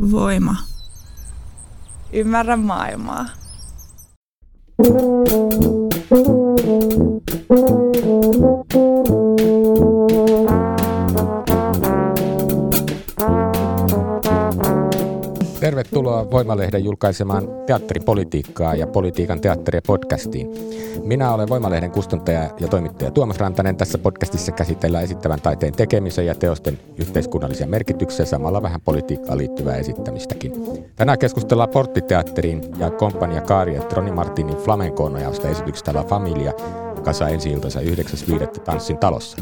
Voima. 0.00 0.56
Ymmärrä 2.12 2.56
maailmaa. 2.56 3.26
Tervetuloa 15.90 16.30
Voimalehden 16.30 16.84
julkaisemaan 16.84 17.48
teatteripolitiikkaa 17.66 18.74
ja 18.74 18.86
politiikan 18.86 19.40
teatteria 19.40 19.80
podcastiin. 19.86 20.50
Minä 21.04 21.34
olen 21.34 21.48
Voimalehden 21.48 21.90
kustantaja 21.90 22.50
ja 22.60 22.68
toimittaja 22.68 23.10
Tuomas 23.10 23.38
Rantanen. 23.38 23.76
Tässä 23.76 23.98
podcastissa 23.98 24.52
käsitellään 24.52 25.04
esittävän 25.04 25.40
taiteen 25.40 25.72
tekemisen 25.72 26.26
ja 26.26 26.34
teosten 26.34 26.78
yhteiskunnallisia 26.98 27.66
merkityksiä, 27.66 28.26
samalla 28.26 28.62
vähän 28.62 28.80
politiikkaan 28.80 29.38
liittyvää 29.38 29.76
esittämistäkin. 29.76 30.52
Tänään 30.96 31.18
keskustellaan 31.18 31.68
Porttiteatterin 31.68 32.62
ja 32.78 32.90
kompania 32.90 33.40
Kaari 33.40 33.74
ja 33.74 33.82
Troni 33.82 34.12
Martinin 34.12 34.56
flamenkoon 34.56 35.16
esityksestä 35.50 35.94
La 35.94 36.04
Familia, 36.04 36.52
joka 36.96 37.12
saa 37.12 37.28
ensi-iltansa 37.28 37.80
9.5. 37.80 38.60
Tanssin 38.60 38.98
talossa. 38.98 39.38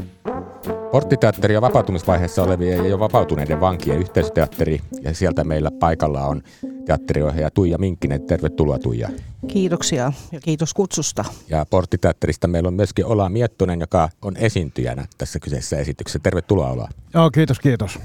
Porttiteatteri 0.93 1.57
on 1.57 1.63
vapautumisvaiheessa 1.63 2.43
olevien 2.43 2.79
ja 2.79 2.87
jo 2.87 2.99
vapautuneiden 2.99 3.61
vankien 3.61 3.99
yhteisöteatteri 3.99 4.81
ja 5.03 5.15
sieltä 5.15 5.45
meillä 5.45 5.71
paikalla 5.71 6.27
on 6.27 6.43
teatteriohjaaja 6.87 7.51
Tuija 7.51 7.79
Minkkinen. 7.79 8.27
Tervetuloa 8.27 8.79
Tuija. 8.79 9.09
Kiitoksia 9.47 10.13
ja 10.33 10.41
kiitos 10.41 10.75
kutsusta. 10.75 11.25
Ja 11.49 11.67
Porttiteatterista 11.71 12.49
meillä 12.49 12.67
on 12.67 12.75
myöskin 12.75 13.07
Ola 13.07 13.29
Miettonen, 13.29 13.81
joka 13.81 14.09
on 14.23 14.37
esiintyjänä 14.37 15.07
tässä 15.19 15.39
kyseisessä 15.39 15.79
esityksessä. 15.79 16.19
Tervetuloa 16.23 16.71
Ola. 16.71 16.89
Joo, 17.15 17.31
kiitos, 17.31 17.61
kiitos. 17.61 17.99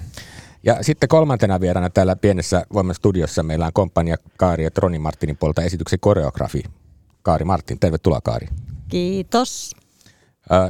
Ja 0.63 0.83
sitten 0.83 1.09
kolmantena 1.09 1.59
vierana 1.59 1.89
täällä 1.89 2.15
pienessä 2.15 2.65
Voiman 2.73 2.95
studiossa 2.95 3.43
meillä 3.43 3.65
on 3.65 3.73
komppania 3.73 4.15
Kaari 4.37 4.63
ja 4.63 4.71
Troni 4.71 4.99
Martinin 4.99 5.37
puolelta 5.37 5.61
esityksen 5.61 5.99
koreografi. 5.99 6.63
Kaari 7.21 7.45
Martin, 7.45 7.79
tervetuloa 7.79 8.21
Kaari. 8.21 8.47
Kiitos. 8.89 9.75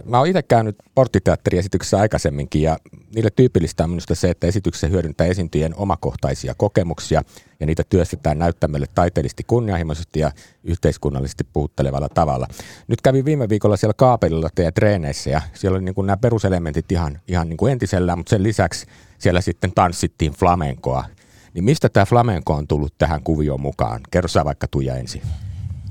Mä 0.06 0.18
oon 0.18 0.28
itse 0.28 0.44
käynyt 0.44 0.76
porttiteatteriesityksessä 0.96 2.00
aikaisemminkin 2.00 2.62
ja 2.62 2.78
niille 3.16 3.30
tyypillistä 3.36 3.84
on 3.84 3.90
minusta 3.90 4.16
se, 4.16 4.30
että 4.30 4.48
esityksessä 4.48 4.88
hyödyntää 4.88 5.28
esiintyjien 5.28 5.76
omakohtaisia 5.76 6.56
kokemuksia 6.58 7.24
ja 7.60 7.66
niitä 7.66 7.84
työstetään 7.90 8.40
näyttämölle 8.40 8.86
taiteellisesti 8.96 9.44
kunnianhimoisesti 9.44 10.20
ja 10.20 10.32
yhteiskunnallisesti 10.64 11.44
puhuttelevalla 11.54 12.10
tavalla. 12.10 12.48
Nyt 12.88 13.02
kävin 13.02 13.26
viime 13.26 13.50
viikolla 13.50 13.78
siellä 13.78 13.94
kaapelilla 13.94 14.50
teidän 14.56 14.74
treeneissä 14.74 15.30
ja 15.30 15.42
siellä 15.54 15.76
oli 15.76 15.86
niin 15.86 15.96
kuin 15.96 16.08
nämä 16.08 16.18
peruselementit 16.18 16.92
ihan, 16.92 17.20
ihan 17.28 17.50
niin 17.50 17.58
kuin 17.58 17.72
entisellään, 17.72 18.18
mutta 18.18 18.30
sen 18.30 18.44
lisäksi 18.44 18.86
siellä 19.18 19.42
sitten 19.42 19.72
tanssittiin 19.76 20.34
flamenkoa. 20.34 21.06
Niin 21.54 21.64
mistä 21.64 21.90
tämä 21.90 22.06
flamenko 22.06 22.54
on 22.54 22.68
tullut 22.68 22.94
tähän 22.98 23.24
kuvioon 23.24 23.62
mukaan? 23.62 24.02
Kerro 24.12 24.28
sä 24.28 24.46
vaikka 24.46 24.68
Tuija 24.68 24.96
ensin. 24.96 25.22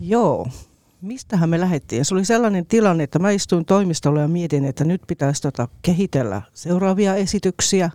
Joo, 0.01 0.49
mistähän 1.03 1.51
me 1.51 1.61
lähdettiin? 1.61 2.05
Se 2.05 2.15
oli 2.15 2.25
sellainen 2.25 2.67
tilanne, 2.67 3.05
että 3.05 3.19
mä 3.19 3.31
istuin 3.31 3.65
toimistolla 3.65 4.21
ja 4.21 4.29
mietin, 4.29 4.65
että 4.65 4.85
nyt 4.85 5.03
pitäisi 5.07 5.43
tota 5.43 5.69
kehitellä 5.83 6.43
seuraavia 6.55 7.15
esityksiä. 7.15 7.91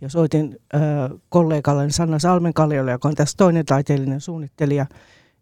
Ja 0.00 0.08
soitin 0.08 0.58
äh, 0.74 0.80
kollegalle 1.28 1.90
Sanna 1.90 2.18
Salmenkalliolle, 2.18 2.90
joka 2.90 3.08
on 3.08 3.14
tässä 3.14 3.36
toinen 3.36 3.66
taiteellinen 3.66 4.20
suunnittelija. 4.20 4.86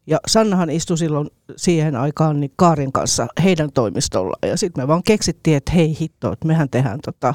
Ja 0.06 0.18
Sannahan 0.26 0.70
istui 0.70 0.98
silloin 0.98 1.30
siihen 1.56 1.96
aikaan 1.96 2.40
niin 2.40 2.52
Kaarin 2.56 2.92
kanssa 2.92 3.26
heidän 3.44 3.72
toimistolla. 3.72 4.36
Ja 4.42 4.56
sitten 4.56 4.84
me 4.84 4.88
vaan 4.88 5.02
keksittiin, 5.02 5.56
että 5.56 5.72
hei 5.72 5.96
hitto, 6.00 6.32
että 6.32 6.46
mehän 6.46 6.70
tehdään 6.70 7.00
tota 7.04 7.34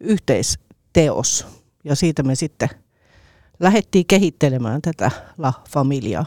yhteisteos. 0.00 1.46
Ja 1.84 1.96
siitä 1.96 2.22
me 2.22 2.34
sitten 2.34 2.68
lähdettiin 3.60 4.06
kehittelemään 4.06 4.82
tätä 4.82 5.10
La 5.38 5.52
Familiaa. 5.70 6.26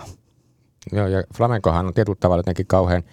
Joo, 0.91 1.07
ja 1.07 1.23
flamenkohan 1.35 1.87
on 1.87 1.93
tietyllä 1.93 2.17
tavalla 2.19 2.39
jotenkin 2.39 2.67
kauhean, 2.67 3.03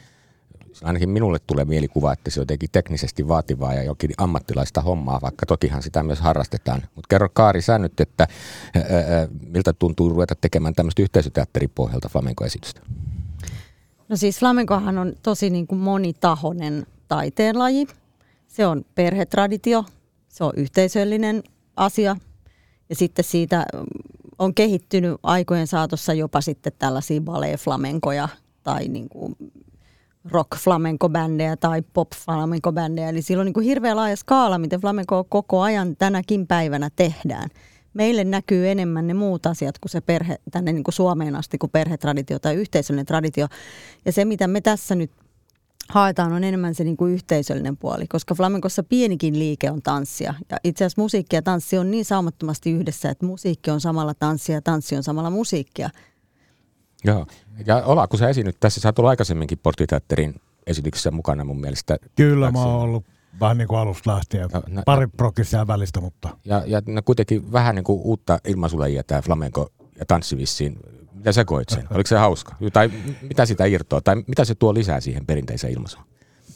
ainakin 0.82 1.10
minulle 1.10 1.38
tulee 1.46 1.64
mielikuva, 1.64 2.12
että 2.12 2.30
se 2.30 2.40
on 2.40 2.42
jotenkin 2.42 2.70
teknisesti 2.72 3.28
vaativaa 3.28 3.74
ja 3.74 3.82
jokin 3.82 4.10
ammattilaista 4.18 4.80
hommaa, 4.80 5.20
vaikka 5.22 5.46
tokihan 5.46 5.82
sitä 5.82 6.02
myös 6.02 6.20
harrastetaan. 6.20 6.82
Mutta 6.94 7.08
kerro 7.08 7.28
Kaari 7.32 7.62
sä 7.62 7.78
nyt, 7.78 8.00
että 8.00 8.26
ää, 8.74 8.82
miltä 9.46 9.72
tuntuu 9.72 10.08
ruveta 10.08 10.34
tekemään 10.34 10.74
tämmöistä 10.74 11.02
yhteisöteatteripohjalta 11.02 12.08
flamenkoesitystä? 12.08 12.80
No 14.08 14.16
siis 14.16 14.38
flamenkohan 14.38 14.98
on 14.98 15.12
tosi 15.22 15.50
niin 15.50 15.66
kuin 15.66 15.78
monitahoinen 15.78 16.86
taiteenlaji. 17.08 17.86
Se 18.46 18.66
on 18.66 18.84
perhetraditio, 18.94 19.84
se 20.28 20.44
on 20.44 20.52
yhteisöllinen 20.56 21.42
asia 21.76 22.16
ja 22.88 22.96
sitten 22.96 23.24
siitä 23.24 23.66
on 24.38 24.54
kehittynyt 24.54 25.16
aikojen 25.22 25.66
saatossa 25.66 26.14
jopa 26.14 26.40
sitten 26.40 26.72
tällaisia 26.78 27.20
ballet 27.20 27.60
flamenkoja 27.60 28.28
tai 28.62 28.88
niin 28.88 29.08
kuin 29.08 29.36
rock 30.24 30.56
flamenco 30.58 31.08
bändejä 31.08 31.56
tai 31.56 31.82
pop 31.82 32.08
flamenco 32.24 32.72
bändejä. 32.72 33.08
Eli 33.08 33.22
sillä 33.22 33.40
on 33.40 33.44
niin 33.46 33.54
kuin 33.54 33.66
hirveän 33.66 33.96
laaja 33.96 34.16
skaala, 34.16 34.58
miten 34.58 34.80
flamenco 34.80 35.24
koko 35.24 35.60
ajan 35.60 35.96
tänäkin 35.96 36.46
päivänä 36.46 36.90
tehdään. 36.96 37.48
Meille 37.94 38.24
näkyy 38.24 38.68
enemmän 38.68 39.06
ne 39.06 39.14
muut 39.14 39.46
asiat 39.46 39.78
kuin 39.78 39.90
se 39.90 40.00
perhe, 40.00 40.38
tänne 40.50 40.72
niin 40.72 40.84
kuin 40.84 40.94
Suomeen 40.94 41.36
asti 41.36 41.58
kuin 41.58 41.70
perhetraditio 41.70 42.38
tai 42.38 42.54
yhteisöllinen 42.54 43.06
traditio. 43.06 43.46
Ja 44.04 44.12
se, 44.12 44.24
mitä 44.24 44.46
me 44.46 44.60
tässä 44.60 44.94
nyt 44.94 45.10
haetaan, 45.88 46.32
on 46.32 46.44
enemmän 46.44 46.74
se 46.74 46.84
niin 46.84 46.96
kuin 46.96 47.12
yhteisöllinen 47.12 47.76
puoli, 47.76 48.06
koska 48.06 48.34
flamenkossa 48.34 48.82
pienikin 48.82 49.38
liike 49.38 49.70
on 49.70 49.82
tanssia. 49.82 50.34
Ja 50.50 50.56
itse 50.64 50.84
asiassa 50.84 51.02
musiikki 51.02 51.36
ja 51.36 51.42
tanssi 51.42 51.78
on 51.78 51.90
niin 51.90 52.04
saumattomasti 52.04 52.70
yhdessä, 52.70 53.10
että 53.10 53.26
musiikki 53.26 53.70
on 53.70 53.80
samalla 53.80 54.14
tanssia 54.14 54.54
ja 54.54 54.62
tanssi 54.62 54.96
on 54.96 55.02
samalla 55.02 55.30
musiikkia. 55.30 55.90
Joo. 57.04 57.26
Ja 57.66 57.82
Ola, 57.84 58.06
kun 58.06 58.18
sä 58.18 58.28
esiinnyt 58.28 58.56
tässä, 58.60 58.80
sä 58.80 58.88
oot 58.88 58.98
ollut 58.98 59.10
aikaisemminkin 59.10 59.58
Porttiteatterin 59.62 60.34
esityksessä 60.66 61.10
mukana 61.10 61.44
mun 61.44 61.60
mielestä. 61.60 61.96
Kyllä, 62.16 62.50
mä 62.50 62.64
oon 62.64 62.82
ollut 62.82 63.04
vähän 63.40 63.58
niin 63.58 63.68
kuin 63.68 63.78
alusta 63.78 64.14
lähtien. 64.14 64.48
No, 64.52 64.62
no, 64.68 64.82
Pari 64.86 65.06
prokkia 65.06 65.66
välistä, 65.66 66.00
mutta... 66.00 66.36
Ja, 66.44 66.62
ja 66.66 66.82
no 66.86 67.02
kuitenkin 67.02 67.52
vähän 67.52 67.74
niin 67.74 67.84
kuin 67.84 68.00
uutta 68.04 68.38
ilmaisulajia 68.48 69.04
tämä 69.04 69.22
flamenco 69.22 69.68
ja 69.98 70.06
tanssivissiin 70.06 70.78
mitä 71.18 71.32
sä 71.32 71.44
koit 71.44 71.68
sen? 71.68 71.84
Oliko 71.90 72.06
se 72.06 72.16
hauska? 72.16 72.56
Tai 72.72 72.90
mitä 73.22 73.46
sitä 73.46 73.64
irtoaa? 73.64 74.00
Tai 74.00 74.16
mitä 74.26 74.44
se 74.44 74.54
tuo 74.54 74.74
lisää 74.74 75.00
siihen 75.00 75.26
perinteiseen 75.26 75.72
ilmaisuun? 75.72 76.04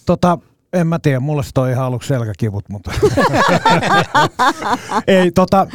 Tota, 0.06 0.38
en 0.72 0.86
mä 0.86 0.98
tiedä, 0.98 1.20
mulle 1.20 1.42
se 1.42 1.50
toi 1.54 1.70
ihan 1.70 1.84
aluksi 1.84 2.08
selkäkivut, 2.08 2.68
mutta 2.68 2.92
ei 5.06 5.30
tota, 5.30 5.66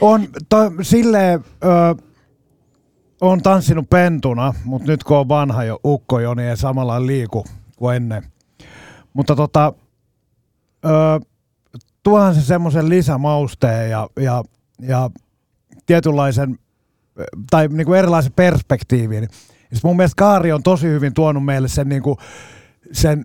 on 0.00 0.28
to, 0.48 0.56
silleen, 0.82 1.44
ö, 1.64 2.02
on 3.20 3.42
tanssinut 3.42 3.90
pentuna, 3.90 4.54
mutta 4.64 4.86
nyt 4.86 5.04
kun 5.04 5.16
on 5.16 5.28
vanha 5.28 5.64
jo 5.64 5.80
ukko 5.84 6.20
jo, 6.20 6.34
niin 6.34 6.48
ei 6.48 6.56
samalla 6.56 7.06
liiku 7.06 7.44
kuin 7.76 7.96
ennen. 7.96 8.22
Mutta 9.12 9.36
tota, 9.36 9.72
ö, 10.84 10.88
tuohan 12.02 12.34
se 12.34 12.40
semmoisen 12.40 12.88
lisämausteen 12.88 13.90
ja, 13.90 14.08
ja, 14.20 14.44
ja 14.80 15.10
tietynlaisen 15.86 16.58
tai 17.50 17.68
niin 17.68 17.86
kuin 17.86 17.98
erilaisen 17.98 18.32
perspektiivin. 18.32 19.28
Ja 19.70 19.78
mun 19.84 19.96
mielestä 19.96 20.18
Kaari 20.18 20.52
on 20.52 20.62
tosi 20.62 20.86
hyvin 20.86 21.14
tuonut 21.14 21.44
meille 21.44 21.68
sen, 21.68 21.88
niin 21.88 22.02
kuin, 22.02 22.16
sen 22.92 23.24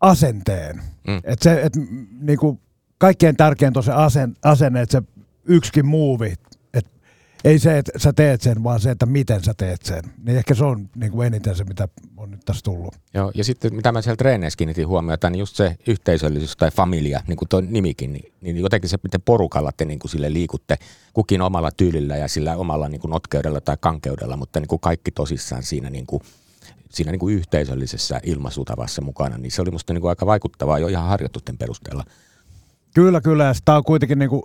asenteen. 0.00 0.82
Mm. 1.06 1.20
Et 1.24 1.42
se, 1.42 1.62
et, 1.62 1.72
niin 2.20 2.38
kuin, 2.38 2.60
kaikkein 2.98 3.36
tärkeintä 3.36 3.78
on 3.78 3.84
se 3.84 3.92
asen, 3.92 4.36
asenne, 4.42 4.82
että 4.82 5.00
se 5.00 5.06
yksikin 5.44 5.86
muuvi 5.86 6.34
ei 7.44 7.58
se, 7.58 7.78
että 7.78 7.92
sä 7.98 8.12
teet 8.12 8.40
sen, 8.40 8.64
vaan 8.64 8.80
se, 8.80 8.90
että 8.90 9.06
miten 9.06 9.44
sä 9.44 9.54
teet 9.56 9.82
sen. 9.82 10.02
Niin 10.24 10.38
ehkä 10.38 10.54
se 10.54 10.64
on 10.64 10.88
niin 10.94 11.12
kuin 11.12 11.26
eniten 11.26 11.56
se, 11.56 11.64
mitä 11.64 11.88
on 12.16 12.30
nyt 12.30 12.40
tässä 12.44 12.62
tullut. 12.64 12.94
Joo, 13.14 13.32
ja 13.34 13.44
sitten 13.44 13.74
mitä 13.74 13.92
mä 13.92 14.02
siellä 14.02 14.16
treeneissä 14.16 14.56
kiinnitin 14.56 14.88
huomiota, 14.88 15.30
niin 15.30 15.38
just 15.38 15.56
se 15.56 15.76
yhteisöllisyys 15.86 16.56
tai 16.56 16.70
familia, 16.70 17.20
niin 17.26 17.36
kuin 17.36 17.48
tuo 17.48 17.60
nimikin, 17.60 18.12
niin, 18.12 18.32
niin 18.40 18.56
jotenkin 18.56 18.90
se, 18.90 18.98
miten 19.02 19.22
porukalla 19.22 19.72
te 19.76 19.84
niin 19.84 19.98
kuin 19.98 20.10
sille 20.10 20.32
liikutte, 20.32 20.76
kukin 21.12 21.42
omalla 21.42 21.70
tyylillä 21.70 22.16
ja 22.16 22.28
sillä 22.28 22.56
omalla 22.56 22.88
niin 22.88 23.00
kuin 23.00 23.10
notkeudella 23.10 23.60
tai 23.60 23.76
kankeudella, 23.80 24.36
mutta 24.36 24.60
niin 24.60 24.68
kuin 24.68 24.80
kaikki 24.80 25.10
tosissaan 25.10 25.62
siinä 25.62 25.90
niin 25.90 26.06
kuin, 26.06 26.22
siinä 26.90 27.10
niin 27.12 27.20
kuin 27.20 27.34
yhteisöllisessä 27.34 28.20
ilmaisutavassa 28.22 29.02
mukana, 29.02 29.38
niin 29.38 29.52
se 29.52 29.62
oli 29.62 29.70
musta 29.70 29.92
niin 29.92 30.00
kuin 30.00 30.08
aika 30.08 30.26
vaikuttavaa 30.26 30.78
jo 30.78 30.88
ihan 30.88 31.08
harjoitusten 31.08 31.58
perusteella. 31.58 32.04
Kyllä, 32.94 33.20
kyllä, 33.20 33.44
ja 33.44 33.54
tämä 33.64 33.78
on 33.78 33.84
kuitenkin 33.84 34.18
niin 34.18 34.30
kuin 34.30 34.42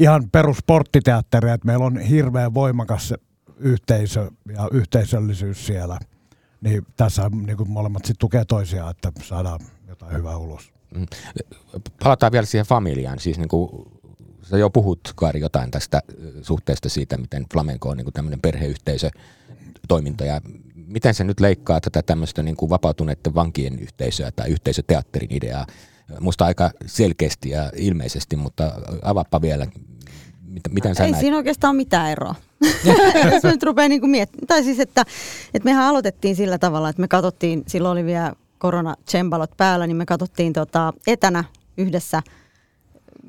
ihan 0.00 0.30
perussporttiteatteri, 0.30 1.50
että 1.50 1.66
meillä 1.66 1.84
on 1.84 1.98
hirveän 1.98 2.54
voimakas 2.54 3.14
yhteisö 3.56 4.30
ja 4.54 4.68
yhteisöllisyys 4.72 5.66
siellä. 5.66 5.98
Niin 6.60 6.86
tässä 6.96 7.30
niin 7.46 7.56
kuin 7.56 7.70
molemmat 7.70 8.04
sitten 8.04 8.20
tukee 8.20 8.44
toisiaan, 8.44 8.90
että 8.90 9.12
saadaan 9.22 9.60
jotain 9.88 10.16
hyvää 10.16 10.36
ulos. 10.36 10.72
Mm. 10.94 11.06
Palataan 12.02 12.32
vielä 12.32 12.46
siihen 12.46 12.66
familiaan. 12.66 13.18
Siis 13.18 13.38
niin 13.38 13.48
kuin, 13.48 13.70
sä 14.42 14.58
jo 14.58 14.70
puhut, 14.70 15.00
Kaari, 15.14 15.40
jotain 15.40 15.70
tästä 15.70 16.02
suhteesta 16.42 16.88
siitä, 16.88 17.18
miten 17.18 17.46
flamenco 17.52 17.88
on 17.88 17.96
niin 17.96 18.04
kuin 18.04 18.14
tämmöinen 18.14 18.40
perheyhteisö 18.40 19.10
toiminta 19.88 20.24
ja 20.24 20.40
miten 20.74 21.14
se 21.14 21.24
nyt 21.24 21.40
leikkaa 21.40 21.80
tätä 21.80 22.02
tämmöistä 22.02 22.42
niin 22.42 22.56
kuin 22.56 22.70
vapautuneiden 22.70 23.34
vankien 23.34 23.78
yhteisöä 23.78 24.30
tai 24.30 24.50
yhteisöteatterin 24.50 25.32
ideaa 25.32 25.66
musta 26.20 26.44
aika 26.44 26.70
selkeästi 26.86 27.50
ja 27.50 27.70
ilmeisesti, 27.76 28.36
mutta 28.36 28.72
avaappa 29.02 29.40
vielä, 29.40 29.66
miten 30.70 30.94
sä 30.94 31.04
Ei 31.04 31.10
näet? 31.10 31.20
siinä 31.20 31.36
oikeastaan 31.36 31.76
mitään 31.76 32.10
eroa. 32.10 32.34
Jos 33.34 33.42
nyt 33.42 33.62
rupeaa 33.62 33.88
niin 33.88 34.10
miettimään. 34.10 34.46
Tai 34.46 34.64
siis, 34.64 34.80
että, 34.80 35.04
että 35.54 35.68
mehän 35.68 35.84
aloitettiin 35.84 36.36
sillä 36.36 36.58
tavalla, 36.58 36.88
että 36.88 37.00
me 37.00 37.08
katsottiin, 37.08 37.64
silloin 37.66 37.92
oli 37.92 38.04
vielä 38.04 38.32
korona 38.58 38.94
päällä, 39.56 39.86
niin 39.86 39.96
me 39.96 40.06
katsottiin 40.06 40.52
tota, 40.52 40.92
etänä 41.06 41.44
yhdessä– 41.76 42.22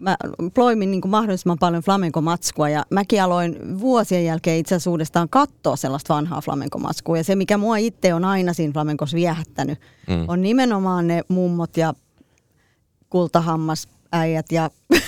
mä 0.01 0.17
ploimin 0.53 0.91
niin 0.91 1.01
kuin 1.01 1.11
mahdollisimman 1.11 1.57
paljon 1.59 1.83
flamenco-matskua 1.83 2.69
ja 2.69 2.85
mäkin 2.89 3.23
aloin 3.23 3.79
vuosien 3.79 4.25
jälkeen 4.25 4.57
itse 4.57 4.75
asiassa 4.75 4.89
uudestaan 4.89 5.29
katsoa 5.29 5.75
sellaista 5.75 6.13
vanhaa 6.13 6.41
flamenco-matskua. 6.41 7.17
Ja 7.17 7.23
se, 7.23 7.35
mikä 7.35 7.57
mua 7.57 7.77
itse 7.77 8.13
on 8.13 8.25
aina 8.25 8.53
siinä 8.53 8.73
flamencossa 8.73 9.15
viehättänyt, 9.15 9.79
mm. 10.07 10.25
on 10.27 10.41
nimenomaan 10.41 11.07
ne 11.07 11.21
mummot 11.27 11.77
ja 11.77 11.93
kultahammas 13.11 13.87
äijät 14.11 14.45
ja, 14.51 14.69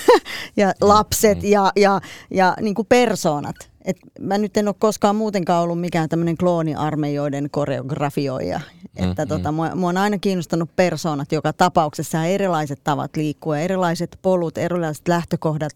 ja 0.57 0.73
lapset 0.81 1.41
mm. 1.41 1.49
ja, 1.49 1.71
ja, 1.75 2.01
ja 2.31 2.57
niin 2.61 2.75
kuin 2.75 2.87
persoonat. 2.87 3.55
Et 3.85 3.97
mä 4.19 4.37
nyt 4.37 4.57
en 4.57 4.67
ole 4.67 4.75
koskaan 4.79 5.15
muutenkaan 5.15 5.63
ollut 5.63 5.81
mikään 5.81 6.09
tämmöinen 6.09 6.37
klooniarmeijoiden 6.37 7.49
koreografioija. 7.49 8.57
Mm, 8.59 9.09
että 9.09 9.25
tota, 9.25 9.51
mm. 9.51 9.55
mua, 9.55 9.75
mua 9.75 9.89
on 9.89 9.97
aina 9.97 10.17
kiinnostanut 10.17 10.75
persoonat 10.75 11.31
joka 11.31 11.53
tapauksessa 11.53 12.25
erilaiset 12.25 12.83
tavat 12.83 13.15
liikkua, 13.15 13.57
erilaiset 13.57 14.19
polut, 14.21 14.57
erilaiset 14.57 15.07
lähtökohdat. 15.07 15.71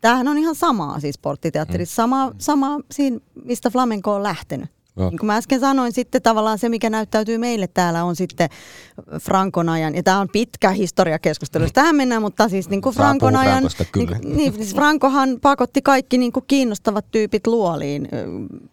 Tämähän 0.00 0.28
on 0.28 0.38
ihan 0.38 0.54
samaa 0.54 1.00
siis 1.00 1.14
sporttiteatterissa, 1.14 1.92
mm. 1.92 2.10
sama, 2.10 2.32
sama 2.38 2.80
siinä, 2.90 3.18
mistä 3.44 3.70
flamenco 3.70 4.14
on 4.14 4.22
lähtenyt. 4.22 4.70
Niin 4.96 5.18
kuin 5.18 5.26
mä 5.26 5.36
äsken 5.36 5.60
sanoin, 5.60 5.92
sitten 5.92 6.22
tavallaan 6.22 6.58
se, 6.58 6.68
mikä 6.68 6.90
näyttäytyy 6.90 7.38
meille 7.38 7.66
täällä 7.66 8.04
on 8.04 8.16
sitten 8.16 8.48
Frankon 9.20 9.68
ajan, 9.68 9.94
ja 9.94 10.02
tämä 10.02 10.20
on 10.20 10.28
pitkä 10.32 10.70
historiakeskustelu, 10.70 11.64
jos 11.64 11.72
tähän 11.72 11.96
mennään, 11.96 12.22
mutta 12.22 12.48
siis 12.48 12.68
niin 12.68 12.82
kuin 12.82 12.94
Frankon 12.94 13.36
ajan, 13.36 13.64
niin, 13.96 14.36
niin, 14.36 14.52
siis 14.52 14.74
Frankohan 14.74 15.38
pakotti 15.42 15.82
kaikki 15.82 16.18
niin 16.18 16.32
kuin 16.32 16.44
kiinnostavat 16.46 17.10
tyypit 17.10 17.46
luoliin 17.46 18.08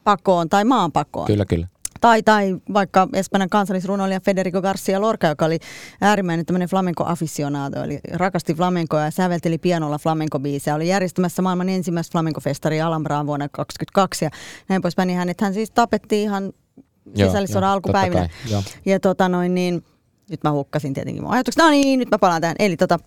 pakoon 0.04 0.50
tai 0.50 0.66
maanpakoon. 0.66 1.28
Kyllä, 1.28 1.46
kyllä. 1.46 1.68
Tai, 2.02 2.24
tai 2.24 2.58
vaikka 2.74 3.08
Espanjan 3.14 3.50
kansallisrunoilija 3.50 4.20
Federico 4.20 4.62
Garcia 4.62 5.02
Lorca, 5.02 5.28
joka 5.28 5.46
oli 5.46 5.60
äärimmäinen 6.02 6.46
tämmöinen 6.46 6.70
flamenco 6.70 7.04
aficionado, 7.06 7.84
eli 7.84 8.00
rakasti 8.14 8.54
flamencoa 8.54 9.02
ja 9.02 9.12
sävelteli 9.12 9.58
pianolla 9.58 9.98
flamenco-biisejä. 9.98 10.76
Oli 10.76 10.88
järjestämässä 10.88 11.42
maailman 11.42 11.70
ensimmäistä 11.70 12.12
flamenco-festaria 12.12 12.88
Alhambraan 12.88 13.28
vuonna 13.28 13.50
2022 13.50 14.26
ja 14.26 14.32
näin 14.70 14.82
poispäin. 14.82 15.08
Niin 15.08 15.18
hänet 15.18 15.42
hän 15.42 15.54
siis 15.54 15.72
tapettiin 15.72 16.24
ihan 16.24 16.54
sisällissodan 17.16 17.70
alkupäivinä. 17.70 18.30
Kai, 18.52 18.62
ja 18.86 19.00
tota 19.00 19.30
noin 19.30 19.56
niin, 19.56 19.84
nyt 20.30 20.44
mä 20.44 20.52
hukkasin 20.52 20.94
tietenkin 20.94 21.24
mun 21.24 21.34
ajatukset. 21.34 21.64
No 21.64 21.70
niin, 21.70 22.00
nyt 22.00 22.12
mä 22.12 22.18
palaan 22.18 22.42
tähän. 22.42 22.56
Eli, 22.60 22.78
tota, 22.78 23.00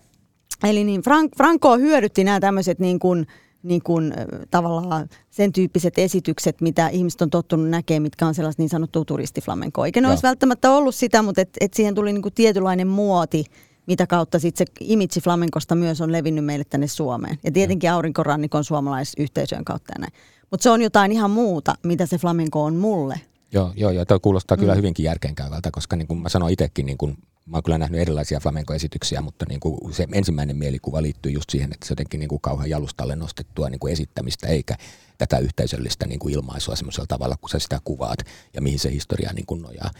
eli 0.63 0.83
niin 0.83 1.01
Frank, 1.01 1.31
Franco 1.37 1.77
hyödytti 1.77 2.23
nämä 2.23 2.39
tämmöiset 2.39 2.79
niin 2.79 2.99
kuin, 2.99 3.27
niin 3.63 3.81
kuin, 3.83 4.13
tavallaan 4.51 5.09
sen 5.29 5.53
tyyppiset 5.53 5.97
esitykset, 5.97 6.61
mitä 6.61 6.87
ihmiset 6.87 7.21
on 7.21 7.29
tottunut 7.29 7.69
näkemään, 7.69 8.01
mitkä 8.01 8.27
on 8.27 8.35
sellaista 8.35 8.61
niin 8.61 8.69
sanottua 8.69 9.05
turistiflamenkoa. 9.05 9.85
Eikä 9.85 10.01
ne 10.01 10.05
Joo. 10.05 10.11
olisi 10.11 10.23
välttämättä 10.23 10.71
ollut 10.71 10.95
sitä, 10.95 11.21
mutta 11.21 11.41
et, 11.41 11.49
et 11.61 11.73
siihen 11.73 11.95
tuli 11.95 12.13
niin 12.13 12.21
kuin 12.21 12.33
tietynlainen 12.33 12.87
muoti, 12.87 13.45
mitä 13.87 14.07
kautta 14.07 14.39
sitten 14.39 14.67
se 14.67 14.73
imitsi 14.79 15.21
flamenkosta 15.21 15.75
myös 15.75 16.01
on 16.01 16.11
levinnyt 16.11 16.45
meille 16.45 16.65
tänne 16.69 16.87
Suomeen. 16.87 17.39
Ja 17.43 17.51
tietenkin 17.51 17.91
aurinkorannikon 17.91 18.63
suomalaisyhteisöjen 18.63 19.65
kautta 19.65 19.93
ja 19.95 19.99
näin. 19.99 20.13
Mutta 20.51 20.63
se 20.63 20.69
on 20.69 20.81
jotain 20.81 21.11
ihan 21.11 21.31
muuta, 21.31 21.75
mitä 21.83 22.05
se 22.05 22.17
flamenko 22.17 22.63
on 22.63 22.75
mulle. 22.75 23.21
Joo, 23.53 23.73
joo, 23.75 23.91
joo. 23.91 24.05
Tämä 24.05 24.19
kuulostaa 24.19 24.57
mm. 24.57 24.59
kyllä 24.59 24.75
hyvinkin 24.75 25.03
järkeenkäyvältä, 25.03 25.71
koska 25.71 25.95
niin 25.95 26.07
kuin 26.07 26.21
mä 26.21 26.29
sanoin 26.29 26.53
itsekin, 26.53 26.85
niin 26.85 26.97
kuin 26.97 27.17
mä 27.51 27.57
oon 27.57 27.63
kyllä 27.63 27.77
nähnyt 27.77 28.01
erilaisia 28.01 28.39
flamenco-esityksiä, 28.39 29.21
mutta 29.21 29.45
niin 29.49 29.59
kuin 29.59 29.93
se 29.93 30.07
ensimmäinen 30.13 30.57
mielikuva 30.57 31.01
liittyy 31.01 31.31
just 31.31 31.49
siihen, 31.49 31.73
että 31.73 31.87
se 31.87 31.91
jotenkin 31.91 32.19
niin 32.19 32.29
kuin 32.29 32.41
kauhean 32.41 32.69
jalustalle 32.69 33.15
nostettua 33.15 33.69
niin 33.69 33.79
kuin 33.79 33.93
esittämistä, 33.93 34.47
eikä 34.47 34.75
tätä 35.17 35.37
yhteisöllistä 35.37 36.07
niin 36.07 36.19
kuin 36.19 36.33
ilmaisua 36.33 36.75
semmoisella 36.75 37.07
tavalla, 37.07 37.35
kun 37.41 37.49
sä 37.49 37.59
sitä 37.59 37.79
kuvaat 37.83 38.19
ja 38.53 38.61
mihin 38.61 38.79
se 38.79 38.91
historia 38.91 39.33
niin 39.33 39.45
kuin 39.45 39.61
nojaa. 39.61 39.91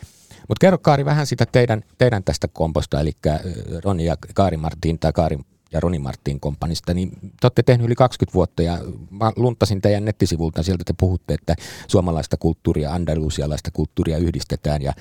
Mutta 0.48 0.62
kerro 0.62 0.78
Kaari 0.78 1.06
vähän 1.06 1.28
sitä 1.28 1.46
teidän, 1.46 1.84
teidän 1.98 2.24
tästä 2.24 2.48
komposta, 2.48 3.00
eli 3.02 3.12
Roni 3.84 4.06
ja 4.06 4.16
Kaari 4.34 4.58
Martin 4.58 5.00
tai 5.00 5.14
Kaari 5.14 5.38
ja 5.72 5.80
Roni 5.80 6.00
Martin 6.00 6.40
kompanista, 6.40 6.94
niin 6.94 7.12
te 7.22 7.28
olette 7.44 7.64
tehnyt 7.64 7.86
yli 7.86 7.96
20 7.96 8.34
vuotta 8.34 8.64
ja 8.64 8.80
mä 9.10 9.32
luntasin 9.36 9.82
teidän 9.82 10.06
nettisivulta, 10.06 10.64
sieltä 10.64 10.84
te 10.84 10.94
puhutte, 11.00 11.34
että 11.34 11.56
suomalaista 11.88 12.38
kulttuuria, 12.38 12.94
andalusialaista 12.94 13.72
kulttuuria 13.72 14.18
yhdistetään 14.18 14.82
ja 14.82 14.94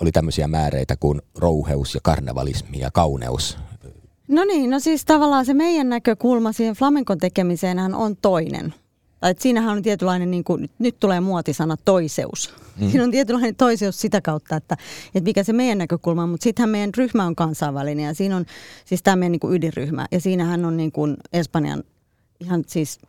oli 0.00 0.12
tämmöisiä 0.12 0.48
määreitä 0.48 0.96
kuin 0.96 1.22
rouheus 1.34 1.94
ja 1.94 2.00
karnevalismi 2.02 2.78
ja 2.78 2.90
kauneus. 2.90 3.58
No 4.28 4.44
niin, 4.44 4.70
no 4.70 4.80
siis 4.80 5.04
tavallaan 5.04 5.46
se 5.46 5.54
meidän 5.54 5.88
näkökulma 5.88 6.52
siihen 6.52 6.74
flamenkon 6.74 7.18
tekemiseen 7.18 7.94
on 7.94 8.16
toinen. 8.16 8.74
Tai 9.20 9.30
että 9.30 9.42
siinähän 9.42 9.76
on 9.76 9.82
tietynlainen, 9.82 10.30
niin 10.30 10.44
kuin, 10.44 10.70
nyt 10.78 10.96
tulee 11.00 11.20
muotisana 11.20 11.76
toiseus. 11.84 12.54
Mm. 12.80 12.90
Siinä 12.90 13.04
on 13.04 13.10
tietynlainen 13.10 13.56
toiseus 13.56 14.00
sitä 14.00 14.20
kautta, 14.20 14.56
että, 14.56 14.76
että 15.06 15.28
mikä 15.28 15.42
se 15.42 15.52
meidän 15.52 15.78
näkökulma 15.78 16.22
on, 16.22 16.28
mutta 16.28 16.44
sittenhän 16.44 16.70
meidän 16.70 16.90
ryhmä 16.96 17.26
on 17.26 17.36
kansainvälinen 17.36 18.04
ja 18.04 18.14
siinä 18.14 18.36
on 18.36 18.44
siis 18.84 19.02
tämä 19.02 19.16
meidän 19.16 19.32
niin 19.32 19.40
kuin 19.40 19.54
ydinryhmä 19.54 20.06
ja 20.10 20.20
siinähän 20.20 20.64
on 20.64 20.76
niin 20.76 20.92
kuin 20.92 21.16
Espanjan 21.32 21.84
ihan 22.40 22.64
siis– 22.66 22.98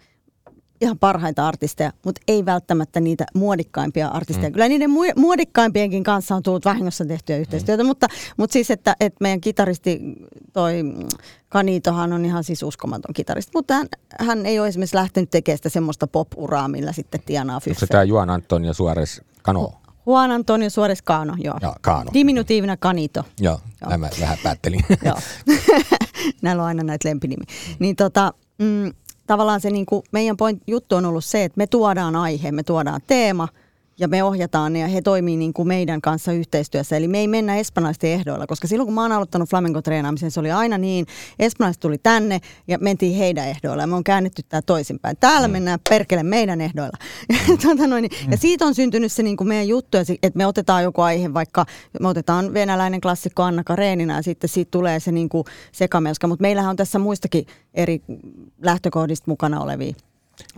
ihan 0.81 0.99
parhaita 0.99 1.47
artisteja, 1.47 1.93
mutta 2.05 2.21
ei 2.27 2.45
välttämättä 2.45 2.99
niitä 2.99 3.25
muodikkaimpia 3.33 4.07
artisteja. 4.07 4.49
Mm. 4.49 4.53
Kyllä 4.53 4.67
niiden 4.67 4.89
muodikkaimpienkin 5.15 6.03
kanssa 6.03 6.35
on 6.35 6.43
tullut 6.43 6.65
vahingossa 6.65 7.05
tehtyä 7.05 7.37
yhteistyötä, 7.37 7.83
mm. 7.83 7.87
mutta, 7.87 8.07
mutta 8.37 8.53
siis, 8.53 8.71
että, 8.71 8.95
että 8.99 9.17
meidän 9.21 9.41
kitaristi, 9.41 9.99
toi 10.53 10.83
Kanitohan 11.49 12.13
on 12.13 12.25
ihan 12.25 12.43
siis 12.43 12.63
uskomaton 12.63 13.13
kitaristi, 13.13 13.51
mutta 13.55 13.73
hän, 13.73 13.87
hän 14.19 14.45
ei 14.45 14.59
ole 14.59 14.67
esimerkiksi 14.67 14.95
lähtenyt 14.95 15.29
tekemään 15.29 15.57
sitä 15.57 15.69
semmoista 15.69 16.07
pop-uraa, 16.07 16.67
millä 16.67 16.91
sitten 16.91 17.21
tienaa 17.25 17.59
fyffejä. 17.59 17.73
Onko 17.75 17.79
se 17.79 17.87
tämä 17.87 18.03
Juan 18.03 18.29
Antonio 18.29 18.73
Suarez 18.73 19.19
Cano? 19.43 19.73
Juan 20.05 20.31
Antonio 20.31 20.69
Suarez 20.69 21.01
Cano, 21.03 21.35
joo. 21.43 21.57
Ja, 21.61 21.75
Cano. 21.83 22.11
Diminutiivina 22.13 22.77
Canito. 22.77 23.23
Joo, 23.39 23.59
joo. 23.81 23.97
mä 23.97 24.09
vähän 24.19 24.37
päättelin. 24.43 24.85
joo. 25.05 25.17
Näillä 26.41 26.63
on 26.63 26.67
aina 26.67 26.83
näitä 26.83 27.09
lempinimi. 27.09 27.43
Mm. 27.45 27.75
Niin 27.79 27.95
tota, 27.95 28.33
mm, 28.57 28.93
tavallaan 29.31 29.61
se 29.61 29.69
niin 29.69 29.85
kuin 29.85 30.03
meidän 30.11 30.37
point, 30.37 30.63
juttu 30.67 30.95
on 30.95 31.05
ollut 31.05 31.25
se, 31.25 31.43
että 31.43 31.57
me 31.57 31.67
tuodaan 31.67 32.15
aihe, 32.15 32.51
me 32.51 32.63
tuodaan 32.63 33.01
teema– 33.07 33.47
ja 34.01 34.07
me 34.07 34.23
ohjataan 34.23 34.73
ne 34.73 34.79
ja 34.79 34.87
he 34.87 35.01
toimii 35.01 35.37
niin 35.37 35.53
kuin 35.53 35.67
meidän 35.67 36.01
kanssa 36.01 36.31
yhteistyössä. 36.31 36.97
Eli 36.97 37.07
me 37.07 37.19
ei 37.19 37.27
mennä 37.27 37.57
espanjalaisten 37.57 38.09
ehdoilla, 38.09 38.47
koska 38.47 38.67
silloin 38.67 38.87
kun 38.87 38.93
mä 38.93 39.01
oon 39.01 39.11
aloittanut 39.11 39.49
flamenco-treenaamisen, 39.49 40.31
se 40.31 40.39
oli 40.39 40.51
aina 40.51 40.77
niin, 40.77 41.05
espanjalaiset 41.39 41.79
tuli 41.79 41.97
tänne 41.97 42.39
ja 42.67 42.77
mentiin 42.77 43.17
heidän 43.17 43.47
ehdoilla 43.47 43.83
ja 43.83 43.87
me 43.87 43.95
on 43.95 44.03
käännetty 44.03 44.43
tämä 44.49 44.61
toisinpäin. 44.61 45.17
Täällä 45.19 45.47
mm. 45.47 45.51
mennään 45.51 45.79
perkele 45.89 46.23
meidän 46.23 46.61
ehdoilla. 46.61 46.97
Mm. 47.29 47.57
tuota 47.61 47.87
noin, 47.87 48.09
ja 48.31 48.37
siitä 48.37 48.65
on 48.65 48.75
syntynyt 48.75 49.11
se 49.11 49.23
niin 49.23 49.37
kuin 49.37 49.47
meidän 49.47 49.67
juttu, 49.67 49.97
että 49.97 50.37
me 50.37 50.45
otetaan 50.45 50.83
joku 50.83 51.01
aihe, 51.01 51.33
vaikka 51.33 51.65
me 51.99 52.07
otetaan 52.07 52.53
venäläinen 52.53 53.01
klassikko 53.01 53.43
Anna 53.43 53.63
Karenina 53.63 54.15
ja 54.15 54.21
sitten 54.21 54.49
siitä 54.49 54.71
tulee 54.71 54.99
se 54.99 55.11
niin 55.11 55.29
kuin 55.29 55.43
sekamelska, 55.71 56.27
mutta 56.27 56.41
meillähän 56.41 56.69
on 56.69 56.75
tässä 56.75 56.99
muistakin 56.99 57.45
eri 57.73 58.01
lähtökohdista 58.61 59.31
mukana 59.31 59.61
olevia 59.61 59.93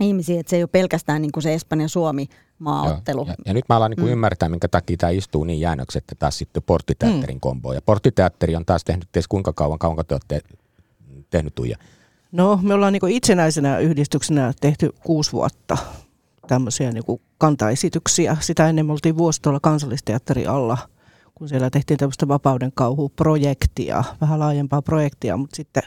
ihmisiä, 0.00 0.40
että 0.40 0.50
se 0.50 0.56
ei 0.56 0.62
ole 0.62 0.68
pelkästään 0.72 1.22
niin 1.22 1.32
kuin 1.32 1.42
se 1.42 1.54
Espanja-Suomi 1.54 2.28
maaottelu. 2.58 3.26
Ja, 3.28 3.34
ja 3.46 3.54
nyt 3.54 3.64
mä 3.68 3.76
alan 3.76 3.90
niin 3.90 4.00
kuin 4.00 4.08
mm. 4.08 4.12
ymmärtää, 4.12 4.48
minkä 4.48 4.68
takia 4.68 4.96
tämä 4.96 5.10
istuu 5.10 5.44
niin 5.44 5.60
jäännöksi, 5.60 5.98
että 5.98 6.14
taas 6.14 6.38
sitten 6.38 6.62
porttiteatterin 6.62 7.36
mm. 7.36 7.40
kombo. 7.40 7.72
Ja 7.72 7.82
porttiteatteri 7.82 8.56
on 8.56 8.64
taas 8.64 8.84
tehnyt 8.84 9.08
ties 9.12 9.28
kuinka 9.28 9.52
kauan, 9.52 9.78
kauan 9.78 10.04
te 10.08 10.14
olette 10.14 10.40
tehnyt 11.30 11.54
Tuija? 11.54 11.76
No 12.32 12.60
me 12.62 12.74
ollaan 12.74 12.92
niin 12.92 13.08
itsenäisenä 13.08 13.78
yhdistyksenä 13.78 14.52
tehty 14.60 14.90
kuusi 15.04 15.32
vuotta 15.32 15.76
tämmöisiä 16.46 16.92
niin 16.92 17.04
kuin 17.04 17.20
kantaesityksiä. 17.38 18.36
Sitä 18.40 18.68
ennen 18.68 18.86
me 18.86 18.92
oltiin 18.92 19.18
vuosi 19.18 19.42
tuolla 19.42 19.60
kansallisteatterin 19.60 20.48
alla, 20.48 20.78
kun 21.34 21.48
siellä 21.48 21.70
tehtiin 21.70 21.98
tämmöistä 21.98 22.28
vapauden 22.28 22.72
kauhu-projektia, 22.74 24.04
vähän 24.20 24.38
laajempaa 24.38 24.82
projektia, 24.82 25.36
mutta 25.36 25.56
sitten, 25.56 25.82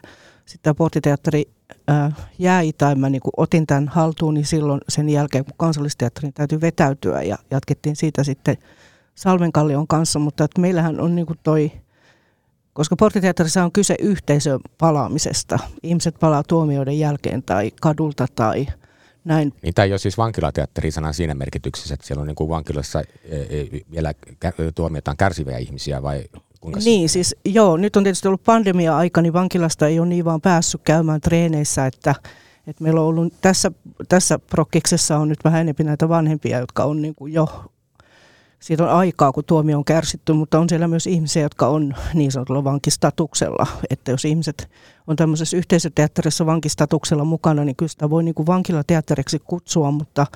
sitten 0.47 0.75
porttiteatteri 0.75 1.45
äh, 1.89 2.13
jäi 2.39 2.73
tai 2.73 2.95
mä 2.95 3.09
niin 3.09 3.21
otin 3.37 3.67
tämän 3.67 3.87
haltuun, 3.87 4.33
niin 4.33 4.45
silloin 4.45 4.81
sen 4.89 5.09
jälkeen, 5.09 5.45
kun 5.45 5.53
kansallisteatterin 5.57 6.33
täytyy 6.33 6.61
vetäytyä 6.61 7.21
ja 7.21 7.37
jatkettiin 7.51 7.95
siitä 7.95 8.23
sitten 8.23 8.57
Salmenkallion 9.15 9.87
kanssa, 9.87 10.19
mutta 10.19 10.43
että 10.43 10.61
meillähän 10.61 10.99
on 10.99 11.15
niin 11.15 11.27
toi, 11.43 11.71
koska 12.73 12.95
porttiteatterissa 12.95 13.63
on 13.63 13.71
kyse 13.71 13.95
yhteisön 13.99 14.59
palaamisesta. 14.77 15.59
Ihmiset 15.83 16.15
palaa 16.19 16.43
tuomioiden 16.43 16.99
jälkeen 16.99 17.43
tai 17.43 17.71
kadulta 17.81 18.25
tai 18.35 18.67
näin. 19.23 19.53
Niin 19.61 19.73
tämä 19.73 19.83
ei 19.83 19.91
ole 19.91 19.99
siis 19.99 20.17
vankilateatteri 20.17 20.91
sanan 20.91 21.13
siinä 21.13 21.35
merkityksessä, 21.35 21.93
että 21.93 22.07
siellä 22.07 22.21
on 22.21 22.27
niin 22.27 22.35
kuin 22.35 22.49
vankilassa 22.49 22.99
e, 22.99 23.05
e, 23.41 23.67
vielä 23.91 24.13
tuomiotaan 24.75 25.17
kärsiviä 25.17 25.57
ihmisiä 25.57 26.03
vai 26.03 26.23
Kuinka 26.61 26.79
niin, 26.83 27.09
siis 27.09 27.35
joo, 27.45 27.77
nyt 27.77 27.95
on 27.95 28.03
tietysti 28.03 28.27
ollut 28.27 28.43
pandemia-aika, 28.43 29.21
niin 29.21 29.33
vankilasta 29.33 29.87
ei 29.87 29.99
ole 29.99 30.07
niin 30.07 30.25
vaan 30.25 30.41
päässyt 30.41 30.81
käymään 30.83 31.21
treeneissä, 31.21 31.85
että, 31.85 32.15
että 32.67 32.83
meillä 32.83 33.01
on 33.01 33.07
ollut 33.07 33.33
tässä, 33.41 33.71
tässä 34.09 34.39
prokkiksessa 34.39 35.17
on 35.17 35.29
nyt 35.29 35.39
vähän 35.43 35.61
enemmän 35.61 35.85
näitä 35.85 36.09
vanhempia, 36.09 36.59
jotka 36.59 36.83
on 36.83 37.01
niin 37.01 37.15
kuin 37.15 37.33
jo, 37.33 37.65
siitä 38.59 38.83
on 38.83 38.89
aikaa, 38.89 39.31
kun 39.31 39.43
tuomio 39.45 39.77
on 39.77 39.85
kärsitty, 39.85 40.33
mutta 40.33 40.59
on 40.59 40.69
siellä 40.69 40.87
myös 40.87 41.07
ihmisiä, 41.07 41.41
jotka 41.41 41.67
on 41.67 41.95
niin 42.13 42.31
sanotulla 42.31 42.63
vankistatuksella, 42.63 43.67
että 43.89 44.11
jos 44.11 44.25
ihmiset 44.25 44.69
on 45.07 45.15
tämmöisessä 45.15 45.57
yhteisöteatterissa 45.57 46.45
vankistatuksella 46.45 47.23
mukana, 47.23 47.65
niin 47.65 47.75
kyllä 47.75 47.89
sitä 47.89 48.09
voi 48.09 48.23
niin 48.23 48.35
kuin 48.35 48.47
vankilateatteriksi 48.47 49.39
kutsua, 49.39 49.91
mutta 49.91 50.27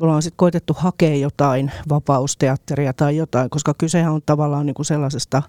me 0.00 0.04
ollaan 0.04 0.22
sitten 0.22 0.36
koitettu 0.36 0.74
hakea 0.78 1.16
jotain 1.16 1.72
vapausteatteria 1.88 2.92
tai 2.92 3.16
jotain, 3.16 3.50
koska 3.50 3.74
kysehän 3.78 4.12
on 4.12 4.22
tavallaan 4.26 4.66
niin 4.66 4.74
kuin 4.74 4.86
sellaisesta 4.86 5.42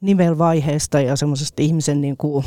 nivelvaiheesta 0.00 1.00
ja 1.00 1.16
semmoisesta 1.16 1.62
ihmisen 1.62 2.00
niin 2.00 2.16
kuin 2.16 2.44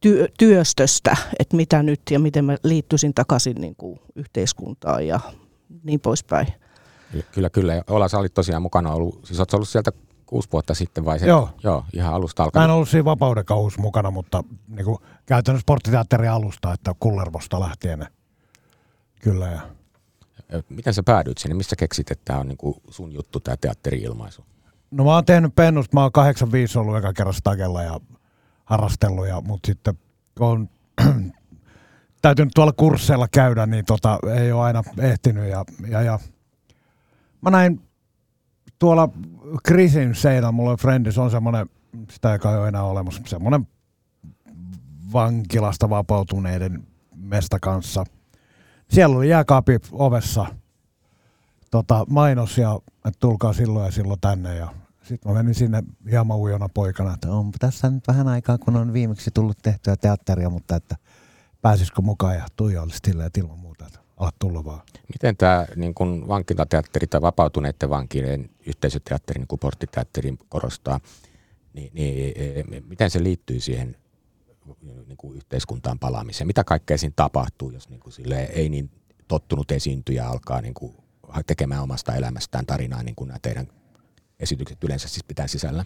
työ, 0.00 0.28
työstöstä, 0.38 1.16
että 1.38 1.56
mitä 1.56 1.82
nyt 1.82 2.00
ja 2.10 2.18
miten 2.18 2.44
mä 2.44 2.56
liittyisin 2.62 3.14
takaisin 3.14 3.56
niin 3.60 3.74
kuin 3.76 4.00
yhteiskuntaan 4.16 5.06
ja 5.06 5.20
niin 5.82 6.00
poispäin. 6.00 6.46
Kyllä, 7.32 7.50
kyllä. 7.50 7.82
Ola, 7.90 8.08
sä 8.08 8.18
olit 8.18 8.34
tosiaan 8.34 8.62
mukana 8.62 8.92
ollut, 8.92 9.20
siis 9.26 9.40
oot 9.40 9.54
ollut 9.54 9.68
sieltä 9.68 9.92
kuusi 10.26 10.48
vuotta 10.52 10.74
sitten 10.74 11.04
vai 11.04 11.18
se? 11.18 11.26
Joo. 11.26 11.50
Joo, 11.62 11.84
ihan 11.92 12.14
alusta 12.14 12.42
Mä 12.42 12.44
alkaen. 12.44 12.64
en 12.64 12.70
ollut 12.70 12.88
siinä 12.88 13.04
vapauden 13.04 13.44
kauhussa 13.44 13.82
mukana, 13.82 14.10
mutta 14.10 14.44
niin 14.68 14.84
kuin 14.84 14.98
käytännössä 15.26 15.62
sporttiteatterin 15.62 16.30
alusta, 16.30 16.72
että 16.72 16.94
Kullervosta 17.00 17.60
lähtien. 17.60 18.06
Kyllä. 19.20 19.46
Ja. 19.46 19.60
Miten 20.68 20.94
sä 20.94 21.02
päädyit 21.02 21.38
sinne? 21.38 21.54
Mistä 21.54 21.76
keksit, 21.76 22.10
että 22.10 22.24
tämä 22.24 22.38
on 22.38 22.48
niin 22.48 22.58
kuin 22.58 22.74
sun 22.90 23.12
juttu, 23.12 23.40
tämä 23.40 23.56
teatteri-ilmaisu? 23.56 24.44
No 24.90 25.04
mä 25.04 25.14
oon 25.14 25.24
tehnyt 25.24 25.54
pennusta, 25.54 25.96
mä 25.96 26.02
oon 26.02 26.12
85 26.12 26.78
ollut 26.78 26.96
eka 26.96 27.12
kerran 27.12 27.34
stagella 27.34 27.82
ja 27.82 28.00
harrastellut, 28.64 29.28
ja, 29.28 29.40
mutta 29.40 29.66
sitten 29.66 29.98
on 30.40 30.68
täytynyt 32.22 32.52
tuolla 32.54 32.72
kursseilla 32.72 33.28
käydä, 33.28 33.66
niin 33.66 33.84
tota, 33.84 34.18
ei 34.40 34.52
ole 34.52 34.62
aina 34.62 34.82
ehtinyt. 34.98 35.48
Ja, 35.48 35.64
ja, 35.88 36.02
ja. 36.02 36.18
Mä 37.40 37.50
näin 37.50 37.80
tuolla 38.78 39.08
Krisin 39.64 40.14
seinällä, 40.14 40.52
mulla 40.52 40.70
on 40.70 40.78
Friendis, 40.78 41.18
on 41.18 41.30
semmoinen, 41.30 41.68
sitä 42.10 42.32
ei 42.32 42.38
kai 42.38 42.58
ole 42.58 42.68
enää 42.68 42.84
olemassa, 42.84 43.22
semmoinen 43.26 43.68
vankilasta 45.12 45.90
vapautuneiden 45.90 46.86
mesta 47.16 47.58
kanssa. 47.60 48.04
Siellä 48.90 49.16
oli 49.16 49.28
jääkaapi 49.28 49.78
ovessa. 49.92 50.46
Tota, 51.70 52.06
mainos 52.08 52.58
ja 52.58 52.78
että 52.94 53.20
tulkaa 53.20 53.52
silloin 53.52 53.86
ja 53.86 53.92
silloin 53.92 54.20
tänne. 54.20 54.56
Ja 54.56 54.68
sitten 55.02 55.32
mä 55.32 55.38
menin 55.38 55.54
sinne 55.54 55.82
hieman 56.10 56.38
ujona 56.38 56.68
poikana, 56.68 57.14
että 57.14 57.32
on 57.32 57.52
tässä 57.58 57.90
nyt 57.90 58.08
vähän 58.08 58.28
aikaa, 58.28 58.58
kun 58.58 58.76
on 58.76 58.92
viimeksi 58.92 59.30
tullut 59.30 59.58
tehtyä 59.62 59.96
teatteria, 59.96 60.50
mutta 60.50 60.76
että 60.76 60.96
pääsisikö 61.62 62.02
mukaan? 62.02 62.34
Ja 62.34 62.46
Tuija 62.56 62.82
olisi 62.82 62.98
silleen, 63.06 63.26
että 63.26 63.40
ilman 63.40 63.58
muuta, 63.58 63.86
että 63.86 63.98
ala 64.16 64.30
tulla 64.38 64.64
vaan. 64.64 64.80
Miten 65.12 65.36
tämä 65.36 65.66
niin 65.76 65.94
kuin 65.94 66.28
vankilateatteri 66.28 67.06
tai 67.06 67.20
vapautuneiden 67.20 67.90
vankien 67.90 68.50
yhteisöteatteri, 68.66 69.38
niin 69.38 69.48
kuin 69.48 69.58
porttiteatteri 69.58 70.34
korostaa, 70.48 71.00
niin, 71.72 71.90
niin 71.94 72.32
e, 72.36 72.80
miten 72.88 73.10
se 73.10 73.22
liittyy 73.22 73.60
siihen 73.60 73.96
niin 74.82 75.16
kuin 75.16 75.36
yhteiskuntaan 75.36 75.98
palaamiseen? 75.98 76.46
Mitä 76.46 76.64
kaikkea 76.64 76.98
siinä 76.98 77.12
tapahtuu, 77.16 77.70
jos 77.70 77.88
niin 77.88 78.00
kuin 78.00 78.12
ei 78.52 78.68
niin 78.68 78.90
tottunut 79.28 79.70
esiintyjä 79.70 80.26
alkaa 80.26 80.60
niin 80.60 80.74
kuin 80.74 80.96
tekemään 81.46 81.82
omasta 81.82 82.14
elämästään 82.14 82.66
tarinaa, 82.66 83.02
niin 83.02 83.14
kuin 83.14 83.28
nämä 83.28 83.38
teidän 83.42 83.68
esitykset 84.40 84.84
yleensä 84.84 85.08
siis 85.08 85.24
pitää 85.24 85.46
sisällä? 85.46 85.84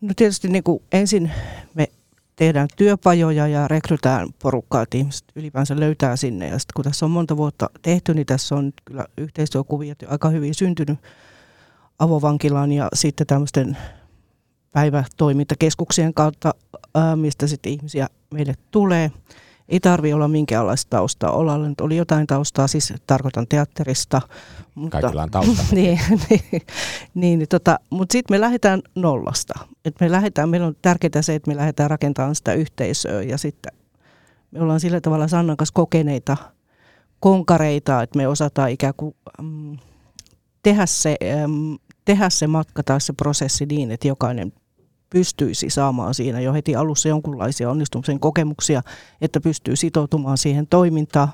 No 0.00 0.14
tietysti 0.16 0.48
niin 0.48 0.64
kuin 0.64 0.82
ensin 0.92 1.32
me 1.74 1.88
tehdään 2.36 2.68
työpajoja 2.76 3.46
ja 3.46 3.68
rekrytään 3.68 4.28
porukkaa, 4.42 4.82
että 4.82 4.98
ihmiset 4.98 5.24
ylipäänsä 5.36 5.80
löytää 5.80 6.16
sinne. 6.16 6.48
Ja 6.48 6.58
sitten 6.58 6.74
kun 6.74 6.84
tässä 6.84 7.06
on 7.06 7.10
monta 7.10 7.36
vuotta 7.36 7.70
tehty, 7.82 8.14
niin 8.14 8.26
tässä 8.26 8.54
on 8.54 8.72
kyllä 8.84 9.06
yhteistyökuviot 9.18 10.02
jo 10.02 10.08
aika 10.10 10.28
hyvin 10.28 10.54
syntynyt 10.54 10.98
avovankilan 11.98 12.72
ja 12.72 12.88
sitten 12.94 13.26
tämmöisten 13.26 13.76
päivätoimintakeskuksien 14.72 16.14
kautta, 16.14 16.54
mistä 17.16 17.46
sitten 17.46 17.72
ihmisiä 17.72 18.08
meille 18.34 18.54
tulee. 18.70 19.10
Ei 19.68 19.80
tarvi 19.80 20.12
olla 20.12 20.28
minkäänlaista 20.28 20.90
taustaa. 20.90 21.32
Olalla 21.32 21.68
nyt 21.68 21.80
oli 21.80 21.96
jotain 21.96 22.26
taustaa, 22.26 22.66
siis 22.66 22.92
tarkoitan 23.06 23.46
teatterista. 23.48 24.22
Mutta, 24.74 25.00
Kaikilla 25.00 25.22
on 25.22 25.30
tausta. 25.30 25.62
niin, 25.72 26.00
niin, 26.30 26.62
niin, 27.14 27.38
niin 27.38 27.48
tota, 27.48 27.78
mutta 27.90 28.12
sitten 28.12 28.34
me 28.34 28.40
lähdetään 28.40 28.82
nollasta. 28.94 29.54
Et 29.84 29.94
me 30.00 30.10
lähdetään, 30.10 30.48
meillä 30.48 30.66
on 30.66 30.76
tärkeää 30.82 31.22
se, 31.22 31.34
että 31.34 31.50
me 31.50 31.56
lähdetään 31.56 31.90
rakentamaan 31.90 32.34
sitä 32.34 32.52
yhteisöä 32.52 33.22
ja 33.22 33.38
sitten 33.38 33.72
me 34.50 34.62
ollaan 34.62 34.80
sillä 34.80 35.00
tavalla 35.00 35.28
Sannan 35.28 35.56
kanssa 35.56 35.74
kokeneita 35.74 36.36
konkareita, 37.22 38.02
että 38.02 38.16
me 38.16 38.28
osataan 38.28 38.70
ikään 38.70 38.94
kuin 38.96 39.14
mm, 39.42 39.78
tehdä, 40.62 40.86
se, 40.86 41.16
mm, 41.46 41.78
tehdä 42.04 42.30
se 42.30 42.46
matka 42.46 42.82
tai 42.82 43.00
se 43.00 43.12
prosessi 43.12 43.66
niin, 43.66 43.90
että 43.90 44.08
jokainen 44.08 44.52
pystyisi 45.12 45.70
saamaan 45.70 46.14
siinä 46.14 46.40
jo 46.40 46.52
heti 46.52 46.76
alussa 46.76 47.08
jonkunlaisia 47.08 47.70
onnistumisen 47.70 48.20
kokemuksia, 48.20 48.82
että 49.20 49.40
pystyy 49.40 49.76
sitoutumaan 49.76 50.38
siihen 50.38 50.66
toimintaan. 50.66 51.28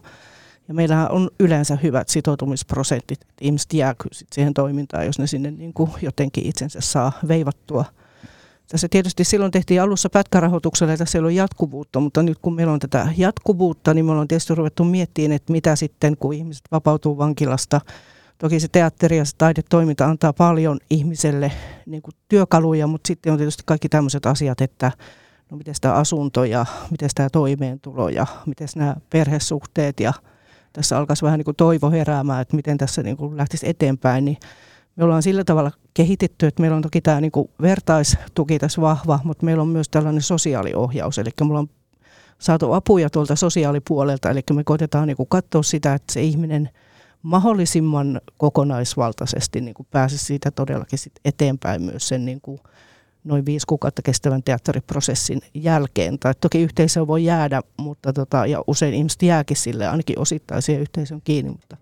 Ja 0.68 0.74
meillähän 0.74 1.10
on 1.10 1.30
yleensä 1.40 1.78
hyvät 1.82 2.08
sitoutumisprosentit. 2.08 3.20
Ihmiset 3.40 3.72
jää 3.72 3.94
kyllä 3.94 4.14
sit 4.14 4.28
siihen 4.32 4.54
toimintaan, 4.54 5.06
jos 5.06 5.18
ne 5.18 5.26
sinne 5.26 5.50
niin 5.50 5.72
kuin 5.72 5.90
jotenkin 6.02 6.46
itsensä 6.46 6.80
saa 6.80 7.12
veivattua. 7.28 7.84
Tässä 8.68 8.88
tietysti 8.90 9.24
silloin 9.24 9.52
tehtiin 9.52 9.82
alussa 9.82 10.10
pätkärahoituksella, 10.10 10.92
että 10.92 11.04
siellä 11.04 11.26
on 11.26 11.34
jatkuvuutta, 11.34 12.00
mutta 12.00 12.22
nyt 12.22 12.38
kun 12.42 12.54
meillä 12.54 12.72
on 12.72 12.78
tätä 12.78 13.08
jatkuvuutta, 13.16 13.94
niin 13.94 14.04
me 14.04 14.10
ollaan 14.10 14.28
tietysti 14.28 14.54
ruvettu 14.54 14.84
miettimään, 14.84 15.32
että 15.32 15.52
mitä 15.52 15.76
sitten, 15.76 16.16
kun 16.16 16.34
ihmiset 16.34 16.64
vapautuu 16.70 17.18
vankilasta. 17.18 17.80
Toki 18.38 18.60
se 18.60 18.68
teatteri 18.68 19.16
ja 19.16 19.24
se 19.24 19.36
taidetoiminta 19.38 20.06
antaa 20.06 20.32
paljon 20.32 20.78
ihmiselle 20.90 21.52
niin 21.86 22.02
kuin 22.02 22.14
työkaluja, 22.28 22.86
mutta 22.86 23.08
sitten 23.08 23.32
on 23.32 23.38
tietysti 23.38 23.62
kaikki 23.66 23.88
tämmöiset 23.88 24.26
asiat, 24.26 24.60
että 24.60 24.92
no 25.50 25.56
miten 25.56 25.74
tämä 25.80 25.94
asunto 25.94 26.44
ja 26.44 26.66
miten 26.90 27.10
tämä 27.14 27.28
toimeentulo 27.30 28.08
ja 28.08 28.26
miten 28.46 28.68
nämä 28.76 28.96
perhesuhteet 29.10 30.00
ja 30.00 30.12
tässä 30.72 30.98
alkaisi 30.98 31.24
vähän 31.24 31.38
niin 31.38 31.44
kuin 31.44 31.56
toivo 31.56 31.90
heräämään, 31.90 32.42
että 32.42 32.56
miten 32.56 32.78
tässä 32.78 33.02
niin 33.02 33.16
kuin 33.16 33.36
lähtisi 33.36 33.68
eteenpäin, 33.68 34.24
niin 34.24 34.36
me 34.96 35.04
ollaan 35.04 35.22
sillä 35.22 35.44
tavalla 35.44 35.70
kehitetty, 35.94 36.46
että 36.46 36.60
meillä 36.60 36.76
on 36.76 36.82
toki 36.82 37.00
tämä 37.00 37.20
niin 37.20 37.32
kuin 37.32 37.50
vertaistuki 37.62 38.58
tässä 38.58 38.80
vahva, 38.80 39.20
mutta 39.24 39.44
meillä 39.44 39.62
on 39.62 39.68
myös 39.68 39.88
tällainen 39.88 40.22
sosiaaliohjaus, 40.22 41.18
eli 41.18 41.30
me 41.40 41.46
ollaan 41.46 41.68
saatu 42.38 42.72
apuja 42.72 43.10
tuolta 43.10 43.36
sosiaalipuolelta, 43.36 44.30
eli 44.30 44.40
me 44.52 44.64
koitetaan 44.64 45.08
niin 45.08 45.16
katsoa 45.28 45.62
sitä, 45.62 45.94
että 45.94 46.12
se 46.12 46.22
ihminen 46.22 46.70
mahdollisimman 47.22 48.20
kokonaisvaltaisesti 48.36 49.60
niin 49.60 49.74
kuin 49.74 49.86
pääsisi 49.90 50.24
siitä 50.24 50.50
todellakin 50.50 50.98
sit 50.98 51.12
eteenpäin 51.24 51.82
myös 51.82 52.08
sen 52.08 52.24
niin 52.24 52.40
kuin 52.40 52.60
noin 53.24 53.46
viisi 53.46 53.66
kuukautta 53.66 54.02
kestävän 54.02 54.42
teatteriprosessin 54.42 55.40
jälkeen. 55.54 56.18
Tai 56.18 56.34
toki 56.40 56.62
yhteisö 56.62 57.06
voi 57.06 57.24
jäädä, 57.24 57.62
mutta 57.76 58.12
tota, 58.12 58.46
ja 58.46 58.62
usein 58.66 58.94
ihmiset 58.94 59.22
jääkin 59.22 59.56
sille 59.56 59.88
ainakin 59.88 60.18
osittain 60.18 60.62
siihen 60.62 60.82
yhteisön 60.82 61.20
kiinni, 61.24 61.50
mutta 61.50 61.76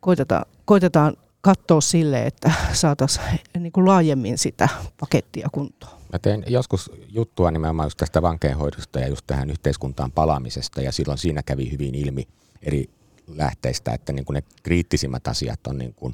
koitetaan, 0.00 0.44
koitetaan 0.64 1.16
katsoa 1.40 1.80
sille, 1.80 2.26
että 2.26 2.52
saataisiin 2.72 3.24
niin 3.58 3.72
kuin 3.72 3.86
laajemmin 3.86 4.38
sitä 4.38 4.68
pakettia 5.00 5.48
kuntoon. 5.52 5.92
Mä 6.12 6.18
tein 6.18 6.44
joskus 6.46 6.90
juttua 7.08 7.50
nimenomaan 7.50 7.86
just 7.86 7.96
tästä 7.96 8.22
vankeenhoidosta 8.22 9.00
ja 9.00 9.08
just 9.08 9.26
tähän 9.26 9.50
yhteiskuntaan 9.50 10.12
palaamisesta 10.12 10.82
ja 10.82 10.92
silloin 10.92 11.18
siinä 11.18 11.42
kävi 11.42 11.70
hyvin 11.70 11.94
ilmi 11.94 12.28
eri 12.62 12.90
lähteistä, 13.26 13.92
että 13.92 14.12
niin 14.12 14.24
kuin 14.24 14.34
ne 14.34 14.42
kriittisimmät 14.62 15.28
asiat 15.28 15.66
on 15.66 15.78
niin 15.78 15.94
kuin 15.94 16.12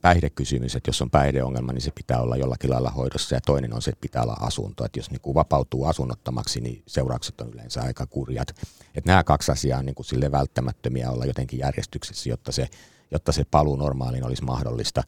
päihdekysymys, 0.00 0.76
että 0.76 0.88
jos 0.88 1.02
on 1.02 1.10
päihdeongelma, 1.10 1.72
niin 1.72 1.82
se 1.82 1.90
pitää 1.90 2.20
olla 2.20 2.36
jollakin 2.36 2.70
lailla 2.70 2.90
hoidossa 2.90 3.34
ja 3.34 3.40
toinen 3.40 3.74
on 3.74 3.82
se, 3.82 3.90
että 3.90 4.00
pitää 4.00 4.22
olla 4.22 4.36
asunto. 4.40 4.84
Että 4.84 4.98
jos 4.98 5.10
niin 5.10 5.20
kuin 5.20 5.34
vapautuu 5.34 5.84
asunnottomaksi, 5.84 6.60
niin 6.60 6.82
seuraukset 6.86 7.40
on 7.40 7.50
yleensä 7.52 7.82
aika 7.82 8.06
kurjat. 8.06 8.48
Että 8.94 9.10
nämä 9.10 9.24
kaksi 9.24 9.52
asiaa 9.52 9.78
on 9.78 9.86
niin 9.86 9.94
kuin 9.94 10.06
sille 10.06 10.32
välttämättömiä 10.32 11.10
olla 11.10 11.24
jotenkin 11.24 11.58
järjestyksessä, 11.58 12.28
jotta 12.28 12.52
se, 12.52 12.68
jotta 13.10 13.32
se 13.32 13.44
paluu 13.50 13.76
normaaliin 13.76 14.26
olisi 14.26 14.44
mahdollista. 14.44 15.02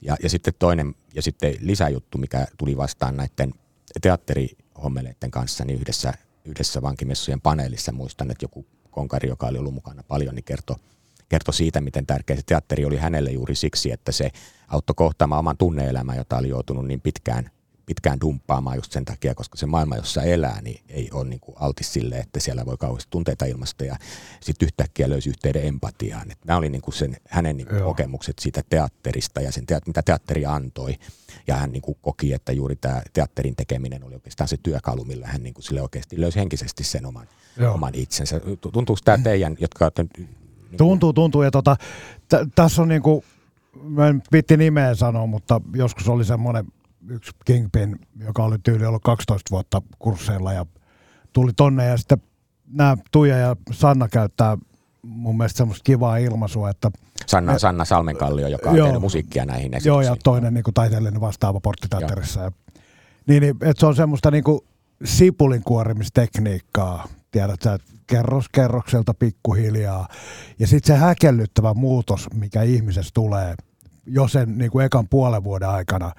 Ja, 0.00 0.16
ja 0.22 0.30
sitten 0.30 0.54
toinen, 0.58 0.94
ja 1.14 1.22
sitten 1.22 1.54
lisäjuttu, 1.60 2.18
mikä 2.18 2.46
tuli 2.58 2.76
vastaan 2.76 3.16
näiden 3.16 3.54
teatterihommeleiden 4.02 5.30
kanssa, 5.30 5.64
niin 5.64 5.80
yhdessä, 5.80 6.14
yhdessä 6.44 6.82
vankimessujen 6.82 7.40
paneelissa 7.40 7.92
muistan, 7.92 8.30
että 8.30 8.44
joku 8.44 8.66
konkari, 8.90 9.28
joka 9.28 9.46
oli 9.46 9.58
ollut 9.58 9.74
mukana 9.74 10.02
paljon, 10.02 10.34
niin 10.34 10.44
kertoi, 10.44 10.76
kertoi 11.28 11.54
siitä, 11.54 11.80
miten 11.80 12.06
tärkeä 12.06 12.36
se 12.36 12.42
teatteri 12.46 12.84
oli 12.84 12.96
hänelle 12.96 13.30
juuri 13.30 13.54
siksi, 13.54 13.92
että 13.92 14.12
se 14.12 14.30
auttoi 14.68 14.94
kohtaamaan 14.94 15.38
oman 15.38 15.56
tunneelämän, 15.56 16.16
jota 16.16 16.38
oli 16.38 16.48
joutunut 16.48 16.86
niin 16.86 17.00
pitkään, 17.00 17.50
pitkään 17.90 18.20
dumppaamaan 18.20 18.76
just 18.76 18.92
sen 18.92 19.04
takia, 19.04 19.34
koska 19.34 19.56
se 19.58 19.66
maailma, 19.66 19.96
jossa 19.96 20.22
elää, 20.22 20.62
niin 20.62 20.80
ei 20.88 21.10
ole 21.12 21.28
niin 21.28 21.40
kuin 21.40 21.56
altis 21.60 21.92
sille, 21.92 22.18
että 22.18 22.40
siellä 22.40 22.66
voi 22.66 22.76
kauheasti 22.76 23.10
tunteita 23.10 23.44
ilmasta 23.44 23.84
ja 23.84 23.96
sitten 24.40 24.66
yhtäkkiä 24.66 25.08
löysi 25.08 25.30
yhteyden 25.30 25.66
empatiaan. 25.66 26.30
Et 26.30 26.38
nämä 26.44 26.58
oli 26.58 26.68
niin 26.68 26.82
kuin 26.82 26.94
sen, 26.94 27.16
hänen 27.28 27.56
niin 27.56 27.66
kuin 27.66 27.82
kokemukset 27.82 28.38
siitä 28.38 28.62
teatterista 28.70 29.40
ja 29.40 29.52
sen 29.52 29.66
teat, 29.66 29.86
mitä 29.86 30.02
teatteri 30.02 30.46
antoi. 30.46 30.96
Ja 31.46 31.56
hän 31.56 31.72
niin 31.72 31.82
kuin 31.82 31.98
koki, 32.02 32.32
että 32.32 32.52
juuri 32.52 32.76
tämä 32.76 33.02
teatterin 33.12 33.56
tekeminen 33.56 34.04
oli 34.04 34.14
oikeastaan 34.14 34.48
se 34.48 34.56
työkalu, 34.62 35.04
millä 35.04 35.26
hän 35.26 35.42
niin 35.42 35.54
kuin 35.54 35.64
sille 35.64 35.82
oikeasti 35.82 36.20
löysi 36.20 36.38
henkisesti 36.38 36.84
sen 36.84 37.06
oman, 37.06 37.28
Joo. 37.56 37.74
oman 37.74 37.94
itsensä. 37.94 38.40
Tuntuuko 38.72 39.00
tämä 39.04 39.18
teidän, 39.18 39.56
jotka 39.60 39.84
olette 39.84 40.02
niin 40.16 40.28
Tuntuu, 40.78 41.12
tuntuu. 41.12 41.42
Ja 41.42 41.50
tota, 41.50 41.76
t- 42.28 42.54
tässä 42.54 42.82
on 42.82 42.88
niinku, 42.88 43.24
mä 43.82 44.08
en 44.08 44.22
vitti 44.32 44.56
nimeä 44.56 44.94
sanoa, 44.94 45.26
mutta 45.26 45.60
joskus 45.74 46.08
oli 46.08 46.24
semmoinen 46.24 46.64
yksi 47.08 47.32
Kingpin, 47.44 47.98
joka 48.18 48.44
oli 48.44 48.58
tyyli 48.58 48.86
ollut 48.86 49.02
12 49.02 49.50
vuotta 49.50 49.82
kursseilla 49.98 50.52
ja 50.52 50.66
tuli 51.32 51.52
tonne 51.56 51.86
ja 51.86 51.96
sitten 51.96 52.22
nämä 52.72 52.96
Tuija 53.12 53.36
ja 53.36 53.56
Sanna 53.72 54.08
käyttää 54.08 54.58
mun 55.02 55.36
mielestä 55.36 55.56
semmoista 55.56 55.84
kivaa 55.84 56.16
ilmaisua, 56.16 56.70
että 56.70 56.90
Sanna, 57.26 57.58
Sanna 57.58 57.84
Salmenkallio, 57.84 58.48
joka 58.48 58.70
on 58.70 58.76
Joo. 58.76 58.86
tehnyt 58.86 59.02
musiikkia 59.02 59.44
näihin 59.44 59.74
esityksiin. 59.74 59.90
Joo, 59.90 60.00
ja 60.00 60.16
toinen 60.24 60.54
niin 60.54 60.64
kuin 60.64 60.74
taiteellinen 60.74 61.20
vastaava 61.20 61.60
porttiteatterissa. 61.60 62.40
Ja, 62.40 62.52
niin, 63.26 63.40
niin, 63.40 63.56
että 63.62 63.80
se 63.80 63.86
on 63.86 63.96
semmoista 63.96 64.30
niin 64.30 64.44
kuin 64.44 64.60
sipulin 65.04 65.62
kuorimistekniikkaa, 65.62 67.08
tiedät 67.30 67.62
sä, 67.62 67.78
kerros 68.06 68.48
kerrokselta 68.48 69.14
pikkuhiljaa. 69.14 70.08
Ja 70.58 70.66
sitten 70.66 70.96
se 70.96 71.00
häkellyttävä 71.00 71.74
muutos, 71.74 72.28
mikä 72.34 72.62
ihmisessä 72.62 73.10
tulee 73.14 73.54
jo 74.06 74.28
sen 74.28 74.58
niin 74.58 74.70
kuin 74.70 74.86
ekan 74.86 75.08
puolen 75.08 75.44
vuoden 75.44 75.68
aikana, 75.68 76.12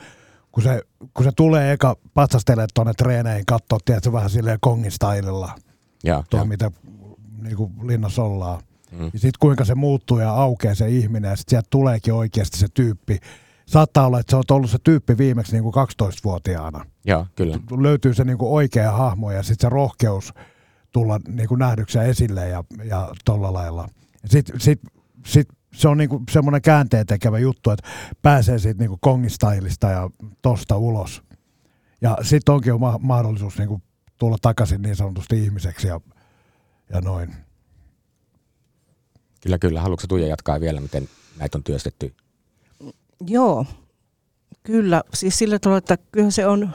kun 0.52 0.64
se, 0.64 0.82
kun 1.14 1.24
se 1.24 1.32
tulee 1.36 1.72
eka 1.72 1.96
patsastelee 2.14 2.68
tuonne 2.74 2.94
treeneihin, 2.94 3.46
katsoo, 3.46 3.80
tiedätkö, 3.86 4.12
vähän 4.12 4.30
silleen 4.30 4.58
kongin 4.62 4.92
stylilla, 4.92 5.56
Joo, 6.04 6.24
tuo 6.30 6.40
joo. 6.40 6.46
mitä 6.46 6.72
niin 7.42 7.58
kuin 7.58 7.74
linnassa 7.84 8.24
ollaan. 8.24 8.62
Mm. 8.92 9.04
Ja 9.04 9.12
sitten 9.20 9.40
kuinka 9.40 9.66
se 9.66 9.76
muuttuu 9.76 10.20
ja 10.20 10.34
aukeaa 10.34 10.76
se 10.76 10.90
ihminen 10.90 11.30
ja 11.30 11.36
sitten 11.36 11.50
sieltä 11.50 11.68
tuleekin 11.70 12.14
oikeasti 12.14 12.58
se 12.58 12.68
tyyppi. 12.74 13.20
Saattaa 13.66 14.08
olla, 14.08 14.20
että 14.20 14.32
se 14.32 14.36
on 14.36 14.44
ollut 14.52 14.70
se 14.70 14.78
tyyppi 14.84 15.18
viimeksi 15.18 15.52
niin 15.52 15.64
kuin 15.64 15.74
12-vuotiaana. 15.76 16.86
Joo, 17.06 17.26
kyllä. 17.36 17.60
Löytyy 17.78 18.14
se 18.14 18.24
niin 18.24 18.38
kuin 18.38 18.52
oikea 18.52 18.92
hahmo 18.92 19.32
ja 19.32 19.44
sitten 19.44 19.70
se 19.70 19.74
rohkeus 19.74 20.34
tulla 20.92 21.20
niin 21.28 21.48
kuin 21.48 21.60
nähdyksi 21.60 21.98
ja 21.98 22.04
esille 22.04 22.48
ja, 22.48 22.64
ja 22.84 23.10
tolla 23.26 23.54
lailla. 23.54 23.90
Sitten 24.26 24.60
sit, 24.60 24.80
sit 25.26 25.50
se 25.74 25.88
on 25.88 25.98
niin 25.98 26.10
kuin 26.10 26.24
semmoinen 26.32 26.62
käänteen 26.62 27.06
tekevä 27.06 27.40
juttu, 27.40 27.72
että 27.72 27.90
pääsee 28.22 28.60
siitä 28.60 28.80
niin 28.80 28.90
kuin 28.90 29.00
kongistailista 29.02 29.88
ja 29.88 30.10
tosta 30.42 30.78
ulos. 30.78 31.24
Ja 32.02 32.18
sitten 32.22 32.56
onkin 32.56 32.70
jo 32.70 32.78
ma- 32.78 33.00
mahdollisuus 33.02 33.58
niin 33.58 33.68
kuin 33.68 33.84
tulla 34.18 34.38
takaisin 34.42 34.82
niin 34.82 34.96
sanotusti 34.96 35.44
ihmiseksi 35.44 35.88
ja, 35.88 36.02
ja 36.90 37.02
noin. 37.02 37.36
Kyllä, 39.42 39.58
kyllä. 39.58 39.82
Haluatko 39.82 40.08
Tuija 40.08 40.28
jatkaa 40.28 40.60
vielä, 40.60 40.82
miten 40.82 41.10
näitä 41.40 41.58
on 41.58 41.64
työstetty? 41.64 42.14
Joo, 43.28 43.66
kyllä. 44.64 45.04
Siis 45.14 45.38
sillä 45.38 45.60
tavalla, 45.60 45.78
että 45.78 45.98
kyllä 46.12 46.32
se 46.32 46.48
on, 46.48 46.72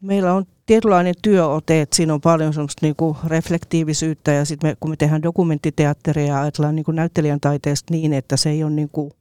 meillä 0.00 0.34
on 0.34 0.46
tietynlainen 0.68 1.14
työote, 1.22 1.80
että 1.80 1.96
siinä 1.96 2.14
on 2.14 2.20
paljon 2.20 2.52
semmoista 2.52 2.86
niinku 2.86 3.16
reflektiivisyyttä 3.26 4.32
ja 4.32 4.44
sitten 4.44 4.70
me, 4.70 4.76
kun 4.80 4.90
me 4.90 4.96
tehdään 4.96 5.22
dokumenttiteatteria 5.22 6.26
ja 6.26 6.40
ajatellaan 6.40 6.76
niinku 6.76 6.92
näyttelijän 6.92 7.40
taiteesta 7.40 7.94
niin, 7.94 8.12
että 8.12 8.36
se 8.36 8.50
ei 8.50 8.64
ole 8.64 8.70
niinku, 8.70 9.12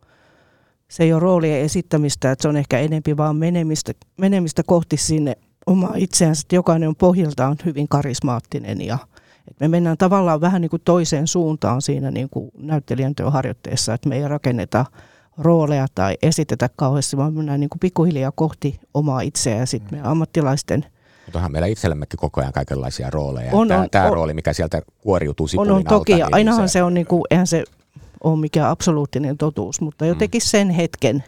se 0.87 1.03
ei 1.03 1.13
ole 1.13 1.19
roolien 1.19 1.61
esittämistä, 1.61 2.31
että 2.31 2.41
se 2.41 2.47
on 2.47 2.57
ehkä 2.57 2.79
enempi 2.79 3.17
vaan 3.17 3.35
menemistä, 3.35 3.93
menemistä 4.17 4.63
kohti 4.63 4.97
sinne 4.97 5.37
omaa 5.67 5.93
itseänsä, 5.95 6.41
että 6.45 6.55
jokainen 6.55 6.89
on 6.89 6.95
pohjaltaan 6.95 7.57
hyvin 7.65 7.87
karismaattinen 7.87 8.81
ja 8.81 8.97
että 9.47 9.63
me 9.63 9.67
mennään 9.67 9.97
tavallaan 9.97 10.41
vähän 10.41 10.61
niin 10.61 10.69
kuin 10.69 10.81
toiseen 10.85 11.27
suuntaan 11.27 11.81
siinä 11.81 12.11
niin 12.11 12.29
kuin 12.29 12.51
näyttelijän 12.57 13.15
työharjoitteessa, 13.15 13.93
että 13.93 14.09
me 14.09 14.15
ei 14.17 14.27
rakenneta 14.27 14.85
rooleja 15.37 15.87
tai 15.95 16.17
esitetä 16.21 16.69
kauheasti, 16.75 17.17
vaan 17.17 17.33
mennään 17.33 17.59
niin 17.59 17.69
kuin 17.69 17.79
pikkuhiljaa 17.79 18.31
kohti 18.31 18.79
omaa 18.93 19.21
itseä 19.21 19.55
ja 19.55 19.65
sitten 19.65 19.93
meidän 19.93 20.11
ammattilaisten 20.11 20.85
Mutta 21.27 21.39
onhan 21.39 21.51
meillä 21.51 21.67
itsellemmekin 21.67 22.17
koko 22.19 22.41
ajan 22.41 22.53
kaikenlaisia 22.53 23.09
rooleja. 23.09 23.51
On, 23.53 23.67
tämä, 23.67 23.81
on, 23.81 23.89
tämä 23.89 24.05
on. 24.07 24.13
rooli, 24.13 24.33
mikä 24.33 24.53
sieltä 24.53 24.81
kuoriutuu 25.01 25.43
on, 25.43 25.49
sipulin 25.49 25.71
on 25.71 25.83
toki, 25.83 26.13
alta, 26.13 26.19
ja 26.21 26.25
niin 26.25 26.33
ainahan 26.35 26.69
se 26.69 26.83
on 26.83 26.93
niin 26.93 27.07
kuin, 27.07 27.23
eihän 27.31 27.47
se 27.47 27.63
ole 28.23 28.39
mikään 28.39 28.69
absoluuttinen 28.69 29.37
totuus, 29.37 29.81
mutta 29.81 30.05
Mm. 30.05 30.09
jotenkin 30.09 30.41
sen 30.41 30.69
hetken 30.69 31.23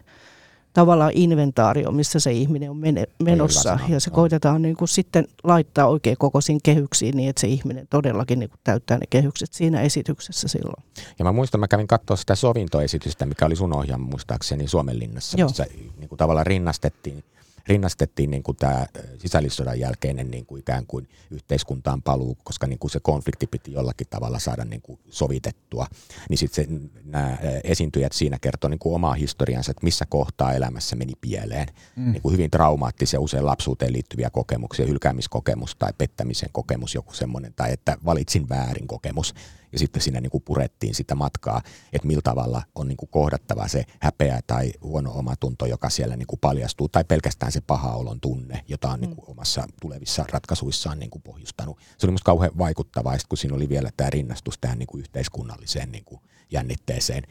tavallaan 0.73 1.11
inventaario, 1.15 1.91
missä 1.91 2.19
se 2.19 2.31
ihminen 2.31 2.69
on 2.69 2.77
mene, 2.77 3.05
menossa. 3.23 3.79
Ja 3.89 3.99
se 3.99 4.09
koitetaan 4.09 4.61
niin 4.61 4.75
kuin 4.77 4.87
sitten 4.87 5.27
laittaa 5.43 5.87
oikein 5.87 6.17
kokoisiin 6.19 6.59
kehyksiin 6.63 7.17
niin, 7.17 7.29
että 7.29 7.41
se 7.41 7.47
ihminen 7.47 7.87
todellakin 7.89 8.39
niin 8.39 8.49
kuin 8.49 8.59
täyttää 8.63 8.97
ne 8.97 9.05
kehykset 9.09 9.53
siinä 9.53 9.81
esityksessä 9.81 10.47
silloin. 10.47 10.83
Ja 11.19 11.25
mä 11.25 11.31
muistan, 11.31 11.59
mä 11.59 11.67
kävin 11.67 11.87
katsoa 11.87 12.17
sitä 12.17 12.35
sovintoesitystä, 12.35 13.25
mikä 13.25 13.45
oli 13.45 13.55
sun 13.55 13.75
ohjaama 13.75 14.05
muistaakseni 14.09 14.67
Suomenlinnassa, 14.67 15.37
Joo. 15.37 15.49
missä 15.49 15.65
niin 15.97 16.09
kuin 16.09 16.17
tavallaan 16.17 16.47
rinnastettiin, 16.47 17.23
rinnastettiin 17.67 18.31
niin 18.31 18.43
kuin 18.43 18.57
tämä 18.57 18.85
sisällissodan 19.17 19.79
jälkeinen 19.79 20.31
niin 20.31 20.45
kuin 20.45 20.59
ikään 20.59 20.85
kuin 20.87 21.09
yhteiskuntaan 21.31 22.01
paluu, 22.01 22.37
koska 22.43 22.67
niin 22.67 22.79
kuin 22.79 22.91
se 22.91 22.99
konflikti 22.99 23.47
piti 23.47 23.71
jollakin 23.71 24.07
tavalla 24.09 24.39
saada 24.39 24.65
niin 24.65 24.81
kuin 24.81 24.99
sovitettua. 25.09 25.87
Niin 26.29 26.37
sitten 26.37 26.91
nämä 27.05 27.37
esiintyjät 27.63 28.11
siinä 28.11 28.37
kertoo 28.41 28.69
niin 28.69 28.79
kuin 28.79 28.95
omaa 28.95 29.13
historiansa, 29.13 29.71
että 29.71 29.83
missä 29.83 30.05
kohtaa 30.09 30.53
elämässä 30.53 30.95
meni 30.95 31.13
pieleen. 31.21 31.67
Mm. 31.95 32.11
Niin 32.11 32.21
kuin 32.21 32.33
hyvin 32.33 32.51
traumaattisia, 32.51 33.19
usein 33.19 33.45
lapsuuteen 33.45 33.93
liittyviä 33.93 34.29
kokemuksia, 34.29 34.85
hylkäämiskokemus 34.85 35.75
tai 35.75 35.93
pettämisen 35.97 36.49
kokemus, 36.51 36.95
joku 36.95 37.13
semmoinen, 37.13 37.53
tai 37.55 37.73
että 37.73 37.97
valitsin 38.05 38.49
väärin 38.49 38.87
kokemus. 38.87 39.33
Ja 39.71 39.79
sitten 39.79 40.01
siinä 40.01 40.21
niin 40.21 40.31
kuin 40.31 40.43
purettiin 40.43 40.95
sitä 40.95 41.15
matkaa, 41.15 41.61
että 41.93 42.07
millä 42.07 42.21
tavalla 42.21 42.63
on 42.75 42.87
niin 42.87 42.97
kuin 42.97 43.09
kohdattava 43.09 43.67
se 43.67 43.85
häpeä 44.01 44.39
tai 44.47 44.71
huono 44.81 45.11
omatunto, 45.11 45.65
joka 45.65 45.89
siellä 45.89 46.15
niin 46.15 46.27
kuin 46.27 46.39
paljastuu, 46.39 46.89
tai 46.89 47.03
pelkästään 47.03 47.51
se 47.51 47.61
paha 47.61 47.93
olon 47.93 48.19
tunne, 48.19 48.63
jota 48.67 48.89
on 48.89 49.01
niin 49.01 49.15
kuin 49.15 49.29
omassa 49.29 49.67
tulevissa 49.81 50.25
ratkaisuissaan 50.31 50.99
niin 50.99 51.09
kuin 51.09 51.21
pohjustanut. 51.21 51.77
Se 51.97 52.05
oli 52.05 52.11
musta 52.11 52.25
kauhean 52.25 52.57
vaikuttavaa, 52.57 53.17
kun 53.29 53.37
siinä 53.37 53.55
oli 53.55 53.69
vielä 53.69 53.89
tämä 53.97 54.09
rinnastus 54.09 54.57
tähän 54.61 54.79
niin 54.79 54.87
kuin 54.87 54.99
yhteiskunnalliseen 54.99 55.91
niin 55.91 56.05
kuin 56.05 56.21
jännitteeseen, 56.51 57.23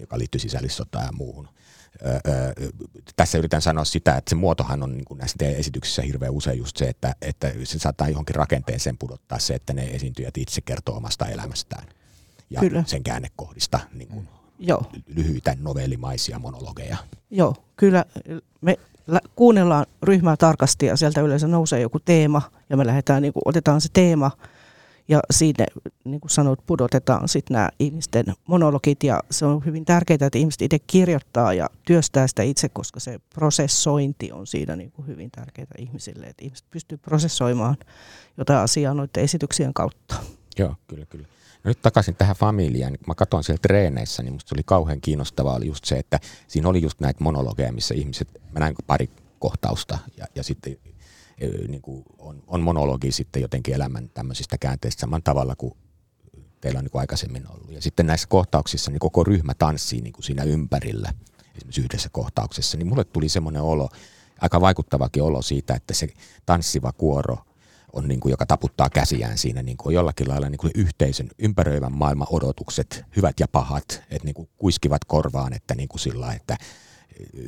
joka 0.00 0.18
liittyy 0.18 0.38
sisällissotaan 0.38 1.06
ja 1.06 1.12
muuhun. 1.12 1.48
Tässä 3.16 3.38
yritän 3.38 3.62
sanoa 3.62 3.84
sitä, 3.84 4.16
että 4.16 4.30
se 4.30 4.34
muotohan 4.34 4.82
on 4.82 4.92
niin 4.92 5.04
kuin 5.04 5.18
näissä 5.18 5.36
teidän 5.38 5.56
esityksissä 5.60 6.02
hirveän 6.02 6.32
usein 6.32 6.58
just 6.58 6.76
se, 6.76 6.84
että, 6.84 7.14
että 7.22 7.52
se 7.64 7.78
saattaa 7.78 8.08
johonkin 8.08 8.36
rakenteeseen 8.36 8.98
pudottaa 8.98 9.38
se, 9.38 9.54
että 9.54 9.72
ne 9.72 9.84
esiintyjät 9.84 10.38
itse 10.38 10.60
kertoo 10.60 10.96
omasta 10.96 11.26
elämästään 11.26 11.84
ja 12.50 12.60
Kyllä. 12.60 12.84
sen 12.86 13.02
käännekohdista 13.02 13.80
niin 13.94 14.08
kuin 14.08 14.28
Joo, 14.58 14.82
lyhyitä 15.06 15.56
novellimaisia 15.60 16.38
monologeja. 16.38 16.96
joo, 17.30 17.56
kyllä 17.76 18.04
me 18.60 18.78
kuunnellaan 19.36 19.86
ryhmää 20.02 20.36
tarkasti 20.36 20.86
ja 20.86 20.96
sieltä 20.96 21.20
yleensä 21.20 21.46
nousee 21.48 21.80
joku 21.80 22.00
teema 22.00 22.42
ja 22.70 22.76
me 22.76 22.86
lähdetään, 22.86 23.22
niin 23.22 23.32
kuin, 23.32 23.42
otetaan 23.44 23.80
se 23.80 23.88
teema 23.92 24.30
ja 25.08 25.20
siitä, 25.30 25.66
niin 26.04 26.20
kuin 26.20 26.30
sanoit, 26.30 26.60
pudotetaan 26.66 27.28
sitten 27.28 27.54
nämä 27.54 27.68
ihmisten 27.78 28.24
monologit 28.48 29.02
ja 29.02 29.20
se 29.30 29.46
on 29.46 29.64
hyvin 29.64 29.84
tärkeää, 29.84 30.18
että 30.26 30.38
ihmiset 30.38 30.62
itse 30.62 30.78
kirjoittaa 30.78 31.54
ja 31.54 31.70
työstää 31.86 32.26
sitä 32.26 32.42
itse, 32.42 32.68
koska 32.68 33.00
se 33.00 33.20
prosessointi 33.34 34.32
on 34.32 34.46
siinä 34.46 34.76
niin 34.76 34.92
kuin 34.92 35.06
hyvin 35.06 35.30
tärkeää 35.30 35.66
ihmisille, 35.78 36.26
että 36.26 36.44
ihmiset 36.44 36.66
pystyy 36.70 36.98
prosessoimaan 36.98 37.76
jotain 38.36 38.58
asiaa 38.58 38.94
noiden 38.94 39.24
esityksien 39.24 39.74
kautta. 39.74 40.14
Joo, 40.58 40.74
kyllä, 40.86 41.06
kyllä. 41.06 41.26
No 41.64 41.68
nyt 41.68 41.82
takaisin 41.82 42.14
tähän 42.14 42.36
familiaan. 42.36 42.92
Kun 42.92 43.06
mä 43.06 43.14
katsoin 43.14 43.44
siellä 43.44 43.60
treeneissä, 43.62 44.22
niin 44.22 44.32
musta 44.32 44.54
oli 44.54 44.62
kauhean 44.66 45.00
kiinnostavaa 45.00 45.54
oli 45.54 45.66
just 45.66 45.84
se, 45.84 45.96
että 45.96 46.20
siinä 46.48 46.68
oli 46.68 46.82
just 46.82 47.00
näitä 47.00 47.24
monologeja, 47.24 47.72
missä 47.72 47.94
ihmiset, 47.94 48.28
mä 48.52 48.60
näin 48.60 48.74
pari 48.86 49.10
kohtausta 49.38 49.98
ja, 50.16 50.26
ja 50.34 50.42
sitten 50.42 50.76
niin 51.68 51.82
kuin 51.82 52.04
on, 52.18 52.42
on 52.46 52.60
monologi 52.60 53.12
sitten 53.12 53.42
jotenkin 53.42 53.74
elämän 53.74 54.10
tämmöisistä 54.14 54.58
käänteistä 54.58 55.00
samalla 55.00 55.22
tavalla 55.24 55.56
kuin 55.56 55.74
teillä 56.60 56.78
on 56.78 56.84
niin 56.84 56.90
kuin 56.90 57.00
aikaisemmin 57.00 57.50
ollut. 57.50 57.70
Ja 57.72 57.82
sitten 57.82 58.06
näissä 58.06 58.28
kohtauksissa 58.28 58.90
niin 58.90 59.00
koko 59.00 59.24
ryhmä 59.24 59.54
tanssii 59.54 60.00
niin 60.00 60.12
kuin 60.12 60.24
siinä 60.24 60.42
ympärillä, 60.42 61.12
esimerkiksi 61.56 61.80
yhdessä 61.80 62.08
kohtauksessa, 62.12 62.76
niin 62.78 62.86
mulle 62.86 63.04
tuli 63.04 63.28
semmoinen 63.28 63.62
olo, 63.62 63.88
aika 64.40 64.60
vaikuttavakin 64.60 65.22
olo 65.22 65.42
siitä, 65.42 65.74
että 65.74 65.94
se 65.94 66.08
tanssiva 66.46 66.92
kuoro 66.92 67.38
on 67.92 68.08
niin 68.08 68.20
kuin, 68.20 68.30
joka 68.30 68.46
taputtaa 68.46 68.90
käsiään 68.90 69.38
siinä 69.38 69.62
niin 69.62 69.76
kuin 69.76 69.94
jollakin 69.94 70.28
lailla 70.28 70.50
niin 70.50 70.58
kuin 70.58 70.70
yhteisön 70.74 71.28
ympäröivän 71.38 71.92
maailman 71.92 72.28
odotukset, 72.30 73.04
hyvät 73.16 73.40
ja 73.40 73.48
pahat, 73.48 74.02
että 74.10 74.24
niin 74.24 74.34
kuin 74.34 74.48
kuiskivat 74.56 75.04
korvaan, 75.04 75.52
että 75.52 75.74
niin 75.74 75.88
kuin 75.88 76.00
sillä, 76.00 76.32
että 76.32 76.56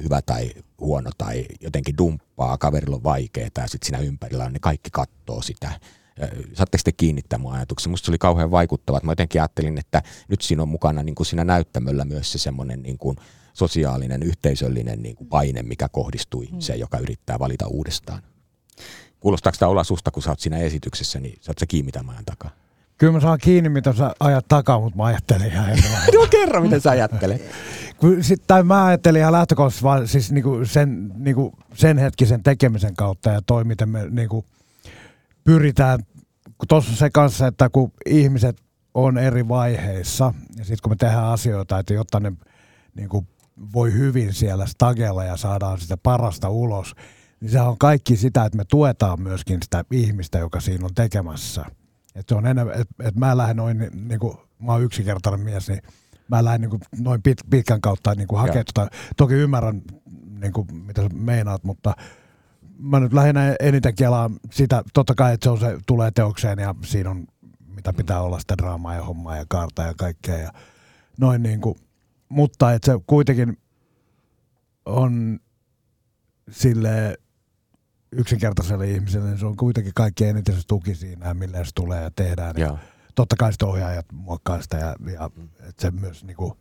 hyvä 0.03 0.23
tai 0.23 0.51
huono 0.81 1.11
tai 1.19 1.47
jotenkin 1.61 1.99
dumppaa, 1.99 2.59
kaverilla 2.59 2.97
on 2.97 3.05
vaikeaa 3.05 3.51
ja 3.57 3.69
sitten 3.69 3.87
siinä 3.87 3.99
ympärillä 3.99 4.45
on 4.45 4.53
ne 4.53 4.59
kaikki 4.59 4.91
kattoo 4.93 5.43
sitä. 5.43 5.81
Saatteko 6.55 6.83
te 6.85 6.93
kiinnittää 6.93 7.39
mun 7.39 7.53
ajatuksen? 7.53 7.91
Musta 7.91 8.07
se 8.07 8.11
oli 8.11 8.19
kauhean 8.19 8.51
vaikuttava. 8.51 9.01
Mä 9.03 9.13
jotenkin 9.13 9.41
ajattelin, 9.41 9.79
että 9.79 10.03
nyt 10.29 10.43
siinä 10.43 10.63
on 10.63 10.69
mukana 10.69 11.03
niin 11.03 11.15
kuin 11.15 11.27
siinä 11.27 11.45
näyttämöllä 11.45 12.05
myös 12.05 12.33
se 12.33 12.39
semmoinen 12.39 12.83
niin 12.83 12.99
kuin 12.99 13.17
sosiaalinen, 13.55 14.23
yhteisöllinen 14.23 15.03
niin 15.03 15.17
kuin 15.17 15.29
paine, 15.29 15.63
mikä 15.63 15.89
kohdistuu 15.89 16.43
ihmiseen, 16.43 16.81
joka 16.81 16.99
yrittää 16.99 17.39
valita 17.39 17.67
uudestaan. 17.67 18.23
Kuulostaako 19.21 19.57
tämä 19.59 19.71
olla 19.71 19.85
susta, 19.85 20.11
kun 20.11 20.23
sä 20.23 20.31
oot 20.31 20.41
siinä 20.41 20.59
esityksessä, 20.59 21.21
niin 21.21 21.39
saat 21.41 21.59
sä 21.59 21.67
kiinni 21.67 21.93
tämän 21.93 22.11
ajan 22.11 22.25
takaa? 22.25 22.51
Kyllä 22.99 23.13
mä 23.13 23.21
saan 23.21 23.39
kiinni, 23.39 23.69
mitä 23.69 23.93
sä 23.93 24.15
ajat 24.21 24.45
takaa, 24.49 24.81
mutta 24.81 24.97
mä 24.97 25.05
ajattelin 25.05 25.47
ihan 25.47 25.71
eri. 25.71 25.83
No 26.15 26.27
kerro, 26.31 26.61
miten 26.61 26.81
sä 26.81 26.91
ajattelet. 26.91 27.43
Sit, 28.21 28.43
tai 28.47 28.63
mä 28.63 28.85
ajattelin 28.85 29.21
ihan 29.21 29.33
lähtökohtaisesti 29.33 29.85
vaan 29.85 30.09
siis 30.09 30.33
niinku 30.33 30.61
sen, 30.65 31.13
niinku 31.15 31.53
sen 31.75 31.99
hetkisen 31.99 32.43
tekemisen 32.43 32.97
kautta 32.97 33.31
ja 33.31 33.41
toi, 33.47 33.65
miten 33.65 33.89
me 33.89 34.07
niinku 34.11 34.45
pyritään, 35.45 35.99
tuossa 36.69 36.97
se 36.97 37.11
kanssa, 37.11 37.47
että 37.47 37.69
kun 37.69 37.93
ihmiset 38.07 38.57
on 38.95 39.19
eri 39.19 39.49
vaiheissa 39.49 40.35
ja 40.59 40.65
sitten 40.65 40.83
kun 40.83 40.93
me 40.93 40.97
tehdään 40.97 41.27
asioita, 41.27 41.79
että 41.79 41.95
jotta 41.95 42.21
ne 42.21 42.33
niinku 42.95 43.27
voi 43.75 43.93
hyvin 43.93 44.35
siellä 44.35 44.67
stagella 44.67 45.25
ja 45.25 45.37
saadaan 45.37 45.81
sitä 45.81 45.97
parasta 45.97 46.49
ulos, 46.49 46.95
niin 47.41 47.51
se 47.51 47.61
on 47.61 47.79
kaikki 47.79 48.17
sitä, 48.17 48.45
että 48.45 48.57
me 48.57 48.65
tuetaan 48.65 49.23
myöskin 49.23 49.59
sitä 49.63 49.85
ihmistä, 49.91 50.39
joka 50.39 50.61
siinä 50.61 50.85
on 50.85 50.95
tekemässä. 50.95 51.65
Että 52.17 52.35
se 52.35 52.39
on 52.39 52.47
enemmän, 52.47 52.81
että 52.81 53.09
et 53.09 53.15
mä 53.15 53.37
lähden 53.37 53.57
noin 53.57 53.79
ni- 53.79 53.91
niinku 53.95 54.41
mä 54.59 54.73
oon 54.73 54.83
yksinkertainen 54.83 55.41
mies, 55.41 55.69
niin 55.69 55.83
mä 56.29 56.45
lähden 56.45 56.61
niin 56.61 56.71
kuin 56.71 56.83
noin 56.99 57.23
pit, 57.23 57.39
pitkän 57.51 57.81
kautta 57.81 58.15
niin 58.15 58.29
kuin 58.29 58.41
hakea 58.41 58.65
tota. 58.65 58.89
Toki 59.17 59.35
ymmärrän, 59.35 59.83
niin 60.41 60.53
kuin, 60.53 60.67
mitä 60.87 61.03
sä 61.03 61.09
meinaat, 61.09 61.65
mutta 61.65 61.95
mä 62.79 63.01
nyt 63.01 63.13
lähinnä 63.13 63.57
eniten 63.61 63.95
kelaan 63.95 64.37
sitä, 64.51 64.83
totta 64.95 65.15
kai, 65.15 65.35
että 65.35 65.45
se, 65.45 65.51
on 65.51 65.61
se 65.61 65.79
tulee 65.87 66.11
teokseen 66.11 66.59
ja 66.59 66.75
siinä 66.85 67.11
on 67.11 67.27
mitä 67.77 67.93
pitää 67.93 68.23
olla 68.23 68.39
sitä 68.39 68.55
draamaa 68.59 68.95
ja 68.95 69.05
hommaa 69.05 69.37
ja 69.37 69.45
kaarta 69.49 69.83
ja 69.83 69.95
kaikkea 69.97 70.39
ja 70.39 70.53
noin 71.19 71.43
niin 71.43 71.61
kuin, 71.61 71.75
mutta 72.29 72.73
että 72.73 72.93
se 72.93 73.01
kuitenkin 73.07 73.59
on 74.87 75.41
sille 76.51 77.19
yksinkertaiselle 78.13 78.91
ihmiselle, 78.91 79.29
niin 79.29 79.39
se 79.39 79.47
on 79.47 79.57
kuitenkin 79.57 79.93
kaikki 79.95 80.25
eniten 80.25 80.55
se 80.55 80.63
tuki 80.67 80.95
siinä, 80.95 81.35
millä 81.35 81.65
se 81.65 81.71
tulee 81.75 82.03
ja 82.03 82.11
tehdään. 82.11 82.55
Ja 82.57 82.79
totta 83.15 83.37
kai 83.39 83.53
sitten 83.53 83.69
ohjaajat 83.69 84.07
muokkaa 84.13 84.63
sitä 84.63 84.77
ja, 84.77 84.97
ja 85.13 85.31
että 85.69 85.83
se 85.83 85.91
myös 85.91 86.25
niinku, 86.25 86.57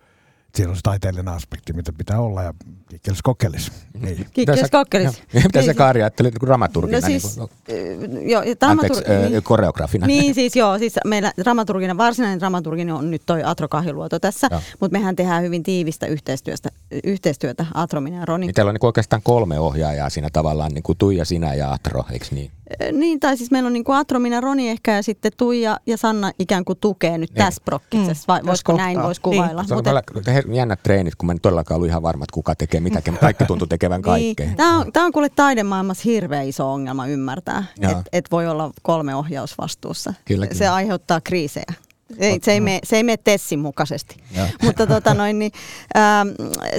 siinä 0.55 0.69
on 0.69 0.75
se 0.75 0.81
taiteellinen 0.83 1.27
aspekti, 1.33 1.73
mitä 1.73 1.93
pitää 1.93 2.19
olla 2.19 2.43
ja 2.43 2.53
kikkelis 2.89 3.21
kokkelis. 3.21 3.71
Niin. 4.01 4.25
Kikkes 4.33 4.71
kokkelis. 4.71 5.23
Mitä 5.33 5.61
sä 5.61 5.67
Niin. 5.67 5.75
Kaari 5.85 6.01
ajattelit 6.01 6.33
niin 6.33 6.41
dramaturgina? 6.47 6.97
No 6.99 7.07
siis, 7.07 7.37
niin 7.37 7.47
kuin, 7.67 8.17
äh, 8.17 8.23
joo, 8.29 8.41
ja 8.43 8.55
anteeksi, 8.61 9.01
dramatur- 9.01 9.35
äh, 9.37 9.43
koreografina. 9.43 10.07
Niin 10.07 10.35
siis 10.39 10.55
joo, 10.55 10.77
siis 10.79 10.93
meillä 11.05 11.31
dramaturginen, 11.43 11.97
varsinainen 11.97 12.39
dramaturginen 12.39 12.95
on 12.95 13.11
nyt 13.11 13.21
toi 13.25 13.43
Atro 13.43 13.67
Kahiluoto 13.67 14.19
tässä, 14.19 14.47
mutta 14.79 14.97
mehän 14.97 15.15
tehdään 15.15 15.43
hyvin 15.43 15.63
tiivistä 15.63 16.05
yhteistyötä, 16.05 16.69
yhteistyötä 17.03 17.65
Atro, 17.73 18.01
minä 18.01 18.17
ja 18.19 18.25
Roni. 18.25 18.45
Niin 18.45 18.53
teillä 18.55 18.69
on 18.69 18.75
niin 18.75 18.85
oikeastaan 18.85 19.21
kolme 19.21 19.59
ohjaajaa 19.59 20.09
siinä 20.09 20.29
tavallaan, 20.33 20.71
niin 20.71 20.83
kuin 20.83 20.97
Tuija, 20.97 21.25
sinä 21.25 21.53
ja 21.53 21.71
Atro, 21.73 22.03
eikö 22.11 22.25
niin? 22.31 22.51
Ö, 22.83 22.91
Niin, 22.91 23.19
tai 23.19 23.37
siis 23.37 23.51
meillä 23.51 23.67
on 23.67 23.73
niin 23.73 23.83
kuin 23.83 23.97
Atro, 23.97 24.19
minä, 24.19 24.41
Roni 24.41 24.69
ehkä 24.69 24.95
ja 24.95 25.03
sitten 25.03 25.31
Tuija 25.37 25.79
ja 25.85 25.97
Sanna 25.97 26.31
ikään 26.39 26.65
kuin 26.65 26.77
tukee 26.81 27.17
nyt 27.17 27.29
Niin. 27.29 27.37
tässä 27.45 27.61
prokkiksessa, 27.65 28.39
Mm, 28.41 28.47
voisiko 28.47 28.77
näin 28.77 29.03
voisi 29.03 29.21
kuvailla. 29.21 29.63
Se 29.63 29.73
on 29.73 29.77
Mut 29.77 29.87
et- 29.87 30.05
kyllä 30.05 30.39
her- 30.41 30.44
jännät 30.53 30.83
treenit, 30.83 31.15
kun 31.15 31.27
mä 31.27 31.31
en 31.31 31.41
todellakaan 31.41 31.75
ollut 31.75 31.89
ihan 31.89 32.03
varma, 32.03 32.23
että 32.23 32.33
kuka 32.33 32.55
tekee 32.55 32.79
mitäkin, 32.79 33.13
mutta 33.13 33.25
kaikki 33.25 33.45
tuntui 33.45 33.67
tekevän 33.67 34.01
kaikkea. 34.01 34.45
Niin. 34.45 34.57
Tämä 34.57 34.77
on, 34.77 34.91
tää 34.93 35.05
on 35.05 35.11
kuule 35.11 35.29
taidemaailmassa 35.29 36.03
hirveä 36.05 36.41
iso 36.41 36.73
ongelma 36.73 37.07
ymmärtää, 37.07 37.63
että 37.81 38.03
et 38.13 38.31
voi 38.31 38.47
olla 38.47 38.71
kolme 38.81 39.15
ohjausvastuussa. 39.15 40.13
Kyllä, 40.25 40.45
Se 40.45 40.53
kyllä. 40.53 40.73
aiheuttaa 40.73 41.21
kriisejä. 41.21 41.73
Ei, 42.17 42.39
se, 42.43 42.51
ei 42.51 42.61
mene, 42.61 42.79
se 42.83 42.95
ei 42.95 43.03
mene 43.03 43.17
Tessin 43.17 43.59
mukaisesti. 43.59 44.17
Joo. 44.37 44.47
Mutta 44.63 44.87
tota 44.87 45.13
noin, 45.13 45.39
niin, 45.39 45.51
ähm, 45.97 46.27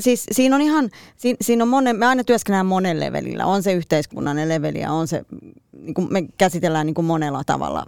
siis 0.00 0.24
siinä 0.32 0.56
on 0.56 0.62
ihan, 0.62 0.90
siinä, 1.16 1.36
siinä 1.40 1.64
on 1.64 1.68
monen, 1.68 1.96
me 1.96 2.06
aina 2.06 2.24
työskennellään 2.24 2.66
monen 2.66 3.00
levelillä. 3.00 3.46
On 3.46 3.62
se 3.62 3.72
yhteiskunnallinen 3.72 4.48
leveli 4.48 4.80
ja 4.80 4.92
on 4.92 5.08
se, 5.08 5.22
niin 5.80 5.94
kuin 5.94 6.08
me 6.10 6.22
käsitellään 6.38 6.86
niin 6.86 6.94
kuin 6.94 7.04
monella 7.04 7.42
tavalla 7.44 7.84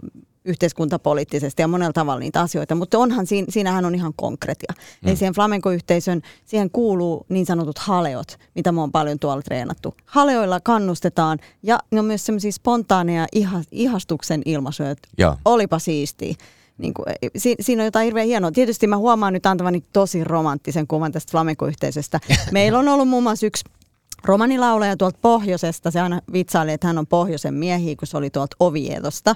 yhteiskuntapoliittisesti 0.49 1.61
ja 1.61 1.67
monella 1.67 1.93
tavalla 1.93 2.19
niitä 2.19 2.41
asioita, 2.41 2.75
mutta 2.75 2.97
onhan 2.97 3.27
siinä, 3.27 3.47
siinähän 3.49 3.85
on 3.85 3.95
ihan 3.95 4.13
konkretia. 4.15 4.73
Mm. 4.77 5.07
Eli 5.09 5.15
siihen 5.15 5.33
flamenco-yhteisön, 5.33 6.21
siihen 6.45 6.69
kuuluu 6.69 7.25
niin 7.29 7.45
sanotut 7.45 7.77
haleot, 7.77 8.37
mitä 8.55 8.71
me 8.71 8.81
on 8.81 8.91
paljon 8.91 9.19
tuolla 9.19 9.41
treenattu. 9.41 9.95
Haleoilla 10.05 10.59
kannustetaan 10.59 11.39
ja 11.63 11.79
ne 11.91 11.99
on 11.99 12.05
myös 12.05 12.25
semmoisia 12.25 12.51
spontaaneja 12.51 13.27
iha, 13.31 13.61
ihastuksen 13.71 14.41
ilmaisuja, 14.45 14.91
että 14.91 15.09
Joo. 15.17 15.37
olipa 15.45 15.79
siistiä. 15.79 16.35
Niin 16.77 16.93
kuin, 16.93 17.05
si, 17.37 17.55
siinä 17.59 17.81
on 17.81 17.85
jotain 17.85 18.05
hirveän 18.05 18.27
hienoa. 18.27 18.51
Tietysti 18.51 18.87
mä 18.87 18.97
huomaan 18.97 19.33
nyt 19.33 19.45
antavani 19.45 19.83
tosi 19.93 20.23
romanttisen 20.23 20.87
kuvan 20.87 21.11
tästä 21.11 21.31
flamenco-yhteisöstä. 21.31 22.19
Meillä 22.51 22.79
on 22.79 22.87
ollut 22.87 23.09
muun 23.09 23.23
muassa 23.23 23.45
yksi 23.45 23.63
romanilaulaja 24.23 24.97
tuolta 24.97 25.19
pohjoisesta. 25.21 25.91
Se 25.91 25.99
aina 26.01 26.21
vitsaili, 26.33 26.71
että 26.71 26.87
hän 26.87 26.97
on 26.97 27.07
pohjoisen 27.07 27.53
miehiä, 27.53 27.95
kun 27.95 28.07
se 28.07 28.17
oli 28.17 28.29
tuolta 28.29 28.55
Oviedosta 28.59 29.35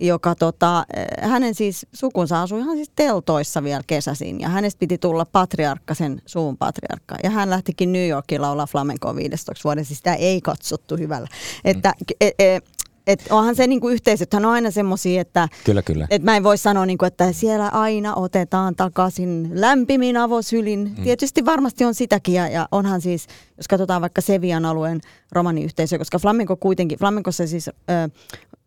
joka 0.00 0.34
tota, 0.34 0.84
eh, 0.96 1.30
hänen 1.30 1.54
siis 1.54 1.86
sukunsa 1.92 2.42
asui 2.42 2.60
ihan 2.60 2.76
siis 2.76 2.90
teltoissa 2.96 3.62
vielä 3.62 3.82
kesäisin 3.86 4.40
ja 4.40 4.48
hänestä 4.48 4.78
piti 4.78 4.98
tulla 4.98 5.24
patriarkka, 5.24 5.94
sen 5.94 6.22
suvun 6.26 6.56
patriarkka. 6.56 7.16
Ja 7.22 7.30
hän 7.30 7.50
lähtikin 7.50 7.92
New 7.92 8.08
Yorkiin 8.08 8.42
laulaa 8.42 8.66
flamencoa 8.66 9.16
15 9.16 9.60
vuoden, 9.64 9.84
siis 9.84 9.98
sitä 9.98 10.14
ei 10.14 10.40
katsottu 10.40 10.96
hyvällä. 10.96 11.28
Että 11.64 11.94
e, 12.20 12.30
e, 12.38 12.60
et 13.06 13.24
onhan 13.30 13.54
se 13.56 13.66
niinku 13.66 13.88
yhteisöthän 13.88 14.44
on 14.44 14.52
aina 14.52 14.70
semmoisia, 14.70 15.20
että 15.20 15.48
Kyllä, 15.64 15.82
kyllä. 15.82 16.06
et 16.10 16.22
mä 16.22 16.36
en 16.36 16.42
voi 16.42 16.58
sanoa, 16.58 16.86
niinku, 16.86 17.04
että 17.04 17.32
siellä 17.32 17.68
aina 17.68 18.14
otetaan 18.14 18.76
takaisin 18.76 19.50
lämpimin 19.52 20.16
avosylin. 20.16 20.94
Mm. 20.98 21.04
Tietysti 21.04 21.44
varmasti 21.44 21.84
on 21.84 21.94
sitäkin 21.94 22.34
ja, 22.34 22.48
ja 22.48 22.68
onhan 22.72 23.00
siis, 23.00 23.26
jos 23.56 23.68
katsotaan 23.68 24.02
vaikka 24.02 24.20
Sevian 24.20 24.64
alueen 24.64 25.00
romaniyhteisö, 25.32 25.98
koska 25.98 26.18
flamenco 26.18 26.56
kuitenkin, 26.56 26.98
flamencossa 26.98 27.46
siis 27.46 27.68
ö, 27.68 27.72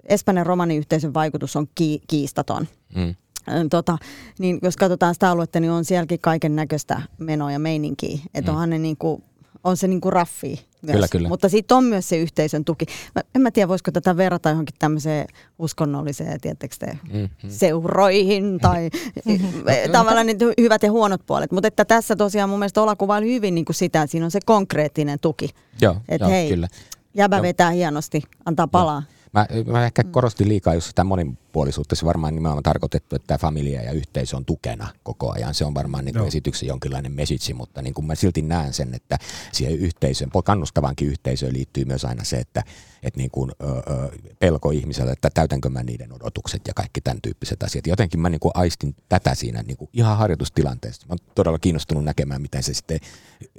Espanjan 0.06 0.45
romaniyhteisön 0.45 1.13
vaikutus 1.13 1.56
on 1.56 1.67
ki, 1.75 2.02
kiistaton. 2.08 2.67
Mm. 2.95 3.15
Tota, 3.69 3.97
niin 4.39 4.60
jos 4.62 4.78
katsotaan 4.78 5.13
sitä 5.13 5.30
aluetta, 5.30 5.60
niin 5.60 5.71
on 5.71 5.86
sielläkin 5.86 6.19
kaiken 6.21 6.56
näköistä 6.56 7.02
menoa 7.17 7.52
ja 7.52 7.60
meininkiä. 7.60 8.19
Että 8.34 8.52
Mm. 8.52 8.56
onhan 8.56 8.69
ne 8.69 8.78
niinku, 8.78 9.23
on 9.63 9.78
se 9.78 9.88
niinku 9.88 10.10
raffi 10.10 10.65
myös. 10.82 10.93
Kyllä, 10.93 11.08
kyllä. 11.08 11.30
Mutta 11.30 11.50
sitten 11.50 11.78
on 11.78 11.84
myös 11.84 12.10
se 12.10 12.17
yhteisön 12.17 12.65
tuki. 12.65 12.86
Mä, 13.15 13.22
en 13.36 13.41
mä 13.41 13.52
tiedä, 13.52 13.67
voisiko 13.67 13.91
tätä 13.91 14.17
verrata 14.17 14.50
johonkin 14.50 14.76
tämmöiseen 14.80 15.28
uskonnolliseen, 15.60 16.41
tiettekö 16.41 16.76
te, 16.80 16.98
Mm. 17.13 17.30
seuroihin 17.48 18.60
tai 18.62 18.89
tavallaan 19.91 20.26
ne 20.26 20.34
hy- 20.34 20.54
hyvät 20.62 20.84
ja 20.84 20.91
huonot 20.91 21.22
puolet. 21.26 21.52
Mutta 21.52 21.67
että 21.67 21.86
tässä 21.86 22.15
tosiaan 22.15 22.50
mun 22.50 22.60
mielestä 22.60 22.82
Ola 22.82 22.95
kuvaili 22.95 23.34
hyvin 23.34 23.56
niin 23.56 23.65
kuin 23.65 23.76
sitä, 23.76 24.02
että 24.02 24.12
siinä 24.12 24.26
on 24.26 24.32
se 24.32 24.39
konkreettinen 24.45 25.19
tuki. 25.19 25.50
Joo, 25.82 25.95
Et 26.10 26.22
joo 26.22 26.30
hei, 26.30 26.50
kyllä. 26.50 26.67
Jäbä 27.13 27.36
Joo. 27.36 27.43
vetää 27.43 27.69
hienosti, 27.72 28.22
antaa 28.45 28.67
palaa. 28.67 29.04
Mä, 29.34 29.48
mä 29.65 29.86
ehkä 29.86 30.04
korostin 30.04 30.50
liikaa 30.50 30.74
just 30.74 30.88
sitä 30.88 31.04
monipuolisuutta. 31.04 31.96
Se 31.96 32.06
varmaan 32.06 32.36
nimenomaan 32.36 32.63
tarkoitettu, 32.63 33.15
että 33.15 33.28
tämä 33.28 33.38
familia 33.38 33.82
ja 33.82 33.92
yhteisö 33.92 34.38
on 34.38 34.46
tukena 34.46 34.88
koko 35.04 35.32
ajan. 35.32 35.54
Se 35.54 35.65
on 35.65 35.74
varmaan 35.74 36.06
niin 36.06 36.13
kuin 36.13 36.20
Joo. 36.22 36.28
esityksen 36.28 36.68
jonkinlainen 36.68 37.12
message, 37.12 37.54
mutta 37.54 37.82
niin 37.82 37.94
kuin 37.94 38.06
mä 38.06 38.15
silti 38.15 38.42
näen 38.42 38.74
sen, 38.74 38.94
että 38.94 39.18
siihen 39.52 39.76
yhteisöön, 39.76 40.32
kannustavaankin 40.44 41.08
yhteisöön 41.08 41.54
liittyy 41.54 41.86
myös 41.86 42.06
aina 42.06 42.24
se, 42.24 42.38
että, 42.38 42.63
että 43.04 43.18
niin 43.18 43.32
kuin, 43.32 43.52
ö, 43.63 43.65
ö, 43.65 44.10
pelko 44.39 44.72
ihmisellä, 44.72 45.12
että 45.12 45.30
täytänkö 45.30 45.70
mä 45.70 45.84
niiden 45.84 46.13
odotukset 46.13 46.62
ja 46.68 46.74
kaikki 46.74 47.02
tämän 47.02 47.22
tyyppiset 47.22 47.63
asiat. 47.63 47.88
Jotenkin 47.88 48.20
mä 48.20 48.30
niin 48.30 48.39
kuin 48.39 48.52
aistin 48.56 48.96
tätä 49.10 49.36
siinä 49.36 49.63
niin 49.63 49.78
kuin 49.78 49.89
ihan 49.94 50.18
harjoitustilanteessa. 50.18 51.08
Mä 51.08 51.13
oon 51.13 51.34
todella 51.36 51.60
kiinnostunut 51.60 52.04
näkemään, 52.04 52.42
miten 52.42 52.63
se 52.63 52.74
sitten 52.74 53.00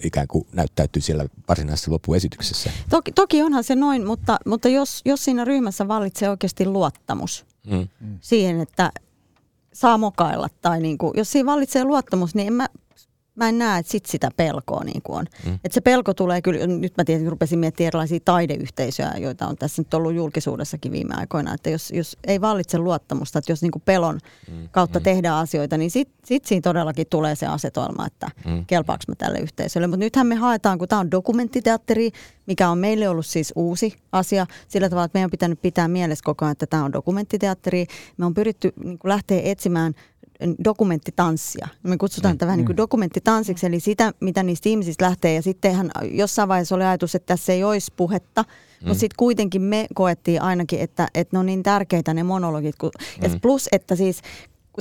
ikään 0.05 0.29
kuin 0.29 0.47
näyttäytyy 0.53 1.03
siellä 1.03 1.25
varsinaisessa 1.49 1.91
loppuesityksessä. 1.91 2.71
Toki, 2.89 3.13
toki 3.13 3.43
onhan 3.43 3.65
se 3.65 3.75
noin, 3.75 4.07
mutta, 4.07 4.39
mutta 4.47 4.69
jos, 4.69 5.03
jos 5.05 5.25
siinä 5.25 5.45
ryhmässä 5.45 5.60
vallitsee 5.89 6.31
oikeasti 6.31 6.67
luottamus 6.67 7.47
Mm. 7.67 7.89
siihen, 8.21 8.61
että 8.61 8.93
saa 9.73 9.99
mokailla 9.99 10.49
tai 10.63 10.81
niin 10.81 10.99
kuin, 10.99 11.13
jos 11.17 11.33
siinä 11.33 11.47
vallitsee 11.47 11.85
luottamus, 11.85 12.35
niin 12.35 12.47
en 12.47 12.53
mä, 12.53 12.67
mä 13.35 13.49
en 13.49 13.59
näe, 13.59 13.79
että 13.79 13.93
sit 13.93 14.07
sitä 14.07 14.31
pelkoa 14.37 14.85
niin 14.85 15.03
kuin 15.03 15.19
on. 15.19 15.27
Mm. 15.47 15.55
Että 15.55 15.75
se 15.75 15.81
pelko 15.81 16.15
tulee 16.15 16.43
kyllä, 16.43 16.67
nyt 16.67 16.97
mä 16.97 17.05
tietenkin 17.05 17.31
rupesin 17.31 17.59
miettimään 17.59 17.87
erilaisia 17.87 18.21
taideyhteisöjä, 18.25 19.13
joita 19.19 19.47
on 19.47 19.57
tässä 19.57 19.83
nyt 19.83 19.95
ollut 19.95 20.15
julkisuudessakin 20.15 20.93
viime 20.93 21.15
aikoina, 21.15 21.55
että 21.55 21.71
jos, 21.71 21.91
jos 21.91 22.17
ei 22.25 22.41
vallitse 22.41 22.79
luottamusta, 22.79 23.39
että 23.39 23.53
jos 23.53 23.63
niin 23.63 23.73
kuin 23.73 23.83
pelon 23.85 24.19
Mm. 24.51 24.69
kautta 24.71 24.99
mm. 24.99 25.03
tehdään 25.03 25.37
asioita, 25.37 25.77
niin 25.77 25.91
sitten 25.91 26.19
sit 26.25 26.45
siinä 26.45 26.61
todellakin 26.63 27.07
tulee 27.11 27.35
se 27.35 27.47
asetelma, 27.47 28.07
että 28.07 28.31
Mm. 28.45 28.51
mm. 28.53 28.67
kelpaako 28.67 29.05
mä 29.09 29.15
tälle 29.15 29.39
yhteisölle. 29.39 29.87
Mutta 29.87 30.05
nythän 30.05 30.27
me 30.27 30.35
haetaan, 30.35 30.79
kun 30.79 30.89
tämä 30.89 31.01
on 31.01 31.11
dokumenttiteatteri, 31.11 32.11
mikä 32.47 32.69
on 32.71 32.79
meille 32.79 33.09
ollut 33.09 33.27
siis 33.27 33.53
uusi 33.57 33.97
asia, 34.13 34.47
sillä 34.69 34.89
tavalla, 34.89 35.05
että 35.05 35.17
meidän 35.17 35.27
on 35.27 35.31
pitänyt 35.31 35.63
pitää 35.63 35.89
mielessä 35.89 36.23
koko 36.25 36.45
ajan, 36.45 36.53
että 36.53 36.67
tämä 36.67 36.85
on 36.85 36.93
dokumenttiteatteri. 36.93 37.87
Me 38.17 38.27
on 38.27 38.35
pyritty 38.35 38.73
niin 38.85 38.99
lähteä 39.05 39.41
etsimään 39.45 39.95
dokumenttitanssia. 40.65 41.69
Me 41.83 41.97
kutsutaan 41.97 42.35
Mm. 42.35 42.39
tätä 42.39 42.47
vähän 42.47 42.59
niin 42.59 42.67
kuin 42.67 42.77
dokumenttitanssiksi, 42.77 43.67
eli 43.67 43.81
sitä, 43.81 44.13
mitä 44.21 44.43
niistä 44.43 44.69
ihmisistä 44.69 45.05
lähtee. 45.05 45.35
Ja 45.35 45.43
sittenhän 45.43 45.91
jossain 46.11 46.49
vaiheessa 46.49 46.75
oli 46.75 46.85
ajatus, 46.85 47.15
että 47.15 47.27
tässä 47.27 47.53
ei 47.53 47.65
olisi 47.65 47.93
puhetta, 47.97 48.43
mm. 48.43 48.89
mutta 48.89 49.01
sitten 49.01 49.17
kuitenkin 49.17 49.63
me 49.63 49.87
koettiin 49.95 50.43
ainakin, 50.43 50.81
että, 50.81 51.09
että 51.15 51.37
ne 51.37 51.39
on 51.39 51.47
niin 51.47 51.63
tärkeitä 51.63 52.15
ne 52.15 52.23
monologit. 52.23 52.77
Kun, 52.77 52.91
mm. 52.99 53.33
ja 53.33 53.39
plus, 53.43 53.69
että 53.73 53.97
siis 53.97 54.21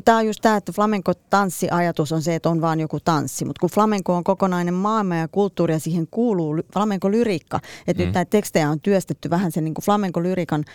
tämä 0.06 0.17
on 0.17 0.25
just 0.25 0.41
tämä, 0.41 0.58
että 0.58 0.71
flamenco-tanssiajatus 0.71 2.12
on 2.12 2.21
se, 2.21 2.36
että 2.36 2.49
on 2.49 2.62
vaan 2.62 2.80
joku 2.80 2.99
tanssi, 2.99 3.45
mutta 3.45 3.60
kun 3.60 3.69
flamenco 3.69 4.15
on 4.15 4.23
kokonainen 4.23 4.73
maailma 4.73 5.15
ja 5.15 5.28
kulttuuri 5.28 5.73
ja 5.73 5.80
siihen 5.80 6.08
kuuluu 6.12 6.58
ly- 6.58 6.67
flamenco-lyriikka, 6.73 7.60
että 7.88 8.04
mm. 8.04 8.06
nyt 8.06 8.15
näitä 8.15 8.30
tekstejä 8.30 8.69
on 8.69 8.82
työstetty 8.82 9.30
vähän 9.30 9.52
sen 9.52 9.63
niin 9.63 9.73
kuin 9.73 9.86
flamenco-lyriikan 9.86 10.65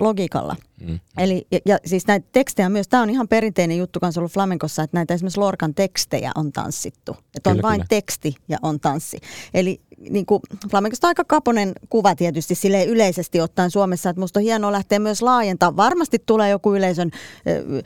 logiikalla. 0.00 0.56
Mm. 0.80 1.00
Eli, 1.18 1.46
ja, 1.50 1.58
ja 1.66 1.78
siis 1.84 2.06
näitä 2.06 2.28
tekstejä 2.32 2.68
myös, 2.68 2.88
tämä 2.88 3.02
on 3.02 3.10
ihan 3.10 3.28
perinteinen 3.28 3.78
juttu 3.78 4.00
kanssa 4.00 4.20
ollut 4.20 4.32
flamenkossa, 4.32 4.82
että 4.82 4.96
näitä 4.96 5.14
esimerkiksi 5.14 5.40
Lorcan 5.40 5.74
tekstejä 5.74 6.32
on 6.34 6.52
tanssittu. 6.52 7.16
Että 7.36 7.50
on 7.50 7.56
Kyllä, 7.56 7.68
vain 7.68 7.80
kyllä. 7.80 7.86
teksti 7.88 8.34
ja 8.48 8.58
on 8.62 8.80
tanssi. 8.80 9.18
Eli 9.54 9.80
niin 10.10 10.26
kuin, 10.26 10.42
flamenkosta 10.70 11.06
on 11.06 11.08
aika 11.08 11.24
kaponen 11.24 11.72
kuva 11.88 12.14
tietysti 12.14 12.54
sille 12.54 12.84
yleisesti 12.84 13.40
ottaen 13.40 13.70
Suomessa, 13.70 14.10
että 14.10 14.20
musta 14.20 14.40
on 14.40 14.44
hienoa 14.44 14.72
lähteä 14.72 14.98
myös 14.98 15.22
laajentaa. 15.22 15.76
Varmasti 15.76 16.18
tulee 16.26 16.50
joku 16.50 16.74
yleisön 16.74 17.10
ö, 17.46 17.50
ö, 17.56 17.82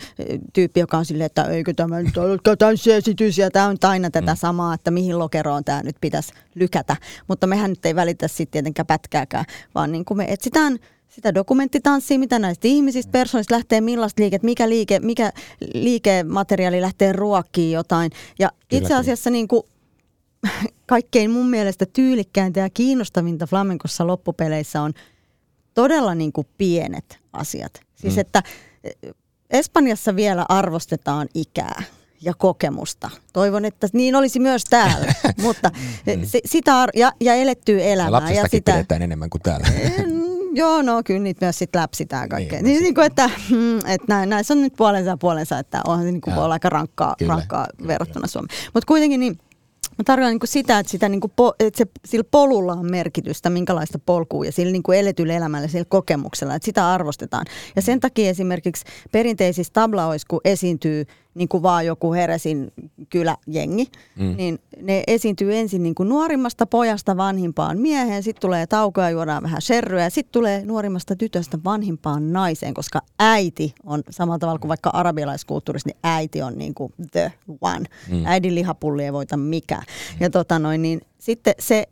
tyyppi, 0.53 0.81
joka 0.81 0.99
on 0.99 1.05
silleen, 1.05 1.27
että 1.27 1.45
eikö 1.45 1.75
tämä 1.75 2.03
nyt 2.03 2.17
ole 2.17 2.57
tanssiesitys 2.57 3.39
ja 3.39 3.51
tämä 3.51 3.67
on 3.67 3.77
aina 3.83 4.11
tätä 4.11 4.35
samaa, 4.35 4.75
että 4.75 4.91
mihin 4.91 5.19
lokeroon 5.19 5.65
tämä 5.65 5.83
nyt 5.83 5.97
pitäisi 6.01 6.33
lykätä. 6.55 6.97
Mutta 7.29 7.47
mehän 7.47 7.71
nyt 7.71 7.87
ei 7.87 7.95
välitä 7.95 8.29
sitten 8.29 8.51
tietenkään 8.51 8.87
pätkääkään, 8.87 9.45
vaan 9.75 9.93
niin 9.93 10.05
kuin 10.05 10.19
me 10.19 10.25
etsitään 10.29 10.79
sitä 11.09 11.35
dokumenttitanssia, 11.35 12.19
mitä 12.19 12.39
näistä 12.39 12.69
ihmisistä, 12.69 13.13
persoonista 13.13 13.55
lähtee, 13.55 13.81
millaista 13.81 14.23
liiket, 14.23 14.43
mikä, 14.43 14.69
liike, 14.69 15.01
mikä 15.01 15.33
liikemateriaali 15.75 16.81
lähtee 16.81 17.13
ruokkiin 17.13 17.73
jotain. 17.73 18.11
Ja 18.39 18.49
Kyllä, 18.49 18.83
itse 18.83 18.95
asiassa 18.95 19.31
niin 19.31 19.49
kuin, 19.49 19.63
kaikkein 20.93 21.31
mun 21.31 21.51
mielestä 21.51 21.87
tyylikkäintä 21.87 22.61
ja 22.61 22.71
kiinnostavinta 22.71 23.47
flamenkossa 23.47 24.07
loppupeleissä 24.07 24.83
on 24.83 24.93
todella 25.75 26.15
niin 26.15 26.33
kuin 26.33 26.47
pienet 26.59 27.19
asiat. 27.33 27.73
Siis 27.95 28.15
Mm. 28.15 28.21
että 28.21 28.43
eh, 28.85 29.15
Espanjassa 29.51 30.17
vielä 30.17 30.47
arvostetaan 30.49 31.29
ikää 31.35 31.83
ja 32.23 32.35
kokemusta. 32.35 33.11
Toivon, 33.33 33.65
että 33.65 33.89
niin 33.93 34.17
olisi 34.17 34.41
myös 34.41 34.65
täällä, 34.65 35.15
mutta 35.43 35.71
eh, 36.07 36.19
se, 36.25 36.41
sitä 36.45 36.81
ar- 36.81 36.91
ja, 36.97 37.13
ja 37.21 37.35
elettyä 37.35 37.79
Ja 37.79 37.85
elämää. 37.85 38.07
Ja 38.09 38.13
lapsistakin 38.13 38.51
sitä, 38.59 38.73
pidetään 38.73 39.03
enemmän 39.03 39.31
kuin 39.31 39.43
täällä. 39.43 39.67
Mm, 40.07 40.57
Joo, 40.57 40.83
no 40.83 41.03
kyllä 41.05 41.21
niitä 41.21 41.47
myös 41.47 41.59
sitten 41.59 41.81
läpsitään 41.83 42.29
kaikkea. 42.29 42.63
Niin, 42.63 42.65
Niin, 42.65 42.77
no 42.77 42.83
niin, 42.83 42.95
kuin, 42.95 43.07
että, 43.07 43.31
mm, 43.51 43.79
että 43.79 44.07
näin, 44.09 44.29
näissä 44.29 44.55
on 44.55 44.63
nyt 44.63 44.73
puolensa 44.77 45.11
ja 45.11 45.17
puolensa, 45.17 45.59
että 45.59 45.81
onhan 45.87 46.07
se 46.07 46.13
niin 46.13 46.21
kuin 46.21 46.37
olla 46.39 46.53
aika 46.55 46.69
rankkaa, 46.69 47.15
Kyllä. 47.19 47.33
rankkaa 47.35 47.67
verrattuna 47.87 48.27
Suomeen. 48.27 48.59
Mutta 48.75 48.87
kuitenkin 48.87 49.21
niin, 49.21 49.39
mä 49.99 50.05
tarkoitan 50.05 50.33
niin 50.33 50.41
sitä, 50.45 50.79
että, 50.79 50.91
sitä 50.91 51.09
niin 51.09 51.21
kuin 51.21 51.33
po, 51.37 51.55
että 51.61 51.79
se, 51.79 51.87
sillä 52.05 52.25
polulla 52.31 52.73
on 52.73 52.91
merkitystä, 52.91 53.51
minkälaista 53.51 53.99
polkua 54.07 54.45
ja 54.45 54.53
sillä 54.53 54.73
niin 54.73 54.83
kuin 54.83 54.99
eletyllä 54.99 55.35
elämällä, 55.35 55.69
sillä 55.69 55.85
kokemuksella, 55.89 56.55
että 56.55 56.67
sitä 56.67 56.93
arvostetaan. 56.93 57.47
Ja 57.77 57.83
sen 57.83 58.01
takia 58.01 58.31
esimerkiksi 58.31 58.85
perinteisissä 59.13 59.73
tablaoissa, 59.73 60.27
kun 60.29 60.41
esiintyy 60.45 61.07
niin 61.35 61.49
kuin 61.49 61.63
vaan 61.63 61.87
joku 61.87 62.13
Heresin 62.13 62.73
kyläjengi, 63.11 63.89
Mm. 64.17 64.25
mm. 64.25 64.37
niin 64.37 64.59
ne 64.83 65.05
esiintyy 65.07 65.57
ensin 65.57 65.83
niin 65.83 65.95
kuin 65.95 66.09
nuorimmasta 66.09 66.67
pojasta 66.67 67.17
vanhimpaan 67.17 67.79
mieheen, 67.79 68.23
sitten 68.23 68.41
tulee 68.41 68.67
taukoa, 68.67 69.11
juodaan 69.11 69.43
vähän 69.43 69.63
sherryä 69.63 70.11
sitten 70.11 70.33
tulee 70.33 70.65
nuorimmasta 70.65 71.17
tytöstä 71.17 71.59
vanhimpaan 71.65 72.33
naiseen, 72.33 72.75
koska 72.75 73.01
äiti 73.19 73.75
on 73.85 74.03
samalla 74.11 74.39
tavalla 74.39 74.59
kuin 74.59 74.69
vaikka 74.69 74.91
arabialaiskulttuurissa, 74.93 75.89
niin 75.89 75.99
äiti 76.03 76.43
on 76.43 76.59
niin 76.59 76.75
kuin 76.75 76.93
the 77.13 77.33
one. 77.61 77.85
Mm. 78.11 78.17
Mm. 78.17 78.23
Äidin 78.27 78.55
lihapulli 78.55 79.05
ei 79.05 79.13
voita 79.13 79.37
mikään. 79.37 79.83
Ja 80.21 80.31
tota 80.31 80.59
noin, 80.59 80.83
niin 80.83 81.01
sitten 81.19 81.55
se, 81.59 81.87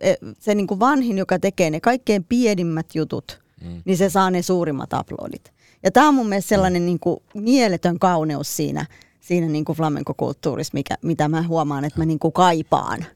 e, 0.00 0.14
se 0.38 0.54
niin 0.54 0.66
kuin 0.66 0.80
vanhin, 0.80 1.18
joka 1.18 1.38
tekee 1.38 1.70
ne 1.70 1.80
kaikkein 1.80 2.24
pienimmät 2.24 2.86
jutut, 2.94 3.40
Mm. 3.64 3.82
niin 3.84 3.96
se 3.96 4.10
saa 4.10 4.30
ne 4.30 4.42
suurimmat 4.42 4.92
aplodit. 4.94 5.52
Ja 5.82 5.90
tämä 5.90 6.08
on 6.08 6.14
mun 6.14 6.28
mielestä 6.28 6.48
sellainen 6.48 6.86
niin 6.86 7.00
kuin 7.00 7.22
mieletön 7.34 7.98
kauneus 7.98 8.56
siinä, 8.56 8.86
siinä 9.20 9.46
niin 9.46 9.64
kuin 9.64 9.76
flamenkokulttuurissa, 9.76 10.74
mikä, 10.74 10.94
mitä 11.02 11.28
mä 11.28 11.42
huomaan, 11.42 11.84
että 11.84 11.98
mä 11.98 12.04
niin 12.04 12.18
kuin 12.18 12.32
kaipaan. 12.32 13.06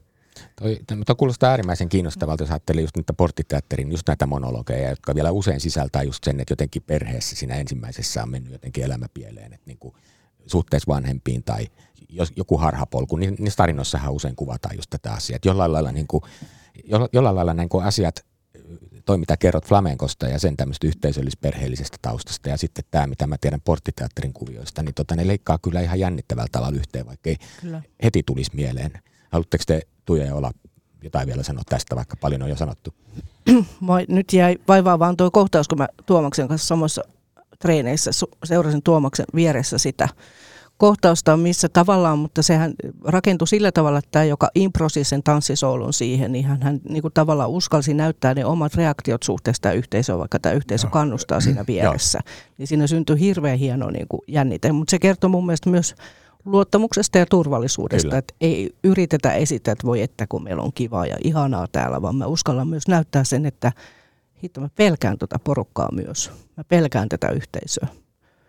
Toi, 0.55 0.97
mutta 0.97 1.15
kuulostaa 1.15 1.49
äärimmäisen 1.49 1.89
kiinnostavalta, 1.89 2.43
jos 2.43 2.51
ajattelee 2.51 2.81
just 2.81 2.97
niitä 2.97 3.13
porttiteatterin, 3.13 3.91
just 3.91 4.07
näitä 4.07 4.25
monologeja, 4.25 4.89
jotka 4.89 5.15
vielä 5.15 5.31
usein 5.31 5.59
sisältää 5.59 6.03
just 6.03 6.23
sen, 6.23 6.39
että 6.39 6.51
jotenkin 6.51 6.81
perheessä 6.81 7.35
siinä 7.35 7.55
ensimmäisessä 7.55 8.23
on 8.23 8.29
mennyt 8.29 8.53
jotenkin 8.53 8.83
elämä 8.83 9.05
pieleen, 9.13 9.53
että 9.53 9.65
niin 9.65 9.77
kuin 9.77 9.95
suhteessa 10.45 10.93
vanhempiin 10.93 11.43
tai 11.43 11.67
jos, 12.09 12.33
joku 12.35 12.57
harhapolku, 12.57 13.17
niin 13.17 13.35
niissä 13.39 13.57
tarinoissahan 13.57 14.13
usein 14.13 14.35
kuvataan 14.35 14.75
just 14.75 14.89
tätä 14.89 15.13
asiaa. 15.13 15.35
Että 15.35 15.49
jollain 15.49 15.73
lailla, 15.73 15.91
niin 15.91 16.07
kuin, 16.07 16.23
jo, 16.83 17.09
jollain 17.13 17.35
lailla 17.35 17.53
niin 17.53 17.69
kuin 17.69 17.85
asiat, 17.85 18.25
toi 19.05 19.17
mitä 19.17 19.37
kerrot 19.37 19.65
flamenkosta 19.65 20.27
ja 20.27 20.39
sen 20.39 20.57
tämmöistä 20.57 20.87
yhteisöllis-perheellisestä 20.87 21.97
taustasta 22.01 22.49
ja 22.49 22.57
sitten 22.57 22.85
tämä, 22.91 23.07
mitä 23.07 23.27
mä 23.27 23.37
tiedän 23.41 23.61
porttiteatterin 23.61 24.33
kuvioista, 24.33 24.83
niin 24.83 24.93
tota, 24.93 25.15
ne 25.15 25.27
leikkaa 25.27 25.57
kyllä 25.57 25.81
ihan 25.81 25.99
jännittävällä 25.99 26.49
tavalla 26.51 26.77
yhteen, 26.77 27.05
vaikka 27.05 27.29
ei 27.29 27.37
Kyllä. 27.61 27.81
heti 28.03 28.23
tulisi 28.25 28.51
mieleen. 28.55 28.91
Haluatteko 29.31 29.63
te 29.67 29.81
Tuija 30.05 30.25
ja 30.25 30.35
olla 30.35 30.51
jotain 31.03 31.27
vielä 31.27 31.43
sanoa 31.43 31.63
tästä, 31.69 31.95
vaikka 31.95 32.15
paljon 32.15 32.41
on 32.41 32.49
jo 32.49 32.55
sanottu? 32.55 32.93
Moi, 33.79 34.05
nyt 34.09 34.33
jäi 34.33 34.57
vaivaa 34.67 34.99
vaan 34.99 35.17
tuo 35.17 35.31
kohtaus, 35.31 35.67
kun 35.67 35.77
mä 35.77 35.87
Tuomaksen 36.05 36.47
kanssa 36.47 36.67
samoissa 36.67 37.01
treeneissä 37.59 38.11
seurasin 38.43 38.83
Tuomaksen 38.83 39.25
vieressä 39.35 39.77
sitä 39.77 40.09
kohtausta, 40.77 41.37
missä 41.37 41.69
tavallaan, 41.69 42.19
mutta 42.19 42.43
sehän 42.43 42.73
rakentui 43.03 43.47
sillä 43.47 43.71
tavalla, 43.71 43.99
että 43.99 44.09
tämä, 44.11 44.25
joka 44.25 44.49
improsi 44.55 45.03
sen 45.03 45.23
tanssisoulun 45.23 45.93
siihen, 45.93 46.31
niin 46.31 46.45
hän, 46.45 46.61
hän 46.61 46.79
niin 46.89 47.01
kuin 47.01 47.13
tavallaan 47.13 47.49
uskalsi 47.49 47.93
näyttää 47.93 48.33
ne 48.33 48.45
omat 48.45 48.75
reaktiot 48.75 49.23
suhteessa 49.23 49.61
tähän 49.61 49.77
yhteisöön, 49.77 50.19
vaikka 50.19 50.39
tämä 50.39 50.55
yhteisö 50.55 50.87
kannustaa 50.87 51.41
siinä 51.41 51.65
vieressä. 51.67 52.19
Niin 52.57 52.67
siinä 52.67 52.87
syntyi 52.87 53.19
hirveän 53.19 53.57
hieno 53.57 53.89
niin 53.89 54.07
kuin 54.09 54.21
jännite, 54.27 54.71
mutta 54.71 54.91
se 54.91 54.99
kertoo 54.99 55.29
mun 55.29 55.45
mielestä 55.45 55.69
myös 55.69 55.95
luottamuksesta 56.45 57.17
ja 57.17 57.25
turvallisuudesta, 57.25 58.07
Kyllä. 58.07 58.17
että 58.17 58.33
ei 58.41 58.75
yritetä 58.83 59.33
esittää, 59.33 59.71
että 59.71 59.87
voi 59.87 60.01
että 60.01 60.27
kun 60.27 60.43
meillä 60.43 60.63
on 60.63 60.73
kivaa 60.73 61.05
ja 61.05 61.15
ihanaa 61.23 61.67
täällä, 61.71 62.01
vaan 62.01 62.15
mä 62.15 62.25
uskallan 62.25 62.67
myös 62.67 62.87
näyttää 62.87 63.23
sen, 63.23 63.45
että 63.45 63.71
hitto 64.43 64.61
mä 64.61 64.69
pelkään 64.75 65.17
tuota 65.17 65.39
porukkaa 65.39 65.89
myös. 65.91 66.31
Mä 66.57 66.63
pelkään 66.63 67.09
tätä 67.09 67.29
yhteisöä. 67.29 67.87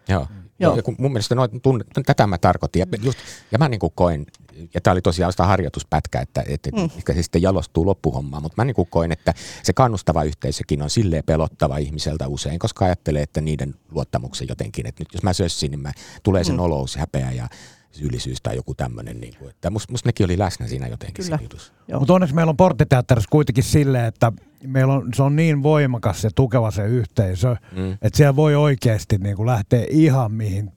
Joo. 0.08 0.26
Joo. 0.58 0.76
Ja 0.76 0.82
kun 0.82 0.94
mun 0.98 1.12
mielestä 1.12 1.34
noin, 1.34 1.60
tunne, 1.60 1.84
tätä 2.06 2.26
mä 2.26 2.38
tarkoitin. 2.38 2.80
Ja, 2.80 2.86
just, 3.02 3.18
ja 3.52 3.58
mä 3.58 3.68
niin 3.68 3.80
kuin 3.80 3.92
koin, 3.94 4.26
ja 4.74 4.80
tämä 4.80 4.92
oli 4.92 5.02
tosiaan 5.02 5.32
sitä 5.32 5.44
harjoituspätkä, 5.46 6.20
että, 6.20 6.44
että 6.48 6.70
Mm. 6.74 6.80
mm. 6.82 7.14
se 7.14 7.22
sitten 7.22 7.42
jalostuu 7.42 7.86
loppuhommaan, 7.86 8.42
mutta 8.42 8.62
mä 8.62 8.64
niin 8.64 8.74
kuin 8.74 8.88
koin, 8.90 9.12
että 9.12 9.34
se 9.62 9.72
kannustava 9.72 10.24
yhteisökin 10.24 10.82
on 10.82 10.90
silleen 10.90 11.22
pelottava 11.26 11.76
ihmiseltä 11.78 12.28
usein, 12.28 12.58
koska 12.58 12.84
ajattelee, 12.84 13.22
että 13.22 13.40
niiden 13.40 13.74
luottamuksen 13.90 14.48
jotenkin, 14.48 14.86
että 14.86 15.00
nyt 15.00 15.08
jos 15.14 15.22
mä 15.22 15.32
sössin, 15.32 15.70
niin 15.70 15.80
mä, 15.80 15.92
tulee 16.22 16.44
se 16.44 16.52
Mm. 16.52 16.56
nolous, 16.56 16.96
häpeä 16.96 17.32
ja 17.32 17.48
syyllisyys 17.96 18.38
tai 18.42 18.56
joku 18.56 18.74
tämmöinen. 18.74 19.20
Niin 19.20 19.34
kuin, 19.38 19.50
että 19.50 19.70
musta, 19.70 19.92
musta 19.92 20.08
nekin 20.08 20.24
oli 20.24 20.38
läsnä 20.38 20.66
siinä 20.66 20.86
jotenkin 20.88 21.24
Kyllä. 21.24 21.36
siinä 21.36 21.42
jutussa. 21.44 21.72
Mutta 21.98 22.12
onneksi 22.14 22.34
meillä 22.34 22.50
on 22.50 22.56
porttiteatterissa 22.56 23.28
kuitenkin 23.30 23.64
silleen, 23.64 24.04
että 24.04 24.32
meillä 24.66 24.94
on, 24.94 25.08
se 25.14 25.22
on 25.22 25.36
niin 25.36 25.62
voimakas 25.62 26.22
se 26.22 26.28
tukeva 26.34 26.70
se 26.70 26.86
yhteisö, 26.86 27.56
Mm. 27.76 27.92
että 27.92 28.16
siellä 28.16 28.36
voi 28.36 28.54
oikeasti 28.54 29.18
niin 29.18 29.36
kuin 29.36 29.46
lähteä 29.46 29.86
ihan 29.90 30.32
mihin 30.32 30.72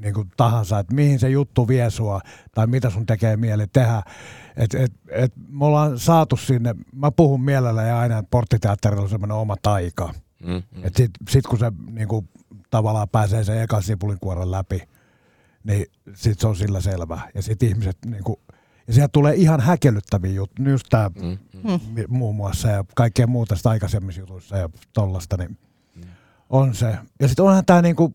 niin 0.00 0.14
kuin 0.14 0.28
tahansa, 0.36 0.78
että 0.78 0.94
mihin 0.94 1.18
se 1.18 1.28
juttu 1.28 1.68
vie 1.68 1.90
sua 1.90 2.20
tai 2.54 2.66
mitä 2.66 2.90
sun 2.90 3.06
tekee 3.06 3.36
mieli 3.36 3.66
tehdä. 3.66 4.02
Et, 4.56 4.74
et, 4.74 4.92
et 5.10 5.32
me 5.48 5.64
ollaan 5.64 5.98
saatu 5.98 6.36
sinne, 6.36 6.74
mä 6.94 7.10
puhun 7.10 7.44
mielelläni 7.44 7.90
aina, 7.90 8.18
että 8.18 8.30
porttiteatterilla 8.30 9.02
on 9.02 9.08
semmoinen 9.08 9.36
oma 9.36 9.56
taika. 9.62 10.14
Mm. 10.44 10.52
Mm. 10.52 10.84
Et 10.84 10.94
sit, 11.28 11.46
kun 11.46 11.58
se 11.58 11.72
niin 11.90 12.08
kuin, 12.08 12.28
tavallaan 12.70 13.08
pääsee 13.08 13.44
sen 13.44 13.62
ekan 13.62 13.82
sipulinkuoren 13.82 14.50
läpi, 14.50 14.82
niin 15.64 15.86
sit 16.14 16.40
se 16.40 16.46
on 16.46 16.56
sillä 16.56 16.80
selvä. 16.80 17.20
Ja 17.34 17.42
sit 17.42 17.62
ihmiset 17.62 17.98
niin 18.06 18.24
kuin, 18.24 18.36
ja 18.86 18.92
sieltä 18.94 19.12
tulee 19.12 19.34
ihan 19.34 19.60
häkellyttäviä 19.60 20.32
juttuja, 20.32 20.70
just 20.70 20.86
tää 20.90 21.10
Mm. 21.22 21.38
Mm. 21.62 21.70
Mm. 21.70 22.04
muun 22.08 22.34
muassa 22.36 22.68
ja 22.68 22.84
kaikkea 22.94 23.26
muuta 23.26 23.56
sitä 23.56 23.70
aikaisemmissa 23.70 24.20
jutuissa 24.20 24.56
ja 24.56 24.68
tollasta, 24.92 25.36
niin 25.36 25.58
on 26.50 26.74
se. 26.74 26.96
Ja 27.20 27.28
sitten 27.28 27.44
onhan 27.44 27.64
tämä 27.66 27.82
niinku, 27.82 28.14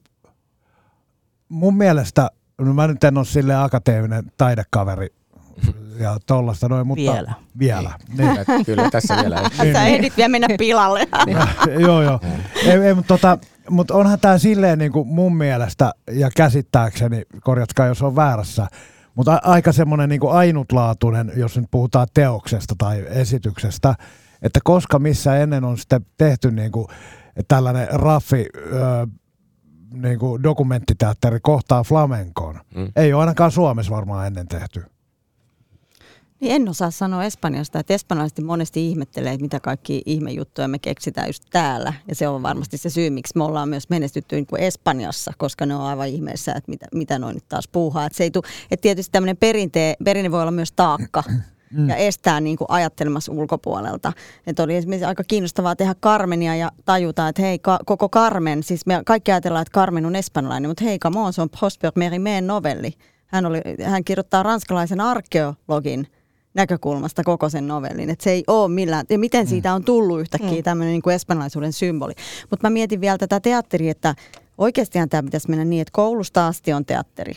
mun 1.50 1.78
mielestä, 1.78 2.32
no 2.58 2.74
mä 2.74 2.88
nyt 2.88 3.04
en 3.04 3.18
ole 3.18 3.26
sille 3.26 3.56
akateeminen 3.56 4.32
taidekaveri 4.38 5.08
ja 6.04 6.18
tollasta 6.26 6.70
noin, 6.70 6.88
mutta 6.88 7.12
Vielä. 7.14 7.34
Vielä. 7.60 7.92
Niin. 8.10 8.18
Kyllä, 8.18 8.64
kyllä, 8.66 8.90
tässä 8.92 9.16
vielä. 9.16 9.42
Niin, 9.42 9.74
Sä 9.74 9.84
niin. 9.84 9.96
ehdit 9.96 10.18
vielä 10.18 10.30
mennä 10.30 10.48
pilalle. 10.58 11.08
joo, 11.88 12.02
joo. 12.02 12.20
Ei, 12.66 12.72
ei, 12.72 12.94
mutta, 12.94 13.08
tota, 13.08 13.38
mutta 13.70 13.94
onhan 13.94 14.20
tämä 14.20 14.38
silleen 14.38 14.80
niin 14.80 14.92
kuin 14.92 15.08
mun 15.08 15.38
mielestä 15.38 15.94
ja 16.12 16.30
käsittääkseni, 16.36 17.24
korjatkaa 17.42 17.88
jos 17.88 18.02
on 18.02 18.16
väärässä, 18.16 18.68
mutta 19.16 19.40
aika 19.44 19.72
semmoinen 19.72 20.10
niin 20.10 20.22
ainutlaatuinen, 20.30 21.32
jos 21.36 21.58
nyt 21.58 21.68
puhutaan 21.72 22.08
teoksesta 22.14 22.76
tai 22.78 23.06
esityksestä, 23.10 23.96
että 24.42 24.60
koska 24.64 25.00
missä 25.00 25.38
ennen 25.38 25.64
on 25.64 25.78
sitten 25.78 26.06
tehty 26.18 26.52
niin 26.52 26.72
kuin 26.72 26.88
tällainen 27.48 27.88
raffi 27.92 28.46
ö, 28.56 29.08
niin 29.92 30.20
kuin 30.20 30.44
dokumenttiteatteri 30.44 31.40
kohtaa 31.42 31.84
flamenkoon. 31.84 32.60
Mm. 32.76 32.92
Ei 32.96 33.14
ole 33.14 33.22
ainakaan 33.22 33.52
Suomessa 33.52 33.96
varmaan 33.96 34.28
ennen 34.28 34.48
tehty. 34.48 34.84
Niin 36.40 36.56
en 36.56 36.70
osaa 36.70 36.92
sanoa 36.92 37.24
Espanjasta, 37.24 37.80
että 37.80 37.94
espanjalaiset 37.94 38.40
monesti 38.40 38.88
ihmettelee, 38.88 39.34
että 39.34 39.42
mitä 39.42 39.60
kaikki 39.60 40.02
ihmejuttuja 40.06 40.68
me 40.68 40.80
keksitään 40.80 41.28
just 41.28 41.44
täällä. 41.52 41.94
Ja 42.08 42.16
se 42.16 42.28
on 42.28 42.44
varmasti 42.44 42.78
se 42.78 42.90
syy, 42.90 43.10
miksi 43.10 43.38
me 43.38 43.44
ollaan 43.44 43.70
myös 43.70 43.90
menestytty 43.90 44.36
niin 44.36 44.46
kuin 44.46 44.62
Espanjassa, 44.62 45.32
koska 45.38 45.66
ne 45.66 45.76
on 45.76 45.82
aivan 45.82 46.08
ihmeessä, 46.08 46.52
että 46.52 46.72
mitä, 46.72 46.86
mitä 46.94 47.20
noin 47.20 47.34
nyt 47.34 47.48
taas 47.50 47.68
puuhaa. 47.68 48.06
Että 48.06 48.18
se 48.18 48.24
ei 48.24 48.32
tuu, 48.32 48.44
että 48.72 48.82
tietysti 48.82 49.12
tämmöinen 49.12 49.38
perinte, 49.38 49.96
perinne 50.04 50.32
voi 50.32 50.42
olla 50.42 50.52
myös 50.52 50.72
taakka 50.72 51.24
ja 51.88 51.96
estää 51.96 52.40
niin 52.40 52.58
kuin 52.58 52.66
ajattelemassa 52.70 53.32
ulkopuolelta. 53.32 54.14
Että 54.48 54.64
oli 54.64 54.76
esimerkiksi 54.76 55.06
aika 55.06 55.24
kiinnostavaa 55.24 55.76
tehdä 55.76 55.96
Carmenia 55.96 56.56
ja 56.56 56.72
tajuta, 56.86 57.28
että 57.28 57.42
hei, 57.42 57.60
ka- 57.60 57.80
koko 57.86 58.10
Carmen, 58.10 58.64
siis 58.64 58.86
me 58.86 59.02
kaikki 59.06 59.32
ajatellaan, 59.32 59.62
että 59.62 59.80
Carmen 59.80 60.06
on 60.06 60.16
espanjalainen, 60.16 60.70
mutta 60.70 60.84
hei, 60.84 61.00
come 61.00 61.20
on, 61.20 61.34
se 61.34 61.42
on 61.42 61.50
Prosper 61.50 61.92
Merimeen 61.96 62.48
novelli. 62.48 62.94
Hän, 63.28 63.46
oli, 63.46 63.62
hän 63.84 64.04
kirjoittaa 64.04 64.44
ranskalaisen 64.44 65.02
arkeologin 65.02 66.08
näkökulmasta 66.58 67.24
koko 67.24 67.50
sen 67.50 67.68
novellin. 67.68 68.10
Että 68.10 68.24
se 68.24 68.32
ei 68.32 68.44
ole 68.48 68.68
millään, 68.68 69.06
ja 69.10 69.20
miten 69.20 69.48
siitä 69.48 69.74
on 69.74 69.84
tullut 69.84 70.20
yhtäkkiä 70.20 70.52
Mm. 70.52 70.64
tämmöinen 70.64 70.92
niin 70.92 71.02
kuin 71.02 71.16
espanjalaisuuden 71.16 71.74
symboli. 71.74 72.14
Mutta 72.50 72.68
mä 72.68 72.74
mietin 72.74 73.02
vielä 73.02 73.18
tätä 73.18 73.40
teatteria, 73.40 73.92
että 73.92 74.16
oikeastihan 74.58 75.10
tämä 75.10 75.24
pitäisi 75.24 75.50
mennä 75.50 75.66
niin, 75.66 75.82
että 75.82 75.92
koulusta 75.92 76.48
asti 76.48 76.74
on 76.74 76.86
teatteri. 76.86 77.34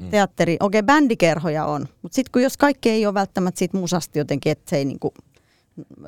Mm. 0.00 0.10
Teatteri, 0.10 0.56
okei, 0.60 0.78
okay, 0.78 0.86
bändikerhoja 0.86 1.66
on, 1.66 1.88
mutta 2.02 2.14
sitten 2.14 2.32
kun 2.32 2.42
jos 2.42 2.56
kaikki 2.56 2.90
ei 2.90 3.06
ole 3.06 3.14
välttämättä 3.14 3.58
siitä 3.58 3.76
musasti 3.76 4.18
jotenkin, 4.18 4.52
että 4.52 4.70
se 4.70 4.76
ei 4.76 4.84
niinku 4.84 5.14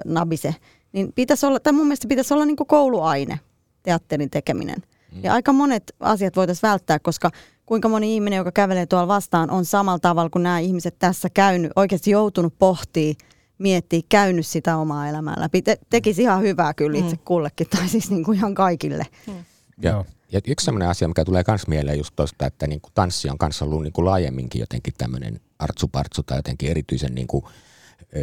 nabise, 0.05 0.55
niin 0.93 1.13
pitäisi 1.13 1.47
olla, 1.47 1.61
tai 1.61 1.73
mun 1.73 1.87
mielestä 1.87 2.09
pitäisi 2.09 2.35
olla 2.35 2.45
niin 2.45 2.57
kuin 2.57 2.67
kouluaine, 2.67 3.41
teatterin 3.83 4.31
tekeminen. 4.31 4.83
Mm. 5.13 5.21
Ja 5.23 5.33
aika 5.33 5.53
monet 5.53 5.95
asiat 6.01 6.37
voitaisiin 6.37 6.71
välttää, 6.71 6.99
koska 6.99 7.31
kuinka 7.67 7.89
moni 7.89 8.15
ihminen, 8.15 8.37
joka 8.37 8.53
kävelee 8.53 8.87
tuolla 8.87 9.09
vastaan, 9.09 9.51
on 9.51 9.65
samalla 9.65 9.99
tavalla 9.99 10.31
kuin 10.31 10.43
nämä 10.43 10.59
ihmiset 10.59 10.99
tässä 10.99 11.29
käynyt, 11.31 11.73
oikeasti 11.77 12.11
joutunut 12.11 12.55
pohtii, 12.59 13.15
miettii, 13.59 14.03
käynyt 14.09 14.47
sitä 14.47 14.77
omaa 14.77 15.09
elämää 15.09 15.35
läpi. 15.39 15.63
Te, 15.63 15.79
tekisi 15.91 16.23
ihan 16.23 16.43
hyvää 16.43 16.75
kyllä 16.75 16.99
itse 16.99 17.17
mm. 17.17 17.23
kullekin, 17.25 17.67
tai 17.67 17.89
siis 17.89 18.11
niin 18.11 18.25
kuin 18.25 18.39
ihan 18.39 18.55
kaikille. 18.55 19.07
Mm. 19.27 19.45
Ja, 19.83 20.05
ja 20.33 20.41
yksi 20.47 20.65
sellainen 20.65 20.89
asia, 20.89 21.09
mikä 21.09 21.25
tulee 21.25 21.45
myös 21.49 21.67
mieleen 21.67 21.99
just 21.99 22.17
tuosta, 22.17 22.47
että 22.47 22.67
niin 22.67 22.81
kuin 22.81 22.93
tanssi 22.95 23.31
on 23.31 23.39
kanssa 23.39 23.65
ollut 23.65 23.83
niin 23.83 23.93
kuin 23.93 24.05
laajemminkin 24.05 24.61
jotenkin 24.61 24.95
tämmöinen 24.99 25.41
artsupartsu 25.59 26.23
tai 26.23 26.39
jotenkin 26.39 26.71
erityisen 26.71 27.15
niin 27.15 27.27
kuin 27.27 27.45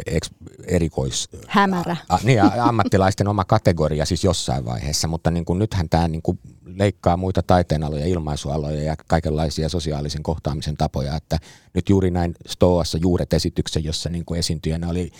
eks, 0.06 0.30
erikois... 0.66 1.28
Hämärä. 1.48 1.96
A, 2.08 2.18
niin, 2.22 2.40
ammattilaisten 2.60 3.28
oma 3.28 3.44
kategoria 3.44 4.06
siis 4.06 4.24
jossain 4.24 4.64
vaiheessa, 4.64 5.08
mutta 5.08 5.30
niin 5.30 5.44
kuin 5.44 5.58
nythän 5.58 5.88
tämä 5.88 6.08
niin 6.08 6.22
kuin 6.22 6.38
leikkaa 6.76 7.16
muita 7.16 7.42
taiteenaloja, 7.42 8.06
ilmaisualoja 8.06 8.82
ja 8.82 8.96
kaikenlaisia 9.08 9.68
sosiaalisen 9.68 10.22
kohtaamisen 10.22 10.76
tapoja, 10.76 11.16
että 11.16 11.38
nyt 11.74 11.88
juuri 11.88 12.10
näin 12.10 12.34
Stoassa 12.46 12.98
juuret 12.98 13.32
esityksen, 13.32 13.84
jossa 13.84 14.08
niin 14.08 14.24
kuin 14.24 14.38
esiintyjänä 14.38 14.88
oli 14.88 15.10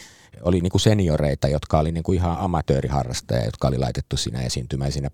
oli 0.42 0.60
niin 0.60 0.70
kuin 0.70 0.80
senioreita, 0.80 1.48
jotka 1.48 1.78
oli 1.78 1.92
niin 1.92 2.02
kuin 2.02 2.16
ihan 2.16 2.38
amatööriharrastajia, 2.38 3.44
jotka 3.44 3.68
oli 3.68 3.78
laitettu 3.78 4.16
siinä 4.16 4.42
esiintymään. 4.42 4.92
Siinä 4.92 5.10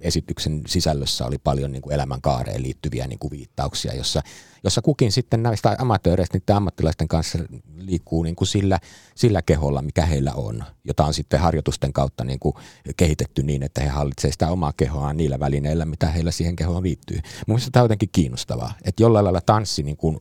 esityksen 0.00 0.62
sisällössä 0.66 1.26
oli 1.26 1.38
paljon 1.38 1.72
niin 1.72 1.82
kuin 1.82 1.92
elämänkaareen 1.92 2.62
liittyviä 2.62 3.06
niin 3.06 3.18
kuin 3.18 3.30
viittauksia, 3.30 3.94
jossa, 3.94 4.22
jossa 4.64 4.82
kukin 4.82 5.12
sitten 5.12 5.42
näistä 5.42 5.76
amatööreistä 5.78 6.38
niiden 6.38 6.56
ammattilaisten 6.56 7.08
kanssa 7.08 7.38
liikkuu 7.76 8.22
niin 8.22 8.36
kuin 8.36 8.48
sillä, 8.48 8.78
sillä 9.14 9.42
keholla, 9.42 9.82
mikä 9.82 10.06
heillä 10.06 10.32
on, 10.34 10.64
jota 10.84 11.04
on 11.04 11.14
sitten 11.14 11.40
harjoitusten 11.40 11.92
kautta 11.92 12.24
niin 12.24 12.38
kuin 12.38 12.54
kehitetty 12.96 13.42
niin, 13.42 13.62
että 13.62 13.80
he 13.80 13.88
hallitsevat 13.88 14.32
sitä 14.32 14.50
omaa 14.50 14.72
kehoaan 14.76 15.16
niillä 15.16 15.40
välineillä, 15.40 15.84
mitä 15.84 16.06
heillä 16.06 16.30
siihen 16.30 16.56
kehoon 16.56 16.82
liittyy. 16.82 17.16
Mun 17.16 17.24
mielestä 17.46 17.70
tämä 17.70 17.82
on 17.82 17.84
jotenkin 17.84 18.08
kiinnostavaa, 18.12 18.74
että 18.84 19.02
jollain 19.02 19.24
lailla 19.24 19.40
tanssi 19.40 19.82
niin 19.82 19.96
kuin 19.96 20.18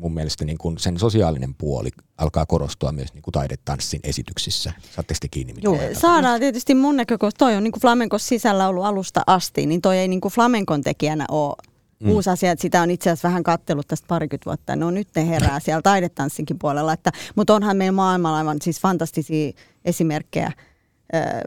mun 0.00 0.14
mielestä 0.14 0.44
niin 0.44 0.58
kuin 0.58 0.78
sen 0.78 0.98
sosiaalinen 0.98 1.54
puoli 1.54 1.90
alkaa 2.18 2.46
korostua 2.46 2.92
myös 2.92 3.14
niin 3.14 3.22
kuin 3.22 3.32
taidetanssin 3.32 4.00
esityksissä. 4.04 4.72
Saatte 4.94 5.14
sitten 5.14 5.30
kiinni? 5.30 5.54
Joo, 5.62 5.78
saadaan 5.92 6.40
tietysti 6.40 6.74
mun 6.74 6.96
näkökulmasta. 6.96 7.38
Toi 7.38 7.56
on 7.56 7.64
niin 7.64 7.72
kuin 7.72 7.80
flamenkon 7.80 8.20
sisällä 8.20 8.68
ollut 8.68 8.84
alusta 8.84 9.22
asti, 9.26 9.66
niin 9.66 9.80
toi 9.80 9.98
ei 9.98 10.08
niin 10.08 10.20
kuin 10.20 10.32
flamenkon 10.32 10.82
tekijänä 10.82 11.24
ole 11.28 11.54
mm. 12.00 12.10
uusi 12.10 12.30
asia. 12.30 12.52
Että 12.52 12.62
sitä 12.62 12.82
on 12.82 12.90
itse 12.90 13.10
asiassa 13.10 13.28
vähän 13.28 13.42
kattellut 13.42 13.86
tästä 13.88 14.06
parikymmentä 14.08 14.46
vuotta. 14.46 14.76
No 14.76 14.90
nyt 14.90 15.08
ne 15.16 15.28
herää 15.28 15.60
siellä 15.64 15.82
taidetanssinkin 15.82 16.58
puolella. 16.58 16.92
Että, 16.92 17.12
mutta 17.36 17.54
onhan 17.54 17.76
meillä 17.76 17.96
maailmalla 17.96 18.38
aivan 18.38 18.58
siis 18.62 18.80
fantastisia 18.80 19.52
esimerkkejä– 19.84 20.52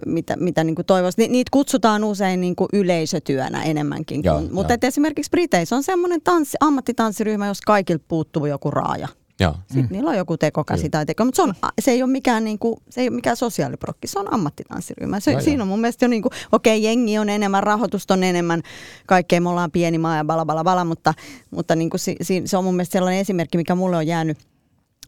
mitä, 0.06 0.36
mitä 0.36 0.64
niin 0.64 0.76
toivoisi. 0.88 1.22
Ni, 1.22 1.28
niitä 1.28 1.50
kutsutaan 1.52 2.04
usein 2.04 2.42
niin 2.42 2.56
kuin 2.56 2.70
yleisötyönä 2.74 3.64
enemmänkin. 3.64 4.22
Joo, 4.24 4.40
kuin, 4.40 4.54
mutta 4.54 4.74
esimerkiksi 4.82 5.30
Briteissä 5.30 5.76
on 5.76 5.84
semmoinen 5.84 6.22
tanssi, 6.22 6.58
ammattitanssiryhmä, 6.60 7.48
jos 7.48 7.62
kaikilta 7.62 8.06
puuttuu 8.08 8.46
joku 8.46 8.72
raaja. 8.72 9.08
Joo. 9.40 9.56
Sitten 9.68 9.84
mm. 9.84 9.88
niillä 9.92 10.10
on 10.10 10.18
joku 10.18 10.38
tekokäsi 10.38 10.90
tai 10.90 11.06
teko, 11.06 11.26
mutta 11.26 11.36
se, 11.36 11.42
on, 11.42 11.54
se, 11.80 11.92
ei 11.92 12.04
ole 12.04 12.12
mikään, 12.12 12.44
niin 12.44 12.60
kuin, 12.60 12.76
se 12.90 13.02
ei 13.02 13.08
ole 13.08 13.16
mikään 13.16 13.38
sosiaaliprokki, 13.38 14.08
se 14.08 14.20
on 14.20 14.34
ammattitanssiryhmä. 14.34 15.20
Se, 15.20 15.40
siinä 15.40 15.64
on 15.64 15.68
mun 15.68 15.82
mielestä 15.82 16.06
jo 16.06 16.10
niin 16.10 16.22
kuin, 16.22 16.32
okei, 16.52 16.78
okay, 16.78 16.86
jengi 16.86 17.18
on 17.18 17.30
enemmän, 17.30 17.64
rahoitusta 17.64 18.14
on 18.14 18.24
enemmän, 18.24 18.62
kaikkea 19.08 19.42
me 19.42 19.50
ollaan 19.50 19.72
pieni 19.72 19.98
maa 19.98 20.18
ja 20.18 20.26
bala 20.26 20.46
bala 20.46 20.64
bala, 20.64 20.86
mutta, 20.86 21.14
mutta 21.52 21.76
niin 21.76 21.90
kuin, 21.90 22.00
si, 22.00 22.16
si, 22.22 22.42
se 22.46 22.58
on 22.58 22.64
mun 22.64 22.76
mielestä 22.76 22.94
sellainen 22.94 23.22
esimerkki, 23.22 23.58
mikä 23.58 23.76
mulle 23.76 23.98
on 23.98 24.08
jäänyt 24.08 24.38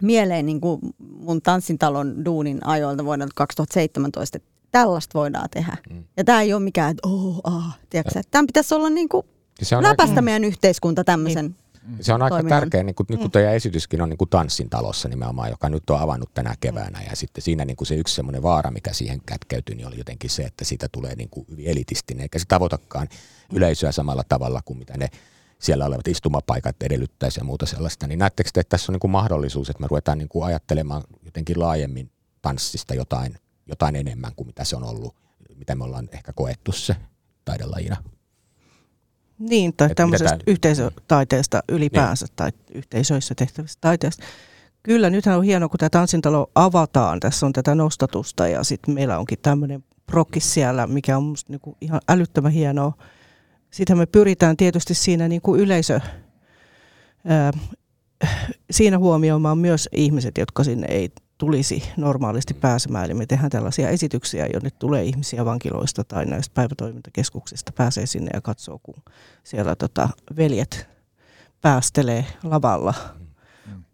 mieleen 0.01 0.45
niin 0.45 0.62
kuin 0.62 0.81
mun 0.99 1.41
tanssintalon 1.41 2.25
duunin 2.25 2.67
ajoilta 2.67 3.05
vuodelta 3.05 3.34
2017, 3.36 4.38
että 4.38 4.49
tällaista 4.71 5.19
voidaan 5.19 5.49
tehdä. 5.51 5.77
Mm. 5.89 6.03
Ja 6.17 6.23
tämä 6.23 6.41
ei 6.41 6.53
ole 6.53 6.63
mikään, 6.63 6.91
että 6.91 7.08
oh, 7.08 7.41
ah, 7.43 7.79
tiedätkö, 7.89 8.21
tämän 8.31 8.47
pitäisi 8.47 8.75
olla 8.75 8.89
niin 8.89 9.10
kuin 9.10 9.25
se 9.62 9.75
on 9.75 9.84
läpäistä 9.84 10.13
aika, 10.13 10.21
meidän 10.21 10.43
yhteiskunta 10.43 11.03
tämmöisen 11.03 11.45
niin. 11.45 11.55
Se 12.01 12.13
on 12.13 12.21
aika 12.21 12.36
toiminnan. 12.36 12.60
tärkeä, 12.60 12.84
niin 12.84 12.95
kuin, 12.95 13.08
nyt 13.10 13.19
kun 13.19 13.27
mm. 13.27 13.31
teidän 13.31 13.53
esityskin 13.53 14.01
on 14.01 14.10
niin 14.10 14.17
kuin 14.17 14.29
Tanssin 14.29 14.69
talossa 14.69 15.10
nimenomaan, 15.10 15.49
joka 15.49 15.69
nyt 15.69 15.89
on 15.89 15.99
avannut 15.99 16.34
tänä 16.34 16.55
keväänä. 16.60 17.01
Ja 17.10 17.15
sitten 17.15 17.41
siinä 17.41 17.65
niin 17.65 17.77
kuin 17.77 17.88
se 17.88 17.95
yksi 17.95 18.15
semmoinen 18.15 18.43
vaara, 18.43 18.71
mikä 18.71 18.93
siihen 18.93 19.21
kätkeytyy, 19.25 19.75
niin 19.75 19.88
oli 19.88 19.97
jotenkin 19.97 20.29
se, 20.29 20.43
että 20.43 20.65
siitä 20.65 20.88
tulee 20.91 21.15
niin 21.15 21.29
kuin 21.29 21.45
hyvin 21.51 21.67
elitistinen, 21.67 22.21
eikä 22.21 22.39
se 22.39 22.45
tavoitakaan 22.47 23.08
yleisöä 23.53 23.91
samalla 23.91 24.23
tavalla 24.29 24.62
kuin 24.65 24.79
mitä 24.79 24.97
ne 24.97 25.10
siellä 25.59 25.85
olevat 25.85 26.07
istumapaikat 26.07 26.83
edellyttäisi 26.83 27.39
ja 27.39 27.43
muuta 27.43 27.65
sellaista. 27.65 28.07
Niin 28.07 28.19
näettekö 28.19 28.49
te, 28.53 28.59
että 28.59 28.69
tässä 28.69 28.91
on 28.91 28.93
niin 28.93 28.99
kuin 28.99 29.11
mahdollisuus, 29.11 29.69
että 29.69 29.81
me 29.81 29.87
ruvetaan 29.87 30.17
niin 30.17 30.29
kuin 30.29 30.45
ajattelemaan 30.45 31.03
jotenkin 31.25 31.59
laajemmin 31.59 32.11
tanssista 32.41 32.93
jotain 32.93 33.37
jotain 33.67 33.95
enemmän 33.95 34.31
kuin 34.35 34.47
mitä 34.47 34.63
se 34.63 34.75
on 34.75 34.83
ollut, 34.83 35.15
mitä 35.55 35.75
me 35.75 35.83
ollaan 35.83 36.09
ehkä 36.11 36.33
koettu 36.33 36.71
se 36.71 36.95
taidelajina. 37.45 37.97
Niin, 39.39 39.73
tai 39.77 39.87
Et 39.91 39.95
tämmöisestä 39.95 40.37
yhteisötaiteesta 40.47 41.63
ylipäänsä 41.69 42.25
niin. 42.25 42.35
tai 42.35 42.51
yhteisöissä 42.73 43.35
tehtävistä 43.35 43.81
taiteesta. 43.81 44.23
Kyllä, 44.83 45.09
nythän 45.09 45.37
on 45.37 45.43
hienoa, 45.43 45.69
kun 45.69 45.77
tämä 45.77 45.89
tanssintalo 45.89 46.51
avataan. 46.55 47.19
Tässä 47.19 47.45
on 47.45 47.53
tätä 47.53 47.75
nostatusta 47.75 48.47
ja 48.47 48.63
sitten 48.63 48.93
meillä 48.93 49.19
onkin 49.19 49.39
tämmöinen 49.41 49.83
prokkis 50.05 50.53
siellä, 50.53 50.87
mikä 50.87 51.17
on 51.17 51.23
musta 51.23 51.53
niinku 51.53 51.77
ihan 51.81 52.01
älyttömän 52.09 52.51
hienoa. 52.51 52.93
Sitten 53.75 53.97
me 53.97 54.05
pyritään 54.05 54.57
tietysti 54.57 54.93
siinä 54.93 55.27
niinku 55.27 55.55
yleisö, 55.55 55.99
ää, 57.25 57.51
siinä 58.71 58.97
huomioimaan 58.97 59.57
myös 59.57 59.89
ihmiset, 59.91 60.38
jotka 60.38 60.63
sinne 60.63 60.88
ei 60.89 61.09
tulisi 61.38 61.83
normaalisti 61.97 62.53
pääsemään. 62.53 63.05
Eli 63.05 63.13
me 63.13 63.25
tehdään 63.25 63.49
tällaisia 63.49 63.89
esityksiä, 63.89 64.47
jonne 64.53 64.69
tulee 64.69 65.03
ihmisiä 65.03 65.45
vankiloista 65.45 66.03
tai 66.03 66.25
näistä 66.25 66.53
päivätoimintakeskuksista, 66.53 67.71
pääsee 67.71 68.05
sinne 68.05 68.31
ja 68.33 68.41
katsoo, 68.41 68.79
kun 68.83 69.03
siellä 69.43 69.75
tota, 69.75 70.09
veljet 70.38 70.88
päästelee 71.61 72.25
lavalla 72.43 72.93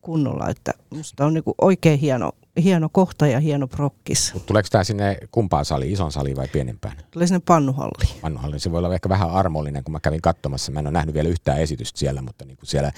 kunnolla. 0.01 0.49
Että 0.49 0.73
musta 0.89 1.25
on 1.25 1.33
niinku 1.33 1.55
oikein 1.61 1.99
hieno, 1.99 2.31
hieno 2.63 2.89
kohta 2.91 3.27
ja 3.27 3.39
hieno 3.39 3.67
prokkis. 3.67 4.33
Mut 4.33 4.45
tuleeko 4.45 4.69
tämä 4.71 4.83
sinne 4.83 5.17
kumpaan 5.31 5.65
saliin, 5.65 5.93
ison 5.93 6.11
saliin 6.11 6.37
vai 6.37 6.47
pienempään? 6.47 6.97
Tulee 7.11 7.27
sinne 7.27 7.41
pannuhalliin. 7.45 8.21
Pannuhalliin. 8.21 8.59
Se 8.59 8.71
voi 8.71 8.77
olla 8.77 8.93
ehkä 8.93 9.09
vähän 9.09 9.31
armollinen, 9.31 9.83
kun 9.83 9.91
mä 9.91 9.99
kävin 9.99 10.21
katsomassa. 10.21 10.71
Mä 10.71 10.79
en 10.79 10.87
ole 10.87 10.93
nähnyt 10.93 11.15
vielä 11.15 11.29
yhtään 11.29 11.59
esitystä 11.59 11.99
siellä, 11.99 12.21
mutta 12.21 12.45
niin 12.45 12.57
kuin 12.57 12.67
siellä 12.67 12.91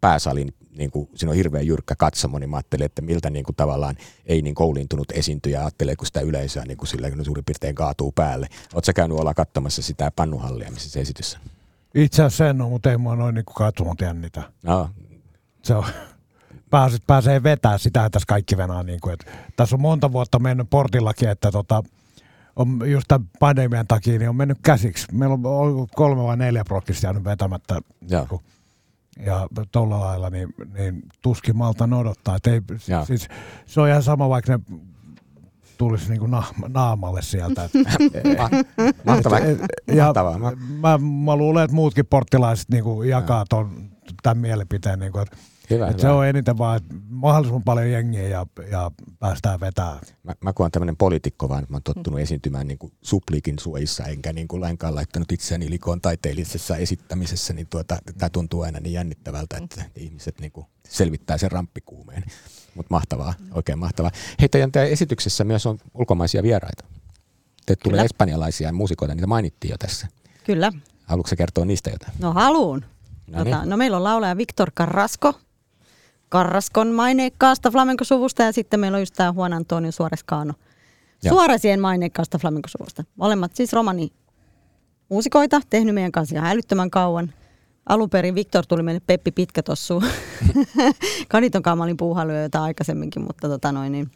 pääsalin, 0.00 0.54
niin 0.76 0.90
kuin, 0.90 1.08
siinä 1.14 1.30
on 1.30 1.36
hirveän 1.36 1.66
jyrkkä 1.66 1.94
katsomo, 1.96 2.38
niin 2.38 2.50
mä 2.50 2.56
ajattelin, 2.56 2.86
että 2.86 3.02
miltä 3.02 3.30
niin 3.30 3.44
kuin, 3.44 3.56
tavallaan 3.56 3.96
ei 4.26 4.42
niin 4.42 4.54
kouliintunut 4.54 5.12
esiintyjä 5.12 5.60
ajattelee, 5.60 5.96
kun 5.96 6.06
sitä 6.06 6.20
yleisöä 6.20 6.64
niin 6.64 6.76
kuin 6.76 6.88
sillä 6.88 7.10
kun 7.10 7.24
suurin 7.24 7.44
piirtein 7.44 7.74
kaatuu 7.74 8.12
päälle. 8.12 8.48
Oletko 8.74 8.92
käynyt 8.94 9.18
olla 9.18 9.34
katsomassa 9.34 9.82
sitä 9.82 10.12
pannuhallia, 10.16 10.70
missä 10.70 10.90
se 10.90 11.00
esitys 11.00 11.34
on? 11.34 11.50
Itse 11.94 12.22
asiassa 12.22 12.48
en 12.48 12.60
ole, 12.60 12.70
mutta 12.70 12.90
ei 12.90 12.96
mua 12.96 13.16
noin 13.16 13.34
niin 13.34 13.44
katsomot 13.54 14.00
jännitä. 14.00 14.42
No. 14.62 14.90
Se 15.62 15.74
on, 15.74 15.84
pääset, 16.74 17.02
pääsee 17.06 17.42
vetää 17.42 17.78
sitä, 17.78 18.10
tässä 18.10 18.26
kaikki 18.26 18.56
venää. 18.56 18.82
Niin 18.82 19.00
kuin, 19.00 19.12
että 19.12 19.26
tässä 19.56 19.76
on 19.76 19.80
monta 19.80 20.12
vuotta 20.12 20.38
mennyt 20.38 20.70
portillakin, 20.70 21.28
että 21.28 21.50
tota, 21.52 21.82
on 22.56 22.90
just 22.90 23.04
tämän 23.08 23.28
pandemian 23.40 23.86
takia 23.86 24.18
niin 24.18 24.28
on 24.28 24.36
mennyt 24.36 24.58
käsiksi. 24.62 25.06
Meillä 25.12 25.34
on 25.34 25.86
kolme 25.94 26.22
vai 26.22 26.36
neljä 26.36 26.64
prokkista 26.64 27.06
jäänyt 27.06 27.24
vetämättä. 27.24 27.80
Niin 28.00 28.28
kuin, 28.28 28.42
ja 29.26 29.48
tuolla 29.72 30.00
lailla, 30.00 30.30
niin, 30.30 30.54
niin 30.78 31.02
tuskin 31.22 31.56
malta 31.56 31.88
odottaa. 31.96 32.38
ei, 32.46 32.60
siis, 33.06 33.28
se 33.66 33.80
on 33.80 33.88
ihan 33.88 34.02
sama, 34.02 34.28
vaikka 34.28 34.56
ne 34.56 34.78
tulisi 35.78 36.10
niin 36.10 36.30
na, 36.30 36.42
naamalle 36.68 37.22
sieltä. 37.22 37.68
Mahtavaa. 39.06 39.38
ja 39.92 40.12
mä, 40.80 40.98
mä, 41.24 41.36
luulen, 41.36 41.64
että 41.64 41.74
muutkin 41.74 42.06
porttilaiset 42.06 42.68
niin 42.68 42.84
jakaa 43.08 43.44
ton, 43.48 43.90
tämän 44.22 44.38
mielipiteen. 44.38 44.98
Niin 44.98 45.12
kuin, 45.12 45.22
että 45.22 45.36
Hyvä, 45.70 45.86
hyvä. 45.86 45.98
Se 45.98 46.08
on 46.08 46.26
eniten 46.26 46.58
vaan, 46.58 46.76
että 46.76 46.94
mahdollisimman 47.08 47.62
paljon 47.62 47.90
jengiä 47.90 48.28
ja, 48.28 48.46
ja 48.70 48.90
päästään 49.18 49.60
vetämään. 49.60 50.00
Mä, 50.22 50.32
mä 50.40 50.52
kun 50.52 50.64
olen 50.64 50.72
tämmöinen 50.72 50.96
poliitikko 50.96 51.48
vaan, 51.48 51.66
mä 51.68 51.76
oon 51.76 51.82
tottunut 51.82 52.18
mm. 52.18 52.22
esiintymään 52.22 52.68
niin 52.68 52.78
kuin 52.78 52.92
supliikin 53.02 53.58
suojissa, 53.58 54.04
enkä 54.04 54.32
niin 54.32 54.48
kuin 54.48 54.60
lainkaan 54.60 54.94
laittanut 54.94 55.32
itseäni 55.32 55.70
likoon 55.70 56.00
taiteellisessa 56.00 56.76
esittämisessä, 56.76 57.52
niin 57.52 57.66
tuota, 57.70 57.98
tämä 58.18 58.30
tuntuu 58.30 58.62
aina 58.62 58.80
niin 58.80 58.92
jännittävältä, 58.92 59.56
että 59.56 59.80
mm. 59.80 59.90
ihmiset 59.96 60.40
niin 60.40 60.52
kuin 60.52 60.66
selvittää 60.88 61.38
sen 61.38 61.52
ramppikuumeen. 61.52 62.24
Mutta 62.74 62.94
mahtavaa, 62.94 63.34
oikein 63.54 63.78
mahtavaa. 63.78 64.10
Hei, 64.40 64.48
teidän 64.48 64.70
esityksessä 64.90 65.44
myös 65.44 65.66
on 65.66 65.78
ulkomaisia 65.94 66.42
vieraita. 66.42 66.84
Te 67.66 67.76
tulee 67.76 67.96
Kyllä. 67.96 68.04
espanjalaisia 68.04 68.72
muusikoita, 68.72 69.14
niitä 69.14 69.26
mainittiin 69.26 69.70
jo 69.70 69.78
tässä. 69.78 70.08
Kyllä. 70.44 70.72
Haluatko 71.04 71.36
kertoa 71.36 71.64
niistä 71.64 71.90
jotain? 71.90 72.12
No 72.18 72.32
haluun. 72.32 72.84
No, 73.26 73.44
niin. 73.44 73.56
no 73.64 73.76
meillä 73.76 73.96
on 73.96 74.04
laulaja 74.04 74.36
Viktor 74.36 74.70
Carrasco, 74.70 75.34
Karraskon 76.34 76.88
maineikkaasta 76.88 77.70
flamenkosuvusta 77.70 78.42
ja 78.42 78.52
sitten 78.52 78.80
meillä 78.80 78.96
on 78.96 79.02
just 79.02 79.14
tämä 79.14 79.32
Juan 79.36 79.52
Antonio 79.52 79.92
Suorescaano. 79.92 80.52
Suoresien 81.28 81.80
maineikkaasta 81.80 82.38
flamenkosuvusta. 82.38 83.04
Molemmat 83.16 83.56
siis 83.56 83.72
romani 83.72 84.12
muusikoita, 85.08 85.60
tehnyt 85.70 85.94
meidän 85.94 86.12
kanssa 86.12 86.36
ihan 86.36 86.50
älyttömän 86.50 86.90
kauan. 86.90 87.32
Alun 87.88 88.10
perin 88.10 88.34
Viktor 88.34 88.66
tuli 88.66 88.82
meille 88.82 89.00
Peppi 89.06 89.30
Pitkätossu. 89.30 90.02
Kaniton 91.28 91.62
kanssa 91.62 91.76
mä 91.76 91.84
olin 91.84 91.96
puuhailu 91.96 92.32
jotain 92.32 92.64
aikaisemminkin, 92.64 93.22
mutta 93.22 93.48
tota 93.48 93.72
noin, 93.72 93.92
niin 93.92 94.10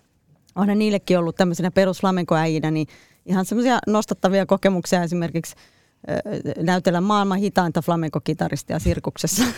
onhan 0.55 0.79
niillekin 0.79 1.19
ollut 1.19 1.37
tämmöisenä 1.37 1.71
perusflamenkoäijinä, 1.71 2.71
niin 2.71 2.87
ihan 3.27 3.45
semmoisia 3.45 3.79
nostattavia 3.87 4.47
kokemuksia 4.47 5.03
esimerkiksi 5.03 5.57
näytellä 6.63 7.01
maailman 7.01 7.39
hitainta 7.39 7.83
flamenco-kitaristia 7.83 8.79
sirkuksessa. 8.79 9.45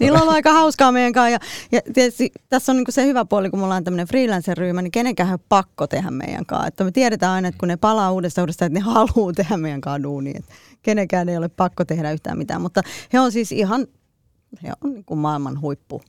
Niillä 0.00 0.22
on 0.22 0.28
aika 0.28 0.52
hauskaa 0.52 0.92
meidän 0.92 1.12
kanssa. 1.12 1.30
Ja, 1.30 1.38
ja 1.72 1.80
tietysti, 1.94 2.32
tässä 2.48 2.72
on 2.72 2.76
niin 2.76 2.86
se 2.88 3.06
hyvä 3.06 3.24
puoli, 3.24 3.50
kun 3.50 3.58
me 3.58 3.64
ollaan 3.64 3.84
tämmöinen 3.84 4.06
freelancer-ryhmä, 4.06 4.82
niin 4.82 4.90
kenenkään 4.90 5.32
on 5.32 5.38
pakko 5.48 5.86
tehdä 5.86 6.10
meidän 6.10 6.46
kanssa. 6.46 6.66
Että 6.66 6.84
me 6.84 6.90
tiedetään 6.90 7.32
aina, 7.32 7.48
että 7.48 7.58
kun 7.58 7.68
ne 7.68 7.76
palaa 7.76 8.12
uudestaan 8.12 8.42
uudestaan, 8.42 8.66
että 8.66 8.78
ne 8.78 8.84
haluaa 8.84 9.32
tehdä 9.32 9.56
meidän 9.56 9.80
kanssa 9.80 10.02
duunia. 10.02 10.34
Että 10.38 10.54
kenenkään 10.82 11.28
ei 11.28 11.36
ole 11.36 11.48
pakko 11.48 11.84
tehdä 11.84 12.12
yhtään 12.12 12.38
mitään. 12.38 12.62
Mutta 12.62 12.82
he 13.12 13.20
on 13.20 13.32
siis 13.32 13.52
ihan, 13.52 13.86
he 14.62 14.72
on 14.84 14.92
niin 14.92 15.04
kuin 15.04 15.18
maailman 15.18 15.60
huippu, 15.60 16.02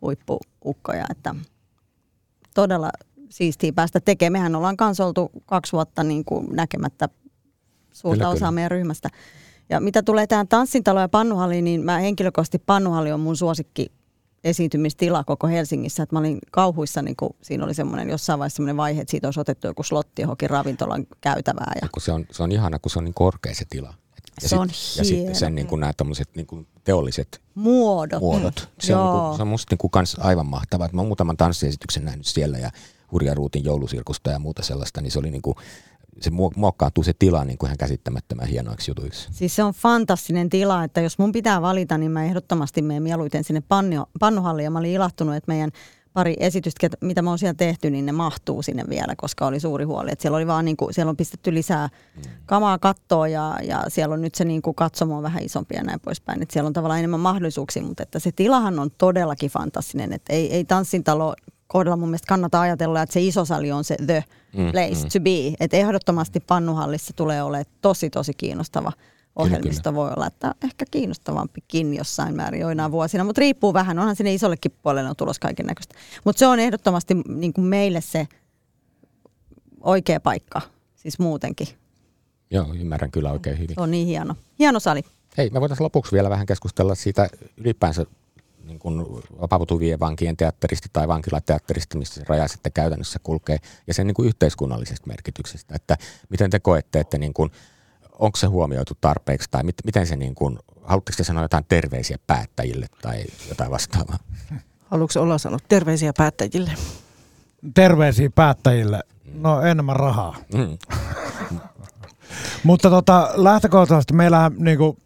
huippuukkoja. 0.00 1.04
Että 1.10 1.34
todella 2.54 2.90
siistiä 3.28 3.72
päästä 3.72 4.00
tekemään. 4.00 4.32
Mehän 4.42 4.56
ollaan 4.56 4.76
kanssa 4.76 5.06
oltu 5.06 5.30
kaksi 5.46 5.72
vuotta 5.72 6.04
niin 6.04 6.24
kuin 6.24 6.46
näkemättä 6.50 7.08
suurta 7.92 8.18
kyllä, 8.18 8.28
osaa 8.28 8.38
kyllä. 8.38 8.50
meidän 8.50 8.70
ryhmästä. 8.70 9.08
Ja 9.70 9.80
mitä 9.80 10.02
tulee 10.02 10.26
tähän 10.26 10.48
tanssintalo 10.48 11.00
ja 11.00 11.08
pannuhalliin, 11.08 11.64
niin 11.64 11.84
mä 11.84 11.98
henkilökohtaisesti 11.98 12.62
pannuhalli 12.66 13.12
on 13.12 13.20
mun 13.20 13.36
suosikki 13.36 13.92
esiintymistila 14.44 15.24
koko 15.24 15.46
Helsingissä. 15.46 16.02
Että 16.02 16.14
mä 16.14 16.18
olin 16.20 16.38
kauhuissa, 16.50 17.02
niin 17.02 17.16
kun 17.16 17.36
siinä 17.42 17.64
oli 17.64 17.74
semmoinen 17.74 18.10
jossain 18.10 18.38
vaiheessa 18.38 18.56
semmoinen 18.56 18.76
vaihe, 18.76 19.00
että 19.00 19.10
siitä 19.10 19.26
olisi 19.26 19.40
otettu 19.40 19.66
joku 19.66 19.82
slotti 19.82 20.22
johonkin 20.22 20.50
ravintolan 20.50 21.06
käytävää. 21.20 21.72
Ja... 21.82 21.88
Kun 21.92 22.02
se, 22.02 22.12
on, 22.12 22.26
se 22.30 22.42
on 22.42 22.52
ihana, 22.52 22.78
kun 22.78 22.90
se 22.90 22.98
on 22.98 23.04
niin 23.04 23.14
korkea 23.14 23.54
se 23.54 23.64
tila. 23.70 23.94
Ja 24.42 24.48
se 24.48 24.48
sit, 24.48 24.58
on 24.58 24.68
Ja 24.98 25.04
sitten 25.04 25.34
sen 25.34 25.54
niin 25.54 25.66
kuin 25.66 25.80
nämä 25.80 25.92
niin 26.36 26.46
kuin 26.46 26.66
teolliset 26.84 27.40
muodot. 27.54 28.20
muodot. 28.20 28.68
Se, 28.80 28.96
on, 28.96 29.14
niin 29.14 29.22
kuin, 29.22 29.36
se 29.36 29.42
on 29.42 29.48
musta 29.48 29.72
niin 29.72 29.78
kuin 29.78 29.90
kans 29.90 30.16
aivan 30.18 30.46
mahtavaa. 30.46 30.88
Mä 30.92 31.00
oon 31.00 31.08
muutaman 31.08 31.36
tanssiesityksen 31.36 32.04
nähnyt 32.04 32.26
siellä 32.26 32.58
ja 32.58 32.70
Hurja 33.12 33.34
Ruutin 33.34 33.64
joulusirkusta 33.64 34.30
ja 34.30 34.38
muuta 34.38 34.62
sellaista, 34.62 35.00
niin 35.00 35.10
se 35.10 35.18
oli 35.18 35.30
niin 35.30 35.42
kuin, 35.42 35.54
se 36.20 36.30
muokkaantuu 36.56 37.04
se 37.04 37.12
tila 37.18 37.44
niin 37.44 37.58
kuin 37.58 37.68
ihan 37.68 37.78
käsittämättömän 37.78 38.48
hienoiksi 38.48 38.90
jutuiksi. 38.90 39.28
Siis 39.32 39.56
se 39.56 39.62
on 39.62 39.72
fantastinen 39.74 40.50
tila, 40.50 40.84
että 40.84 41.00
jos 41.00 41.18
mun 41.18 41.32
pitää 41.32 41.62
valita, 41.62 41.98
niin 41.98 42.10
mä 42.10 42.24
ehdottomasti 42.24 42.82
menen 42.82 43.02
mieluiten 43.02 43.44
sinne 43.44 43.62
pannu, 43.68 44.04
pannuhalliin 44.20 44.64
ja 44.64 44.70
mä 44.70 44.78
olin 44.78 44.92
ilahtunut, 44.92 45.34
että 45.34 45.52
meidän 45.52 45.70
pari 46.16 46.36
esitystä, 46.40 46.88
mitä 47.00 47.22
me 47.22 47.30
on 47.30 47.38
siellä 47.38 47.54
tehty, 47.54 47.90
niin 47.90 48.06
ne 48.06 48.12
mahtuu 48.12 48.62
sinne 48.62 48.84
vielä, 48.88 49.14
koska 49.16 49.46
oli 49.46 49.60
suuri 49.60 49.84
huoli. 49.84 50.12
Että 50.12 50.22
siellä, 50.22 50.36
oli 50.36 50.46
vaan 50.46 50.64
niin 50.64 50.76
kuin, 50.76 50.94
siellä 50.94 51.10
on 51.10 51.16
pistetty 51.16 51.54
lisää 51.54 51.88
mm. 52.16 52.22
kamaa 52.46 52.78
kattoa 52.78 53.28
ja, 53.28 53.58
ja 53.62 53.84
siellä 53.88 54.12
on 54.12 54.20
nyt 54.20 54.34
se 54.34 54.44
niin 54.44 54.62
kuin 54.62 54.74
katsomo 54.74 55.22
vähän 55.22 55.42
isompi 55.42 55.74
ja 55.74 55.82
näin 55.82 56.00
poispäin. 56.00 56.42
Että 56.42 56.52
siellä 56.52 56.66
on 56.66 56.72
tavallaan 56.72 56.98
enemmän 56.98 57.20
mahdollisuuksia, 57.20 57.82
mutta 57.82 58.02
että 58.02 58.18
se 58.18 58.32
tilahan 58.32 58.78
on 58.78 58.90
todellakin 58.98 59.50
fantastinen. 59.50 60.12
Että 60.12 60.32
ei, 60.32 60.54
ei 60.54 60.64
tanssintalo 60.64 61.34
kohdalla 61.66 61.96
mun 61.96 62.08
mielestä 62.08 62.28
kannattaa 62.28 62.60
ajatella, 62.60 63.02
että 63.02 63.12
se 63.12 63.20
iso 63.20 63.44
sali 63.44 63.72
on 63.72 63.84
se 63.84 63.96
the 64.06 64.24
mm, 64.56 64.70
place 64.72 65.02
mm. 65.02 65.08
to 65.12 65.20
be. 65.20 65.56
Että 65.60 65.76
ehdottomasti 65.76 66.40
Pannuhallissa 66.40 67.12
tulee 67.16 67.42
olemaan 67.42 67.72
tosi 67.80 68.10
tosi 68.10 68.32
kiinnostava 68.36 68.92
ohjelmisto. 69.36 69.90
Kyllä, 69.90 69.94
Voi 69.94 70.10
olla, 70.16 70.26
että 70.26 70.54
ehkä 70.64 70.84
kiinnostavampikin 70.90 71.94
jossain 71.94 72.36
määrin 72.36 72.60
joinain 72.60 72.92
vuosina, 72.92 73.24
mutta 73.24 73.40
riippuu 73.40 73.74
vähän. 73.74 73.98
Onhan 73.98 74.16
sinne 74.16 74.34
isollekin 74.34 74.72
puolelle 74.82 75.10
on 75.10 75.16
tulos 75.16 75.38
kaiken 75.38 75.66
näköistä. 75.66 75.94
Mutta 76.24 76.38
se 76.38 76.46
on 76.46 76.58
ehdottomasti 76.58 77.14
niin 77.28 77.52
kuin 77.52 77.64
meille 77.64 78.00
se 78.00 78.28
oikea 79.80 80.20
paikka, 80.20 80.60
siis 80.96 81.18
muutenkin. 81.18 81.68
Joo, 82.50 82.74
ymmärrän 82.74 83.10
kyllä 83.10 83.32
oikein 83.32 83.58
hyvin. 83.58 83.74
Se 83.74 83.80
on 83.80 83.90
niin 83.90 84.06
hieno. 84.06 84.36
Hieno 84.58 84.80
sali. 84.80 85.02
Hei, 85.38 85.50
me 85.50 85.60
voitaisiin 85.60 85.84
lopuksi 85.84 86.12
vielä 86.12 86.30
vähän 86.30 86.46
keskustella 86.46 86.94
siitä 86.94 87.28
ylipäänsä 87.56 88.06
niin 88.66 88.78
kuin 88.78 89.06
vapautuvien 89.40 90.00
vankien 90.00 90.36
teatterista 90.36 90.88
tai 90.92 91.08
vankilateatterista, 91.08 91.98
missä 91.98 92.20
se 92.20 92.26
raja 92.28 92.48
sitten 92.48 92.72
käytännössä 92.72 93.18
kulkee, 93.22 93.58
ja 93.86 93.94
sen 93.94 94.06
niin 94.06 94.14
kuin 94.14 94.28
yhteiskunnallisesta 94.28 95.06
merkityksestä, 95.06 95.74
että 95.74 95.96
miten 96.28 96.50
te 96.50 96.60
koette, 96.60 97.00
että 97.00 97.18
niin 97.18 97.34
kuin, 97.34 97.50
onko 98.18 98.36
se 98.36 98.46
huomioitu 98.46 98.94
tarpeeksi, 99.00 99.48
tai 99.50 99.62
mit, 99.62 99.74
miten 99.84 100.06
se, 100.06 100.16
niin 100.16 100.34
kuin, 100.34 100.58
haluatteko 100.82 101.16
te 101.16 101.24
sanoa 101.24 101.44
jotain 101.44 101.64
terveisiä 101.68 102.16
päättäjille 102.26 102.86
tai 103.02 103.24
jotain 103.48 103.70
vastaavaa? 103.70 104.18
Haluatko 104.90 105.20
olla 105.20 105.38
sanoa 105.38 105.58
terveisiä 105.68 106.12
päättäjille? 106.16 106.70
Terveisiä 107.74 108.30
päättäjille? 108.34 109.00
No 109.34 109.62
enemmän 109.62 109.96
rahaa. 109.96 110.36
Mm. 110.54 110.78
Mutta 112.64 112.90
tota, 112.90 113.30
lähtökohtaisesti 113.34 114.14
meillä 114.14 114.50
niin 114.58 114.78
kuin, 114.78 114.96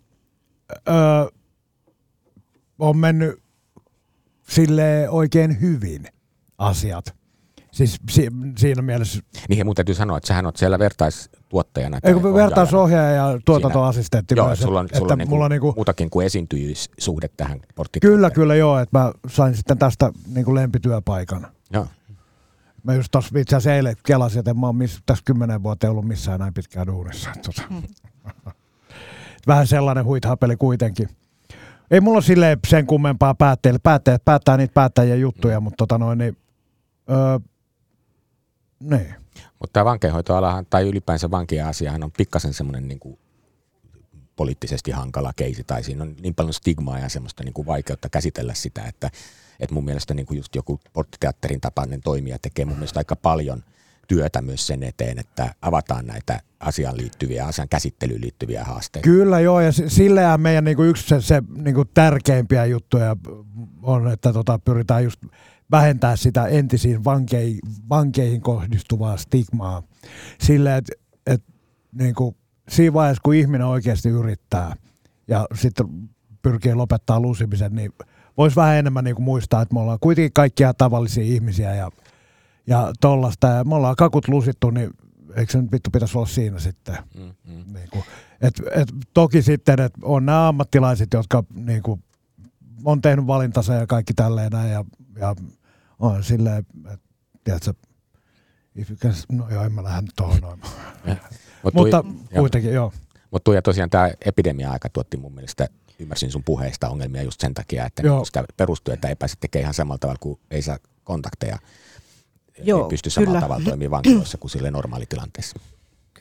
öö, 0.89 1.41
on 2.79 2.97
mennyt 2.97 3.40
sille 4.51 5.07
oikein 5.11 5.61
hyvin 5.61 6.07
asiat. 6.59 7.15
Siis 7.73 7.97
si- 8.11 8.29
siinä 8.59 8.83
mielessä... 8.83 9.21
Niin, 9.49 9.67
mun 9.67 9.75
täytyy 9.75 9.95
sanoa, 9.95 10.17
että 10.17 10.29
sähän 10.29 10.47
oot 10.47 10.57
siellä 10.57 10.79
vertaistuottajana. 10.79 11.99
Eikö 12.03 12.35
vertaisohjaaja 12.35 13.11
ja 13.11 13.41
tuotantoassistentti 13.45 14.35
joo, 14.37 14.47
myös. 14.47 14.61
Sulla 14.61 14.81
on, 14.81 14.89
sulla 14.99 15.13
on 15.13 15.19
niinku 15.19 15.35
mulla 15.35 15.49
niinku, 15.49 15.73
muutakin 15.77 16.11
kuin 16.11 16.27
esiintyjyyssuhde 16.27 17.29
tähän 17.37 17.61
porttikauteen. 17.75 18.17
Kyllä, 18.17 18.31
kyllä 18.31 18.55
joo, 18.55 18.79
että 18.79 18.99
mä 18.99 19.13
sain 19.29 19.57
sitten 19.57 19.79
tästä 19.79 20.13
niinku 20.35 20.55
lempityöpaikan. 20.55 21.47
Joo. 21.73 21.87
Mä 22.83 22.95
just 22.95 23.09
tuossa 23.11 23.39
itse 23.39 23.57
asiassa 23.57 23.75
eilen 23.75 23.97
kelasin, 24.07 24.39
että 24.39 24.55
mä 24.55 24.67
oon 24.67 24.77
miss, 24.77 25.03
tässä 25.07 25.23
kymmenen 25.25 25.63
vuotta 25.63 25.91
ollut 25.91 26.09
missään 26.09 26.41
näin 26.41 26.55
pitkään 26.55 26.87
duunissa. 26.87 27.31
Tota. 27.47 27.63
Hmm. 27.69 27.83
Vähän 29.47 29.67
sellainen 29.67 30.05
huithapeli 30.05 30.57
kuitenkin. 30.57 31.09
Ei 31.91 32.01
mulla 32.01 32.21
sille 32.21 32.59
sen 32.69 32.87
kummempaa 32.87 33.35
päättäjille. 33.35 33.79
Päättäjät 33.83 34.25
päättää 34.25 34.57
niitä 34.57 34.75
päättäjien 34.75 35.21
juttuja, 35.21 35.61
mutta 35.61 35.77
tota 35.77 35.99
noin, 35.99 36.19
niin, 36.19 36.37
öö, 37.11 37.39
niin. 38.81 39.15
Mutta 39.59 39.73
tämä 39.73 39.85
vankeinhoitoalahan 39.85 40.67
tai 40.71 40.89
ylipäänsä 40.89 41.31
vankien 41.31 41.67
asiahan 41.67 42.05
on 42.05 42.13
pikkasen 42.13 42.53
semmoinen 42.53 42.89
niin 42.89 42.99
kuin 42.99 43.19
poliittisesti 44.37 44.91
hankala 44.91 45.33
keisi, 45.37 45.65
tai 45.65 45.85
siinä 45.85 46.03
on 46.03 46.17
niin 46.21 46.35
paljon 46.35 46.55
stigmaa 46.55 46.99
ja 46.99 47.09
semmoista 47.09 47.45
niin 47.45 47.55
kuin 47.55 47.67
vaikeutta 47.67 48.09
käsitellä 48.09 48.55
sitä, 48.55 48.83
että, 48.83 49.11
että 49.61 49.75
mun 49.75 49.85
mielestä 49.85 50.15
niin 50.15 50.27
kuin 50.27 50.37
just 50.37 50.55
joku 50.55 50.81
porttiteatterin 50.93 51.61
tapainen 51.61 52.01
toimija 52.01 52.39
tekee 52.43 52.65
mun 52.65 52.77
mielestä 52.77 53.01
aika 53.01 53.17
paljon– 53.17 53.65
työtä 54.11 54.43
myös 54.43 54.67
sen 54.67 54.83
eteen, 54.83 55.19
että 55.19 55.55
avataan 55.63 56.07
näitä 56.07 56.41
asiaan 56.61 56.97
liittyviä, 56.97 57.47
asian 57.47 57.69
käsittelyyn 57.69 58.21
liittyviä 58.21 58.65
haasteita. 58.65 59.05
Kyllä 59.05 59.41
joo, 59.41 59.61
ja 59.61 59.73
sillähän 59.73 60.41
meidän 60.41 60.65
niinku 60.65 60.83
yksi 60.83 61.09
se, 61.09 61.21
se 61.21 61.43
niinku 61.57 61.85
tärkeimpiä 61.85 62.65
juttuja 62.65 63.17
on, 63.83 64.13
että 64.13 64.33
tota, 64.33 64.59
pyritään 64.59 65.05
just 65.05 65.23
vähentää 65.71 66.17
sitä 66.17 66.47
entisiin 66.47 67.05
vankeihin, 67.05 67.59
vankeihin 67.89 68.41
kohdistuvaa 68.41 69.17
stigmaa. 69.17 69.83
Sillä, 70.41 70.77
että 70.77 70.93
et, 71.27 71.43
niinku, 71.93 72.37
siinä 72.69 72.93
vaiheessa, 72.93 73.23
kun 73.25 73.35
ihminen 73.35 73.67
oikeasti 73.67 74.09
yrittää 74.09 74.77
ja 75.29 75.47
sitten 75.55 75.87
pyrkii 76.43 76.75
lopettaa 76.75 77.21
lusimisen, 77.21 77.75
niin 77.75 77.93
voisi 78.37 78.57
vähän 78.57 78.77
enemmän 78.77 79.05
niinku 79.05 79.23
muistaa, 79.23 79.63
että 79.63 79.75
me 79.75 79.81
ollaan 79.81 79.99
kuitenkin 80.01 80.33
kaikkia 80.33 80.75
tavallisia 80.75 81.25
ihmisiä 81.25 81.75
ja 81.75 81.91
ja 82.67 82.93
tollasta. 83.01 83.47
Ja 83.47 83.65
me 83.65 83.75
ollaan 83.75 83.97
kakut 83.97 84.29
lusittu, 84.29 84.71
niin 84.71 84.91
eikö 85.37 85.53
se 85.53 85.63
nyt 85.63 85.73
vittu 85.73 85.91
pitäisi 85.91 86.19
olla 86.19 86.27
siinä 86.27 86.59
sitten? 86.59 86.99
Mm, 87.15 87.35
mm. 87.45 87.75
Niin 87.75 87.89
kuin, 87.91 88.05
et, 88.41 88.55
et, 88.75 88.89
toki 89.15 89.43
sitten, 89.43 89.81
että 89.81 89.99
on 90.03 90.27
nämä 90.27 90.49
ammattilaiset, 90.49 91.13
jotka 91.13 91.45
niin 91.55 91.83
kuin, 91.83 92.05
on 92.85 93.01
tehnyt 93.01 93.27
valintansa 93.27 93.75
ja 93.75 93.87
kaikki 93.87 94.15
tälleen 94.15 94.53
näin. 94.53 94.71
Ja, 94.73 94.85
ja 95.19 95.35
on 95.99 96.25
silleen, 96.25 96.59
että 96.59 97.09
tiedätkö, 97.45 97.75
can, 98.97 99.15
no 99.33 99.51
joo, 99.51 99.65
en 99.65 99.73
mä 99.73 99.85
lähde 99.85 100.07
tuohon 100.17 100.41
noin. 100.41 100.61
Mut 101.63 101.75
Mutta 101.75 102.05
kuitenkin, 102.35 102.73
joo. 102.73 102.93
Mutta 103.31 103.55
ja 103.55 103.63
tosiaan 103.63 103.91
tämä 103.91 104.11
epidemia-aika 104.25 104.89
tuotti 104.89 105.17
mun 105.17 105.35
mielestä, 105.35 105.69
ymmärsin 105.99 106.31
sun 106.31 106.45
puheista 106.45 106.89
ongelmia 106.89 107.23
just 107.23 107.41
sen 107.41 107.55
takia, 107.55 107.87
että 107.87 108.03
niin 108.03 108.27
sitä 108.27 108.45
perustyötä 108.57 109.09
ei 109.09 109.17
pääse 109.17 109.35
tekemään 109.41 109.63
ihan 109.63 109.75
samalla 109.75 109.99
tavalla 109.99 110.19
kuin 110.21 110.41
ei 110.51 110.63
saa 110.63 110.79
kontakteja 111.05 111.59
Joo, 112.63 112.83
ei 112.83 112.89
pysty 112.89 113.11
samalla 113.11 113.31
kyllä. 113.31 113.41
tavalla 113.41 113.65
toimimaan 113.65 114.05
vankiloissa 114.05 114.39
kuin 114.39 114.51
sille 114.51 114.71
normaalitilanteessa. 114.71 115.57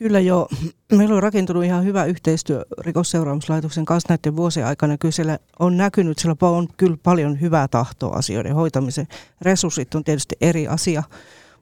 Kyllä 0.00 0.20
joo. 0.20 0.48
Meillä 0.92 1.14
on 1.14 1.22
rakentunut 1.22 1.64
ihan 1.64 1.84
hyvä 1.84 2.04
yhteistyö 2.04 2.64
rikosseuraamuslaitoksen 2.78 3.84
kanssa 3.84 4.06
näiden 4.08 4.36
vuosien 4.36 4.66
aikana. 4.66 4.98
Kyllä 4.98 5.12
siellä 5.12 5.38
on 5.58 5.76
näkynyt, 5.76 6.18
siellä 6.18 6.36
on 6.40 6.68
kyllä 6.76 6.96
paljon 7.02 7.40
hyvää 7.40 7.68
tahtoa 7.68 8.16
asioiden 8.16 8.54
hoitamisen. 8.54 9.08
Resurssit 9.40 9.94
on 9.94 10.04
tietysti 10.04 10.36
eri 10.40 10.68
asia, 10.68 11.02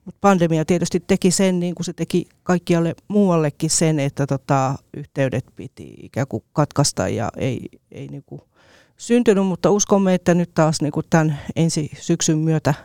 mutta 0.05 0.17
pandemia 0.21 0.65
tietysti 0.65 0.99
teki 0.99 1.31
sen, 1.31 1.59
niin 1.59 1.75
kuin 1.75 1.85
se 1.85 1.93
teki 1.93 2.25
kaikkialle 2.43 2.95
muuallekin 3.07 3.69
sen, 3.69 3.99
että 3.99 4.27
tota, 4.27 4.75
yhteydet 4.97 5.45
piti 5.55 5.93
ikään 6.03 6.27
kuin 6.27 6.43
katkaista 6.53 7.09
ja 7.09 7.29
ei, 7.37 7.67
ei 7.91 8.07
niin 8.07 8.23
kuin 8.25 8.41
syntynyt, 8.97 9.45
mutta 9.45 9.71
uskomme, 9.71 10.13
että 10.13 10.33
nyt 10.33 10.53
taas 10.53 10.81
niin 10.81 10.91
kuin 10.91 11.05
tämän 11.09 11.39
ensi 11.55 11.91
syksyn 11.99 12.37
myötä– 12.37 12.73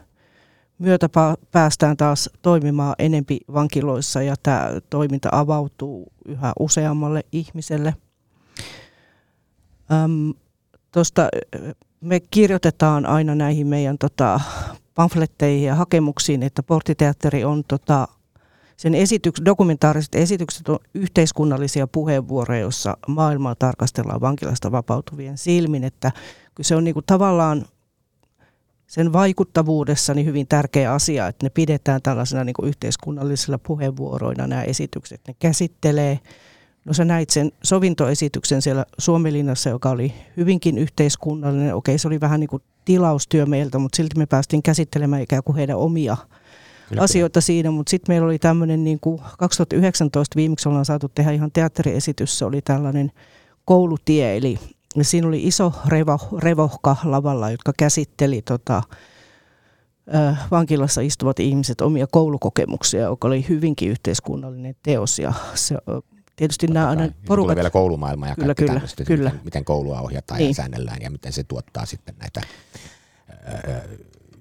myötä 0.79 1.09
päästään 1.53 1.97
taas 1.97 2.31
toimimaan 2.43 2.95
enempi 2.99 3.41
vankiloissa 3.53 4.23
ja 4.23 4.35
tämä 4.43 4.71
toiminta 4.91 5.29
avautuu 5.33 6.13
yhä 6.25 6.53
useammalle 6.59 7.25
ihmiselle. 7.33 7.95
Öm, 9.93 10.35
tosta, 10.93 11.29
me 12.01 12.21
kirjoitetaan 12.21 13.07
aina 13.07 13.35
näihin 13.35 13.67
meidän 13.67 13.99
tota, 13.99 14.41
pamfletteihin 14.95 15.67
ja 15.67 15.75
hakemuksiin, 15.75 16.43
että 16.43 16.63
porttiteatteri 16.63 17.45
on 17.45 17.65
tota, 17.69 18.09
sen 18.77 18.95
esityks, 18.95 19.41
dokumentaariset 19.45 20.15
esitykset 20.15 20.69
on 20.69 20.79
yhteiskunnallisia 20.95 21.87
puheenvuoroja, 21.87 22.61
joissa 22.61 22.97
maailmaa 23.09 23.55
tarkastellaan 23.55 24.21
vankilasta 24.21 24.73
vapautuvien 24.73 25.39
silmin, 25.39 25.85
että 25.85 26.13
kyllä 26.55 26.67
se 26.67 26.77
on 26.77 26.85
niin 26.85 26.95
kuin 26.95 27.07
tavallaan 27.07 27.65
sen 28.95 29.13
vaikuttavuudessa 29.13 30.15
niin 30.15 30.27
hyvin 30.27 30.47
tärkeä 30.47 30.93
asia, 30.93 31.27
että 31.29 31.47
ne 31.47 31.51
pidetään 31.51 32.03
tällaisena 32.03 32.45
niin 32.45 32.55
kuin 32.55 32.69
yhteiskunnallisilla 32.69 33.59
puheenvuoroina 33.59 34.47
nämä 34.47 34.63
esitykset. 34.63 35.21
Ne 35.29 35.35
käsittelee, 35.39 36.21
no 36.85 36.93
sä 36.93 37.05
näit 37.05 37.31
sen 37.31 37.53
sovintoesityksen 37.63 38.63
siellä 38.63 38.87
Suomilinnassa, 38.99 39.71
joka 39.71 39.91
oli 39.91 40.15
hyvinkin 40.37 40.79
yhteiskunnallinen. 40.79 41.75
Okei, 41.75 41.99
se 41.99 42.09
oli 42.09 42.21
vähän 42.21 42.41
niin 42.41 42.49
kuin 42.49 42.63
tilaustyö 42.85 43.47
meiltä, 43.47 43.79
mutta 43.79 43.97
silti 43.97 44.19
me 44.19 44.27
päästiin 44.27 44.63
käsittelemään 44.63 45.23
ikään 45.23 45.43
kuin 45.43 45.57
heidän 45.57 45.77
omia 45.77 46.17
Kyllä, 46.89 47.03
asioita 47.03 47.41
siinä, 47.41 47.71
mutta 47.71 47.91
sitten 47.91 48.15
meillä 48.15 48.27
oli 48.27 48.39
tämmöinen 48.39 48.85
niin 48.85 49.01
kuin 49.01 49.21
2019 49.39 50.37
viimeksi 50.37 50.69
ollaan 50.69 50.85
saatu 50.85 51.09
tehdä 51.09 51.31
ihan 51.31 51.53
teatteriesitys, 51.53 52.39
se 52.39 52.45
oli 52.45 52.63
tällainen 52.63 53.13
koulutie, 53.65 54.37
eli 54.37 54.59
siinä 55.03 55.29
oli 55.29 55.45
iso 55.45 55.73
revo, 55.87 56.19
revohka 56.39 56.97
lavalla, 57.05 57.51
jotka 57.51 57.73
käsitteli 57.79 58.43
tota, 58.43 58.83
vankilassa 60.51 61.01
istuvat 61.01 61.41
ihmiset 61.41 61.81
omia 61.81 62.07
koulukokemuksia, 62.07 63.01
joka 63.01 63.29
oli 63.29 63.47
hyvinkin 63.49 63.89
yhteiskunnallinen 63.89 64.77
teos. 64.83 65.19
Ja 65.19 65.33
se, 65.55 65.77
tietysti 66.37 66.67
Totta 66.67 66.81
nämä 66.81 66.91
aina 66.91 67.09
porukat... 67.27 67.57
Vielä 67.57 67.71
koulumaailma 67.71 68.29
ja 68.29 68.35
kyllä, 68.35 68.55
kyllä, 68.55 68.81
kyllä. 69.07 69.31
Miten, 69.31 69.45
miten 69.45 69.65
koulua 69.65 70.01
ohjataan 70.01 70.39
niin. 70.39 70.49
ja 70.49 70.55
säännellään 70.55 71.03
ja 71.03 71.11
miten 71.11 71.33
se 71.33 71.45
tuottaa 71.45 71.87
sitten 71.87 72.15
näitä 72.19 72.41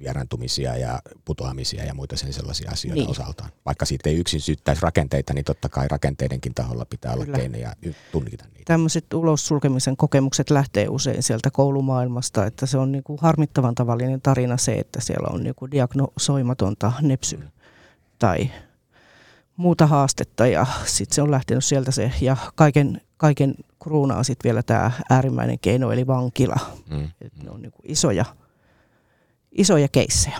vieraantumisia 0.03 0.77
ja 0.77 0.99
putoamisia 1.25 1.83
ja 1.85 1.93
muita 1.93 2.17
sen 2.17 2.33
sellaisia 2.33 2.71
asioita 2.71 3.01
niin. 3.01 3.09
osaltaan. 3.09 3.49
Vaikka 3.65 3.85
siitä 3.85 4.09
ei 4.09 4.15
yksin 4.15 4.41
syyttäisi 4.41 4.81
rakenteita, 4.81 5.33
niin 5.33 5.45
totta 5.45 5.69
kai 5.69 5.87
rakenteidenkin 5.87 6.53
taholla 6.53 6.85
pitää 6.85 7.13
olla 7.13 7.25
keinoja 7.25 7.73
tunnita 8.11 8.45
niitä. 8.45 8.63
Tämmöiset 8.65 9.13
ulos 9.13 9.47
sulkemisen 9.47 9.97
kokemukset 9.97 10.49
lähtee 10.49 10.87
usein 10.89 11.23
sieltä 11.23 11.51
koulumaailmasta, 11.51 12.45
että 12.45 12.65
se 12.65 12.77
on 12.77 12.91
niin 12.91 13.03
kuin 13.03 13.19
harmittavan 13.21 13.75
tavallinen 13.75 14.21
tarina 14.21 14.57
se, 14.57 14.73
että 14.73 15.01
siellä 15.01 15.27
on 15.31 15.43
niin 15.43 15.55
kuin 15.55 15.71
diagnosoimatonta 15.71 16.93
nepsy 17.01 17.39
tai 18.19 18.49
muuta 19.57 19.87
haastetta 19.87 20.47
ja 20.47 20.65
sitten 20.85 21.15
se 21.15 21.21
on 21.21 21.31
lähtenyt 21.31 21.65
sieltä 21.65 21.91
se 21.91 22.11
ja 22.21 22.37
kaiken, 22.55 23.01
kaiken 23.17 23.55
kruunaa 23.83 24.23
sitten 24.23 24.49
vielä 24.49 24.63
tämä 24.63 24.91
äärimmäinen 25.09 25.59
keino 25.59 25.91
eli 25.91 26.07
vankila. 26.07 26.59
Mm. 26.89 27.09
Et 27.21 27.43
ne 27.43 27.49
on 27.49 27.61
niin 27.61 27.71
kuin 27.71 27.91
isoja 27.91 28.25
isoja 29.57 29.87
keissejä. 29.87 30.39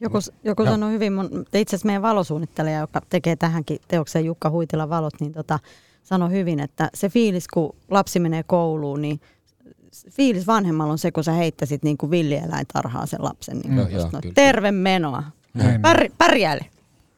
Joku, 0.00 0.18
joku 0.44 0.64
sanoi 0.64 0.92
hyvin, 0.92 1.12
mun, 1.12 1.44
itse 1.54 1.76
asiassa 1.76 1.86
meidän 1.86 2.02
valosuunnittelija, 2.02 2.78
joka 2.78 3.00
tekee 3.08 3.36
tähänkin 3.36 3.78
teokseen 3.88 4.24
Jukka 4.24 4.50
Huitila 4.50 4.88
valot, 4.88 5.20
niin 5.20 5.32
tota, 5.32 5.58
sanoi 6.02 6.30
hyvin, 6.30 6.60
että 6.60 6.90
se 6.94 7.08
fiilis, 7.08 7.48
kun 7.48 7.76
lapsi 7.90 8.20
menee 8.20 8.42
kouluun, 8.42 9.02
niin 9.02 9.20
fiilis 10.10 10.46
vanhemmalla 10.46 10.92
on 10.92 10.98
se, 10.98 11.10
kun 11.10 11.24
sä 11.24 11.32
heittäisit 11.32 11.82
niin 11.82 11.98
kuin 11.98 12.10
villieläintarhaa 12.10 13.06
sen 13.06 13.24
lapsen. 13.24 13.58
Niin 13.58 13.76
no, 13.76 13.88
joo, 13.88 14.10
no, 14.12 14.20
terve 14.34 14.70
menoa. 14.70 15.22
Pär, 15.82 16.10
pärjäile. 16.18 16.66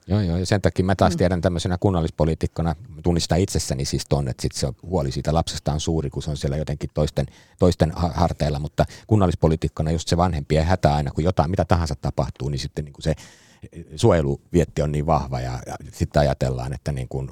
Joo, 0.06 0.20
joo, 0.20 0.36
ja 0.36 0.46
sen 0.46 0.60
takia 0.60 0.84
mä 0.84 0.94
taas 0.94 1.12
mm. 1.12 1.18
tiedän 1.18 1.40
tämmöisenä 1.40 1.78
kunnallispoliitikkona, 1.80 2.74
tunnistaa 3.02 3.38
itsessäni 3.38 3.84
siis 3.84 4.06
ton, 4.08 4.28
että 4.28 4.42
sit 4.42 4.52
se 4.52 4.72
huoli 4.82 5.12
siitä 5.12 5.34
lapsesta 5.34 5.72
on 5.72 5.80
suuri, 5.80 6.10
kun 6.10 6.22
se 6.22 6.30
on 6.30 6.36
siellä 6.36 6.56
jotenkin 6.56 6.90
toisten, 6.94 7.26
toisten 7.58 7.92
harteilla, 7.96 8.58
mutta 8.58 8.84
kunnallispoliitikkona 9.06 9.90
just 9.90 10.08
se 10.08 10.16
vanhempien 10.16 10.66
hätä 10.66 10.94
aina, 10.94 11.10
kun 11.10 11.24
jotain, 11.24 11.50
mitä 11.50 11.64
tahansa 11.64 11.94
tapahtuu, 11.94 12.48
niin 12.48 12.58
sitten 12.58 12.84
niin 12.84 12.92
kuin 12.92 13.02
se 13.02 13.14
suojeluvietti 13.96 14.82
on 14.82 14.92
niin 14.92 15.06
vahva 15.06 15.40
ja, 15.40 15.58
ja 15.66 15.76
sitten 15.92 16.20
ajatellaan, 16.20 16.72
että 16.72 16.92
niin 16.92 17.08
kuin, 17.08 17.30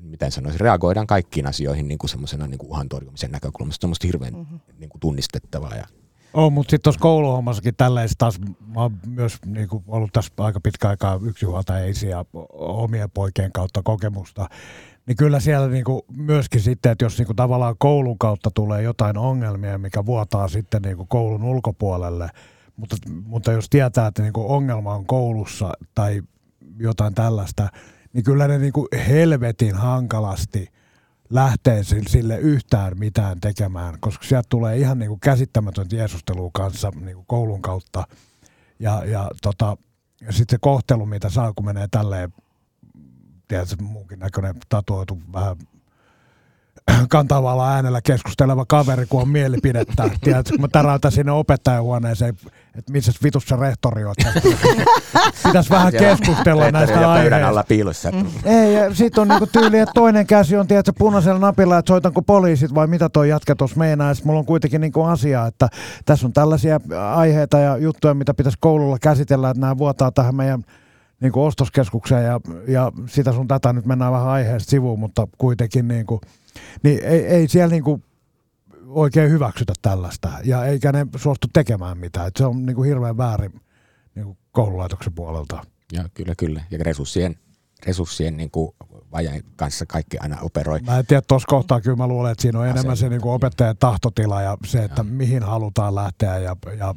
miten 0.00 0.32
sanoisin, 0.32 0.60
reagoidaan 0.60 1.06
kaikkiin 1.06 1.46
asioihin 1.46 1.88
niin 1.88 1.98
kuin 1.98 2.10
semmoisena 2.10 2.46
niin 2.46 2.58
kuin 2.58 2.70
uhan 2.70 2.88
torjumisen 2.88 3.30
näkökulmasta. 3.30 3.80
Se 3.80 3.86
on 3.86 3.94
hirveän 4.08 4.34
mm-hmm. 4.34 4.60
niin 4.78 4.90
kuin 4.90 5.00
tunnistettavaa 5.00 5.76
ja 5.76 5.86
on, 6.34 6.52
mutta 6.52 6.70
sitten 6.70 6.82
tuossa 6.82 7.00
kouluhommassakin 7.00 7.76
tälleen 7.76 8.08
taas, 8.18 8.40
mä 8.74 8.80
oon 8.80 8.92
myös 9.06 9.38
niin 9.46 9.68
kuin, 9.68 9.84
ollut 9.86 10.12
tässä 10.12 10.32
aika 10.36 10.60
pitkä 10.60 10.88
aikaa 10.88 11.20
yksinhuoltajaisia 11.22 12.24
omien 12.52 13.10
poikien 13.10 13.52
kautta 13.52 13.82
kokemusta, 13.82 14.48
niin 15.06 15.16
kyllä 15.16 15.40
siellä 15.40 15.68
niin 15.68 15.84
kuin 15.84 16.02
myöskin 16.16 16.60
sitten, 16.60 16.92
että 16.92 17.04
jos 17.04 17.18
niin 17.18 17.26
kuin 17.26 17.36
tavallaan 17.36 17.74
koulun 17.78 18.18
kautta 18.18 18.50
tulee 18.54 18.82
jotain 18.82 19.18
ongelmia, 19.18 19.78
mikä 19.78 20.06
vuotaa 20.06 20.48
sitten 20.48 20.82
niin 20.82 20.96
kuin 20.96 21.08
koulun 21.08 21.44
ulkopuolelle, 21.44 22.30
mutta, 22.76 22.96
mutta 23.24 23.52
jos 23.52 23.70
tietää, 23.70 24.06
että 24.06 24.22
niin 24.22 24.32
kuin 24.32 24.46
ongelma 24.46 24.94
on 24.94 25.06
koulussa 25.06 25.72
tai 25.94 26.22
jotain 26.78 27.14
tällaista, 27.14 27.68
niin 28.12 28.24
kyllä 28.24 28.48
ne 28.48 28.58
niin 28.58 28.72
kuin 28.72 28.88
helvetin 29.08 29.74
hankalasti– 29.74 30.68
lähtee 31.30 31.82
sille 32.06 32.38
yhtään 32.38 32.98
mitään 32.98 33.40
tekemään, 33.40 33.94
koska 34.00 34.24
sieltä 34.24 34.46
tulee 34.48 34.76
ihan 34.76 34.98
niin 34.98 35.08
kuin 35.08 35.20
käsittämätöntä 35.20 35.96
Jeesustelua 35.96 36.50
kanssa 36.52 36.92
niin 37.00 37.14
kuin 37.14 37.26
koulun 37.26 37.62
kautta. 37.62 38.04
Ja, 38.78 39.04
ja, 39.04 39.30
tota, 39.42 39.76
sitten 40.30 40.46
se 40.50 40.58
kohtelu, 40.60 41.06
mitä 41.06 41.28
saa, 41.28 41.52
kun 41.52 41.64
menee 41.64 41.88
tälleen, 41.90 42.32
tiedätkö, 43.48 43.76
muunkin 43.82 44.18
näköinen 44.18 44.54
tatuoitu 44.68 45.18
vähän 45.32 45.56
kantavalla 47.08 47.74
äänellä 47.74 48.00
keskusteleva 48.02 48.64
kaveri, 48.66 49.06
kun 49.06 49.22
on 49.22 49.28
mielipidettä. 49.28 50.10
Tiedätkö, 50.20 50.52
kun 50.52 50.60
mä 50.60 50.68
täräytän 50.68 51.12
sinne 51.12 51.32
opettajahuoneeseen, 51.32 52.34
että 52.78 52.92
missä 52.92 53.12
vitussa 53.22 53.56
rehtori 53.56 54.04
on. 54.04 54.14
Pitäisi 55.44 55.70
vähän 55.70 55.92
keskustella 55.92 56.70
näistä 56.70 57.10
aiheista. 57.12 57.48
alla 57.48 57.64
piilossa. 57.68 58.10
Mm. 58.10 58.26
Ei, 58.44 58.74
ja 58.74 58.94
sit 58.94 59.18
on 59.18 59.28
niinku 59.28 59.46
tyyli, 59.46 59.78
että 59.78 59.92
toinen 59.94 60.26
käsi 60.26 60.56
on 60.56 60.68
tiedätkö, 60.68 60.92
punaisella 60.98 61.38
napilla, 61.38 61.78
että 61.78 61.88
soitanko 61.88 62.22
poliisit 62.22 62.74
vai 62.74 62.86
mitä 62.86 63.08
toi 63.08 63.28
jatka 63.28 63.56
tuossa 63.56 63.76
meinaa. 63.76 64.14
Sitten 64.14 64.28
mulla 64.28 64.40
on 64.40 64.46
kuitenkin 64.46 64.80
niinku 64.80 65.02
asia, 65.02 65.46
että 65.46 65.68
tässä 66.04 66.26
on 66.26 66.32
tällaisia 66.32 66.80
aiheita 67.14 67.58
ja 67.58 67.76
juttuja, 67.76 68.14
mitä 68.14 68.34
pitäisi 68.34 68.58
koululla 68.60 68.98
käsitellä, 68.98 69.50
että 69.50 69.60
nämä 69.60 69.78
vuotaa 69.78 70.12
tähän 70.12 70.34
meidän 70.34 70.64
niin 71.20 71.32
kuin 71.32 71.46
ostoskeskukseen 71.46 72.24
ja, 72.24 72.40
ja 72.68 72.92
sitä 73.06 73.32
sun 73.32 73.48
tätä 73.48 73.72
nyt 73.72 73.86
mennään 73.86 74.12
vähän 74.12 74.28
aiheesta 74.28 74.70
sivuun, 74.70 74.98
mutta 74.98 75.28
kuitenkin 75.38 75.88
niin 75.88 76.06
kuin, 76.06 76.20
niin 76.82 77.04
ei, 77.04 77.26
ei 77.26 77.48
siellä 77.48 77.70
niin 77.70 77.84
kuin 77.84 78.02
oikein 78.88 79.30
hyväksytä 79.30 79.72
tällaista 79.82 80.32
ja 80.44 80.64
eikä 80.64 80.92
ne 80.92 81.06
suostu 81.16 81.48
tekemään 81.52 81.98
mitään. 81.98 82.26
Et 82.28 82.36
se 82.36 82.46
on 82.46 82.66
niin 82.66 82.76
kuin 82.76 82.88
hirveän 82.88 83.16
väärin 83.16 83.60
niin 84.14 84.24
kuin 84.24 84.38
koululaitoksen 84.52 85.12
puolelta. 85.12 85.62
Ja 85.92 86.04
kyllä, 86.14 86.34
kyllä. 86.38 86.64
Ja 86.70 86.78
resurssien, 86.80 87.36
resurssien 87.86 88.36
niin 88.36 88.50
kuin 88.50 88.74
vajeen 89.12 89.42
kanssa 89.56 89.86
kaikki 89.86 90.18
aina 90.18 90.36
operoi. 90.42 90.80
Mä 90.80 90.98
en 90.98 91.06
tiedä, 91.06 91.22
tuossa 91.28 91.46
kohtaa 91.48 91.80
kyllä 91.80 91.96
mä 91.96 92.06
luulen, 92.06 92.32
että 92.32 92.42
siinä 92.42 92.58
on 92.58 92.68
enemmän 92.68 92.96
se 92.96 93.08
niin 93.08 93.20
kuin 93.20 93.32
opettajan 93.32 93.76
tahtotila 93.80 94.42
ja 94.42 94.56
se, 94.66 94.84
että 94.84 95.00
ja. 95.00 95.04
mihin 95.04 95.42
halutaan 95.42 95.94
lähteä 95.94 96.38
ja, 96.38 96.56
ja 96.78 96.94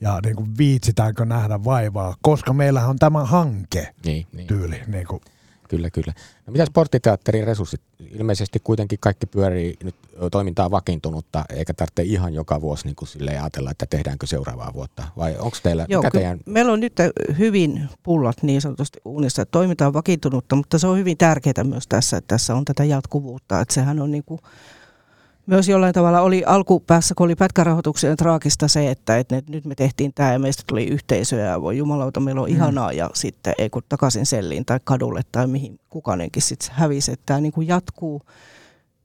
ja 0.00 0.20
niin 0.24 0.36
kuin 0.36 0.58
viitsitäänkö 0.58 1.24
nähdä 1.24 1.64
vaivaa, 1.64 2.14
koska 2.22 2.52
meillä 2.52 2.86
on 2.86 2.96
tämä 2.96 3.24
hanke 3.24 3.94
niin, 4.04 4.26
niin. 4.32 4.46
tyyli. 4.46 4.82
Niin 4.86 5.06
kuin. 5.06 5.20
Kyllä, 5.68 5.90
kyllä. 5.90 6.12
No 6.46 6.50
mitä 6.50 6.66
sporttiteatterin 6.66 7.46
resurssit? 7.46 7.80
Ilmeisesti 8.18 8.58
kuitenkin 8.64 8.98
kaikki 8.98 9.26
pyörii 9.26 9.76
nyt 9.84 9.94
toimintaa 10.30 10.70
vakiintunutta, 10.70 11.44
eikä 11.50 11.74
tarvitse 11.74 12.02
ihan 12.02 12.34
joka 12.34 12.60
vuosi 12.60 12.86
niin 12.86 12.96
kuin 12.96 13.08
sille 13.08 13.30
ajatella, 13.30 13.70
että 13.70 13.86
tehdäänkö 13.86 14.26
seuraavaa 14.26 14.72
vuotta. 14.74 15.02
Vai 15.16 15.36
onko 15.38 15.56
teillä 15.62 15.86
Joo, 15.88 16.02
teidän... 16.12 16.40
Meillä 16.46 16.72
on 16.72 16.80
nyt 16.80 16.96
hyvin 17.38 17.88
pullat 18.02 18.42
niin 18.42 18.60
sanotusti 18.60 19.00
uunissa, 19.04 19.42
että 19.42 19.52
toiminta 19.52 19.86
on 19.86 19.92
vakiintunutta, 19.92 20.56
mutta 20.56 20.78
se 20.78 20.86
on 20.86 20.98
hyvin 20.98 21.16
tärkeää 21.16 21.64
myös 21.64 21.86
tässä, 21.88 22.16
että 22.16 22.28
tässä 22.28 22.54
on 22.54 22.64
tätä 22.64 22.84
jatkuvuutta. 22.84 23.60
Että 23.60 23.74
sehän 23.74 24.00
on 24.00 24.10
niin 24.10 24.24
kuin 24.24 24.40
myös 25.46 25.68
jollain 25.68 25.94
tavalla 25.94 26.20
oli 26.20 26.44
alkupäässä, 26.44 27.14
kun 27.14 27.24
oli 27.24 27.34
pätkärahoituksen 27.34 28.16
traagista 28.16 28.68
se, 28.68 28.90
että, 28.90 29.18
että 29.18 29.42
nyt 29.48 29.64
me 29.64 29.74
tehtiin 29.74 30.14
tämä 30.14 30.32
ja 30.32 30.38
meistä 30.38 30.62
tuli 30.66 30.84
yhteisö 30.86 31.36
ja 31.36 31.62
voi 31.62 31.78
jumalauta, 31.78 32.20
meillä 32.20 32.40
on 32.40 32.48
mm. 32.48 32.54
ihanaa 32.54 32.92
ja 32.92 33.10
sitten 33.14 33.54
ei 33.58 33.70
kun 33.70 33.82
takaisin 33.88 34.26
selliin 34.26 34.64
tai 34.64 34.80
kadulle 34.84 35.20
tai 35.32 35.46
mihin 35.46 35.80
kukainenkin 35.88 36.42
sitten 36.42 36.68
hävisi, 36.72 37.12
että 37.12 37.22
tämä 37.26 37.40
niin 37.40 37.52
kuin 37.52 37.68
jatkuu. 37.68 38.22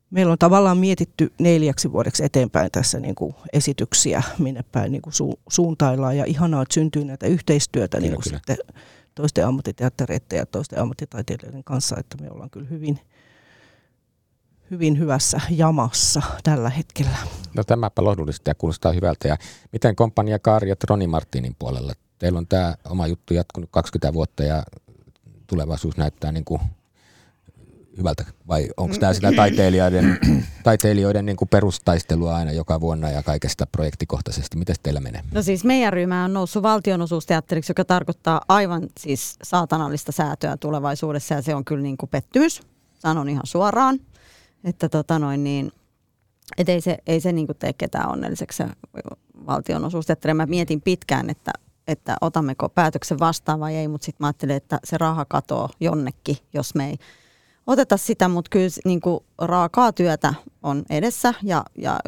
Meillä 0.10 0.32
on 0.32 0.38
tavallaan 0.38 0.78
mietitty 0.78 1.32
neljäksi 1.40 1.92
vuodeksi 1.92 2.24
eteenpäin 2.24 2.72
tässä 2.72 3.00
niin 3.00 3.16
kuin 3.16 3.36
esityksiä, 3.54 4.24
minne 4.40 4.64
päin 4.72 4.92
niin 4.92 5.02
kuin 5.02 5.14
su- 5.14 5.40
suuntaillaan 5.50 6.18
ja 6.18 6.26
ihanaa, 6.26 6.62
että 6.62 6.74
syntyy 6.74 7.06
näitä 7.06 7.28
yhteistyötä 7.28 7.98
kyllä, 7.98 8.10
niin 8.10 8.16
kuin 8.16 8.34
sitten 8.34 8.58
toisten 9.16 9.48
ammattiteattereiden 9.48 10.38
ja 10.38 10.46
toisten 10.46 10.80
ammattitaiteilijoiden 10.80 11.64
kanssa, 11.64 11.96
että 12.00 12.18
me 12.22 12.32
ollaan 12.32 12.50
kyllä 12.50 12.68
hyvin– 12.70 13.00
hyvin 14.72 15.00
hyvässä 15.00 15.42
jamassa 15.50 16.22
tällä 16.44 16.70
hetkellä. 16.70 17.18
No 17.54 17.64
tämäpä 17.64 18.04
lohdullista 18.04 18.50
ja 18.50 18.56
kuulostaa 18.56 18.92
hyvältä. 18.92 19.28
Ja 19.28 19.38
miten 19.72 19.96
komppania 19.96 20.40
Kaari 20.40 20.70
ja 20.70 20.76
Roni 20.90 21.08
Martinin 21.08 21.56
puolella? 21.60 21.94
Teillä 22.20 22.38
on 22.38 22.48
tämä 22.48 22.76
oma 22.90 23.08
juttu 23.08 23.34
jatkunut 23.34 23.70
20 23.72 24.14
vuotta 24.14 24.44
ja 24.44 24.64
tulevaisuus 25.48 25.98
näyttää 25.98 26.32
niin 26.32 26.46
kuin 26.46 26.62
hyvältä? 27.98 28.26
Vai 28.48 28.70
onko 28.78 28.96
tämä 29.00 29.14
sitä 29.14 29.32
taiteilijoiden, 29.36 30.20
taiteilijoiden 30.64 31.26
niin 31.26 31.38
kuin 31.38 31.50
perustaistelua 31.50 32.36
aina 32.36 32.52
joka 32.52 32.82
vuonna 32.82 33.10
ja 33.10 33.24
kaikesta 33.24 33.68
projektikohtaisesti? 33.72 34.58
Miten 34.58 34.76
teillä 34.84 35.00
menee? 35.00 35.22
No 35.32 35.42
siis 35.42 35.64
meidän 35.64 35.94
ryhmä 35.94 36.26
on 36.26 36.34
noussut 36.34 36.64
valtionosuusteatteriksi, 36.64 37.72
joka 37.72 37.86
tarkoittaa 37.86 38.42
aivan 38.48 38.88
siis 39.00 39.36
saatanallista 39.44 40.12
säätöä 40.12 40.58
tulevaisuudessa 40.58 41.34
ja 41.36 41.42
se 41.42 41.56
on 41.56 41.66
kyllä 41.66 41.84
niin 41.84 41.98
kuin 41.98 42.10
pettymys, 42.10 42.62
sanon 43.00 43.30
ihan 43.30 43.48
suoraan. 43.48 44.00
Että 44.64 44.90
tota 44.90 45.20
noin 45.20 45.44
niin, 45.44 45.72
et 46.58 46.70
ei 46.70 46.82
se, 46.82 46.98
ei 47.08 47.20
se 47.20 47.32
niin 47.32 47.48
kuin 47.48 47.58
tee 47.58 47.74
ketään 47.74 48.10
onnelliseksi 48.10 48.58
se 48.58 48.66
valtionosuusteatteri. 49.48 50.34
Mä 50.34 50.46
mietin 50.46 50.82
pitkään, 50.82 51.30
että, 51.30 51.52
että 51.88 52.18
otammeko 52.22 52.70
päätöksen 52.70 53.20
vastaan 53.20 53.60
vai 53.60 53.76
ei, 53.76 53.88
mutta 53.88 54.06
sitten 54.06 54.24
mä 54.24 54.28
ajattelin, 54.28 54.56
että 54.56 54.80
se 54.84 54.98
raha 54.98 55.26
katoo 55.26 55.70
jonnekin, 55.80 56.38
jos 56.54 56.76
me 56.76 56.90
ei 56.90 56.98
oteta 57.68 57.98
sitä, 57.98 58.28
mutta 58.28 58.50
kyllä 58.50 58.70
niin 58.86 59.02
kuin 59.02 59.24
raakaa 59.38 59.94
työtä 59.94 60.34
on 60.64 60.84
edessä 60.90 61.34
ja, 61.44 61.64
ja 61.78 62.00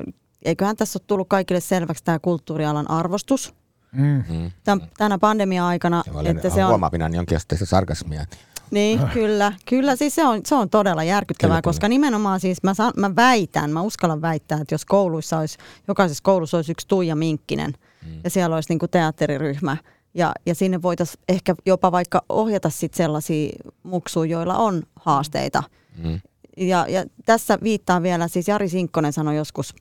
eiköhän 0.41 0.75
tässä 0.75 0.99
ole 0.99 1.05
tullut 1.07 1.29
kaikille 1.29 1.61
selväksi 1.61 2.03
tämä 2.03 2.19
kulttuurialan 2.19 2.91
arvostus. 2.91 3.53
Mm. 3.91 4.23
Mm. 4.29 4.51
Tän, 4.63 4.81
tänä 4.97 5.17
pandemia-aikana. 5.17 6.03
Ja 6.07 6.13
olen 6.13 6.37
että 6.37 6.49
se 6.49 6.63
on, 6.63 6.69
huomaavina 6.69 7.09
jonkinlaista 7.09 7.65
sarkasmia. 7.65 8.25
Niin, 8.72 8.99
kyllä, 9.14 9.53
kyllä 9.66 9.95
siis 9.95 10.16
se 10.16 10.26
on, 10.26 10.41
se 10.45 10.55
on 10.55 10.70
todella 10.70 11.03
järkyttävää, 11.03 11.49
Kyllä, 11.49 11.61
kyllä, 11.61 11.74
koska 11.74 11.88
nimenomaan 11.88 12.39
siis 12.39 12.64
mä, 12.64 12.74
saan, 12.74 12.93
mä 12.97 13.16
väitän, 13.16 13.72
mä 13.72 13.82
uskallan 13.82 14.22
väittää, 14.22 14.59
että 14.61 14.74
jos 14.74 14.86
kouluissa 14.86 15.39
olisi, 15.39 15.57
jokaisessa 15.88 16.24
koulussa 16.24 16.57
olisi 16.57 16.72
yksi 16.72 16.88
Tuija 16.88 17.16
Minkkinen 17.16 17.74
mm. 18.05 18.20
ja 18.24 18.30
siellä 18.30 18.55
olisi 18.55 18.70
niinku 18.70 18.88
teatteriryhmä 18.88 19.78
ja, 20.14 20.32
ja 20.45 20.55
sinne 20.55 20.82
voitaisiin 20.82 21.24
ehkä 21.30 21.55
jopa 21.66 21.91
vaikka 21.91 22.26
ohjata 22.30 22.70
sit 22.70 22.93
sellaisia 22.93 23.51
muksuja, 23.84 24.32
joilla 24.32 24.57
on 24.57 24.84
haasteita. 24.95 25.64
Mm. 26.03 26.20
Ja, 26.57 26.86
ja 26.89 27.05
tässä 27.26 27.57
viittaa 27.64 28.03
vielä, 28.03 28.28
siis 28.28 28.47
Jari 28.47 28.70
Sinkkonen 28.70 29.14
sanoi 29.14 29.38
joskus, 29.38 29.76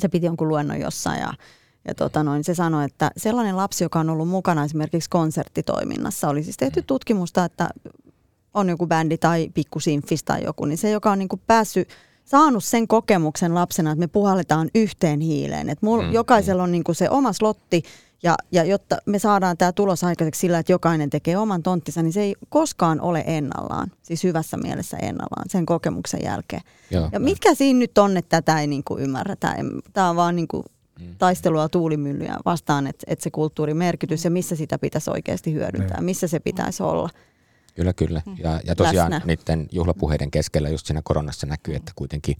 se 0.00 0.08
piti 0.08 0.26
jonkun 0.26 0.48
luennon 0.48 0.80
jossain 0.80 1.20
ja, 1.20 1.32
ja 1.88 1.94
tota 1.94 2.22
noin, 2.22 2.44
se 2.44 2.54
sanoi, 2.54 2.84
että 2.84 3.10
sellainen 3.16 3.56
lapsi, 3.56 3.84
joka 3.84 4.00
on 4.00 4.10
ollut 4.10 4.28
mukana 4.28 4.64
esimerkiksi 4.64 5.10
konserttitoiminnassa, 5.10 6.28
oli 6.28 6.42
siis 6.42 6.56
tehty 6.56 6.82
tutkimusta, 6.82 7.44
että 7.44 7.68
on 8.58 8.68
joku 8.68 8.86
bändi 8.86 9.18
tai 9.18 9.50
pikkusimfis 9.54 10.24
tai 10.24 10.44
joku, 10.44 10.64
niin 10.64 10.78
se, 10.78 10.90
joka 10.90 11.10
on 11.10 11.18
niin 11.18 11.28
kuin 11.28 11.42
päässyt, 11.46 11.88
saanut 12.24 12.64
sen 12.64 12.88
kokemuksen 12.88 13.54
lapsena, 13.54 13.90
että 13.92 14.00
me 14.00 14.06
puhalletaan 14.06 14.68
yhteen 14.74 15.20
hiileen. 15.20 15.70
Että 15.70 15.86
mul, 15.86 16.00
Mm, 16.00 16.06
mm, 16.06 16.12
jokaisella 16.12 16.62
on 16.62 16.72
niin 16.72 16.84
kuin 16.84 16.96
se 16.96 17.10
oma 17.10 17.32
slotti 17.32 17.82
ja, 18.22 18.34
ja 18.52 18.64
jotta 18.64 18.96
me 19.06 19.18
saadaan 19.18 19.56
tämä 19.56 19.72
tulos 19.72 20.04
aikaiseksi 20.04 20.40
sillä, 20.40 20.58
että 20.58 20.72
jokainen 20.72 21.10
tekee 21.10 21.36
oman 21.36 21.62
tonttinsa, 21.62 22.02
niin 22.02 22.12
se 22.12 22.22
ei 22.22 22.34
koskaan 22.48 23.00
ole 23.00 23.24
ennallaan, 23.26 23.92
siis 24.02 24.24
hyvässä 24.24 24.56
mielessä 24.56 24.96
ennallaan 24.96 25.44
sen 25.48 25.66
kokemuksen 25.66 26.20
jälkeen. 26.24 26.62
Joo, 26.90 27.08
Ja 27.12 27.20
mitkä 27.20 27.54
siinä 27.54 27.78
nyt 27.78 27.98
on, 27.98 28.16
että 28.16 28.40
tätä 28.42 28.60
ei 28.60 28.66
niin 28.66 28.84
kuin 28.84 29.02
ymmärretä? 29.02 29.56
Tämä 29.92 30.10
on 30.10 30.16
vaan 30.16 30.36
niin 30.36 30.48
kuin 30.48 30.64
taistelua 31.18 31.68
tuulimyllyjä 31.68 32.36
vastaan, 32.44 32.86
että, 32.86 33.04
että 33.06 33.22
se 33.22 33.30
kulttuurimerkitys 33.30 34.24
ja 34.24 34.30
missä 34.30 34.56
sitä 34.56 34.78
pitäisi 34.78 35.10
oikeasti 35.10 35.52
hyödyntää, 35.52 36.00
missä 36.00 36.26
se 36.28 36.40
pitäisi 36.40 36.82
olla. 36.82 37.08
Kyllä, 37.78 37.92
kyllä. 37.92 38.22
Ja, 38.38 38.60
ja 38.64 38.76
tosiaan 38.76 39.10
Läsnä. 39.10 39.26
niiden 39.26 39.68
juhlapuheiden 39.72 40.30
keskellä 40.30 40.68
just 40.68 40.86
siinä 40.86 41.00
koronassa 41.04 41.46
näkyy, 41.46 41.74
että 41.74 41.92
kuitenkin, 41.96 42.36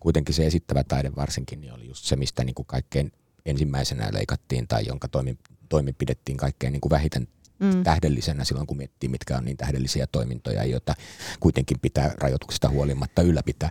kuitenkin 0.00 0.34
se 0.34 0.46
esittävä 0.46 0.84
taide 0.84 1.12
varsinkin 1.16 1.60
niin 1.60 1.72
oli 1.72 1.88
just 1.88 2.04
se, 2.04 2.16
mistä 2.16 2.44
niin 2.44 2.54
kuin 2.54 2.66
kaikkein 2.66 3.12
ensimmäisenä 3.46 4.08
leikattiin 4.12 4.68
tai 4.68 4.86
jonka 4.86 5.08
toimi, 5.08 5.38
toimi 5.68 5.92
pidettiin 5.92 6.36
kaikkein 6.36 6.72
niin 6.72 6.80
kuin 6.80 6.90
vähiten 6.90 7.28
mm. 7.60 7.82
tähdellisenä 7.84 8.44
silloin, 8.44 8.66
kun 8.66 8.76
miettii, 8.76 9.08
mitkä 9.08 9.36
on 9.36 9.44
niin 9.44 9.56
tähdellisiä 9.56 10.06
toimintoja, 10.12 10.64
joita 10.64 10.94
kuitenkin 11.40 11.80
pitää 11.82 12.14
rajoituksista 12.18 12.68
huolimatta 12.68 13.22
ylläpitää. 13.22 13.70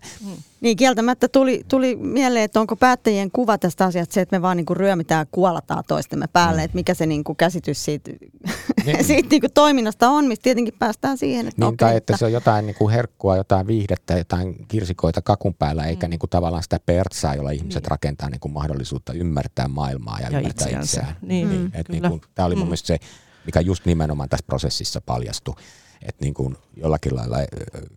Niin 0.62 0.78
kieltämättä 0.78 1.28
tuli, 1.28 1.64
tuli 1.68 1.96
mieleen, 1.96 2.44
että 2.46 2.60
onko 2.60 2.76
päättäjien 2.76 3.32
kuva 3.32 3.58
tästä 3.58 3.86
asiasta 3.86 4.14
se, 4.14 4.22
että 4.22 4.38
me 4.38 4.42
vaan 4.42 4.58
niinku 4.58 4.74
ryömitään 4.74 5.22
ja 5.22 5.26
kuolataan 5.32 5.84
toistemme 5.88 6.26
päälle, 6.34 6.62
mm. 6.62 6.66
että 6.66 6.76
mikä 6.76 6.94
se 6.94 7.06
niinku 7.06 7.36
käsitys 7.36 7.86
siitä, 7.86 8.12
Niin. 8.86 9.04
siitä 9.04 9.30
niinku 9.30 9.48
toiminnasta 9.54 10.10
on, 10.10 10.26
mistä 10.26 10.44
tietenkin 10.44 10.74
päästään 10.80 11.18
siihen, 11.18 11.48
että 11.48 11.62
Niin, 11.62 11.68
okei, 11.68 11.78
tai 11.78 11.96
että 11.98 12.18
se 12.18 12.26
on 12.26 12.32
jotain 12.32 12.66
niin 12.66 12.76
kuin 12.76 12.94
herkkua, 12.94 13.38
jotain 13.38 13.68
viihdettä, 13.68 14.18
jotain 14.18 14.66
kirsikoita 14.68 15.22
kakun 15.22 15.54
päällä, 15.54 15.86
eikä 15.86 16.08
Mm. 16.08 16.10
niin 16.10 16.20
kuin 16.20 16.30
tavallaan 16.30 16.64
sitä 16.64 16.80
pertsaa, 16.86 17.36
jolla 17.36 17.52
ihmiset 17.52 17.88
rakentaa 17.88 18.30
niin 18.30 18.40
kuin 18.40 18.52
mahdollisuutta 18.52 19.14
ymmärtää 19.14 19.68
maailmaa 19.68 20.20
ja, 20.20 20.30
Ja 20.30 20.38
ymmärtää 20.40 20.68
itseänsä. 20.68 21.00
itseään. 21.00 21.16
Niin, 21.22 21.50
niin, 21.50 21.62
mm, 21.62 21.72
niin 21.90 22.04
kuin, 22.04 22.22
tämä 22.36 22.46
oli 22.46 22.56
mun 22.56 22.64
Mm. 22.66 22.68
mielestä 22.68 22.88
se, 22.88 22.98
mikä 23.46 23.62
just 23.62 23.86
nimenomaan 23.86 24.30
tässä 24.30 24.46
prosessissa 24.48 25.02
paljastui, 25.02 25.56
että 26.02 26.26
niin 26.26 26.34
kuin 26.34 26.58
jollakin 26.78 27.16
lailla 27.16 27.38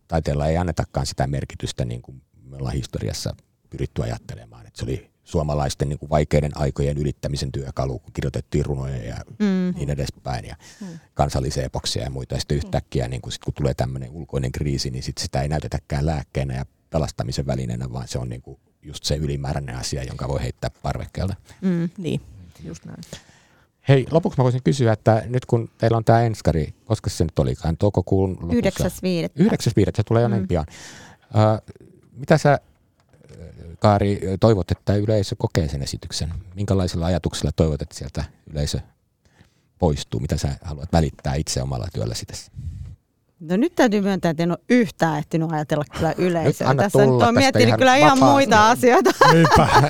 taiteella 0.08 0.46
ei 0.46 0.56
annetakaan 0.56 1.06
sitä 1.06 1.26
merkitystä, 1.26 1.84
niin 1.84 2.02
kuin 2.02 2.22
me 2.44 2.56
ollaan 2.56 2.74
historiassa 2.74 3.36
pyritty 3.70 4.02
ajattelemaan, 4.02 4.66
että 4.66 4.78
se 4.78 4.84
oli 4.84 5.10
suomalaisten 5.24 5.88
niin 5.88 5.98
kuin 5.98 6.10
vaikeiden 6.10 6.56
aikojen 6.56 6.98
ylittämisen 6.98 7.52
työkalu, 7.52 7.98
kun 7.98 8.12
kirjoitettiin 8.12 8.64
runoja 8.64 8.96
ja 8.96 9.16
Mm. 9.38 9.74
niin 9.76 9.90
edespäin 9.90 10.44
ja 10.44 10.56
kansallisia 11.14 11.64
epoksia 11.64 12.02
ja 12.02 12.10
muita. 12.10 12.34
Ja 12.34 12.40
sitten 12.40 12.56
yhtäkkiä, 12.56 13.08
niin 13.08 13.22
kun, 13.22 13.32
sit, 13.32 13.44
kun 13.44 13.54
tulee 13.54 13.74
tämmöinen 13.74 14.10
ulkoinen 14.10 14.52
kriisi, 14.52 14.90
niin 14.90 15.02
sit 15.02 15.18
sitä 15.18 15.42
ei 15.42 15.48
näytetäkään 15.48 16.06
lääkkeenä 16.06 16.54
ja 16.54 16.64
pelastamisen 16.90 17.46
välineenä, 17.46 17.92
vaan 17.92 18.08
se 18.08 18.18
on 18.18 18.28
niin 18.28 18.42
kuin 18.42 18.60
just 18.82 19.04
se 19.04 19.16
ylimääräinen 19.16 19.76
asia, 19.76 20.04
jonka 20.04 20.28
voi 20.28 20.42
heittää 20.42 20.70
parvekkeelta. 20.82 21.34
Mm. 21.60 21.90
Niin, 21.98 22.20
just 22.64 22.84
näin. 22.84 22.98
Hei, 23.88 24.06
lopuksi 24.10 24.38
mä 24.40 24.44
voisin 24.44 24.62
kysyä, 24.62 24.92
että 24.92 25.22
nyt 25.26 25.46
kun 25.46 25.70
teillä 25.78 25.96
on 25.96 26.04
tämä 26.04 26.22
enskari, 26.22 26.74
koska 26.84 27.10
se 27.10 27.24
nyt 27.24 27.38
olikaan, 27.38 27.76
toukokuun 27.76 28.30
lopussa? 28.30 28.88
9.5. 28.88 29.42
9.5. 29.42 29.90
se 29.94 30.02
tulee 30.02 30.22
jo 30.22 30.28
Mm. 30.28 30.48
pian. 30.48 30.66
Uh, 31.34 31.74
mitä 32.12 32.38
sä, 32.38 32.58
Kaari, 33.78 34.20
toivot, 34.40 34.70
että 34.70 34.94
yleisö 34.96 35.36
kokee 35.38 35.68
sen 35.68 35.82
esityksen? 35.82 36.34
Minkälaisilla 36.54 37.06
ajatuksilla 37.06 37.52
toivot, 37.52 37.82
että 37.82 37.94
sieltä 37.94 38.24
yleisö 38.52 38.78
poistuu? 39.78 40.20
Mitä 40.20 40.36
sä 40.36 40.48
haluat 40.62 40.92
välittää 40.92 41.34
itse 41.34 41.62
omalla 41.62 41.86
työlläsi 41.94 42.26
tässä? 42.26 42.52
No 43.48 43.56
nyt 43.56 43.74
täytyy 43.74 44.00
myöntää, 44.00 44.30
että 44.30 44.42
en 44.42 44.50
ole 44.50 44.58
yhtään 44.68 45.18
ehtinyt 45.18 45.52
ajatella 45.52 45.84
kyllä 45.96 46.14
yleisöä. 46.18 46.68
anna 46.68 46.82
Tässä 46.82 46.98
nyt 46.98 47.22
on 47.22 47.34
miettinyt 47.34 47.68
ihan 47.68 47.78
kyllä 47.78 47.96
ihan 47.96 48.10
vapaasti. 48.20 48.32
muita 48.32 48.70
asioita. 48.70 49.10
Niinpä. 49.32 49.68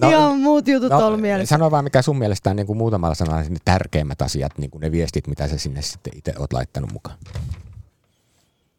No, 0.00 0.10
ihan 0.10 0.38
muut 0.40 0.68
jutut 0.68 0.92
on 0.92 1.02
ollut 1.04 1.20
mielessä. 1.20 1.54
Sano 1.54 1.70
vaan, 1.70 1.84
mikä 1.84 2.02
sun 2.02 2.18
mielestä 2.18 2.50
on 2.50 2.56
niin 2.56 2.66
kuin 2.66 2.76
muutamalla 2.76 3.14
sanalla 3.14 3.42
ne 3.42 3.56
tärkeimmät 3.64 4.22
asiat, 4.22 4.58
niin 4.58 4.70
kuin 4.70 4.80
ne 4.80 4.92
viestit, 4.92 5.26
mitä 5.26 5.48
sä 5.48 5.58
sinne 5.58 5.82
sitten 5.82 6.12
itse 6.16 6.34
oot 6.38 6.52
laittanut 6.52 6.92
mukaan. 6.92 7.16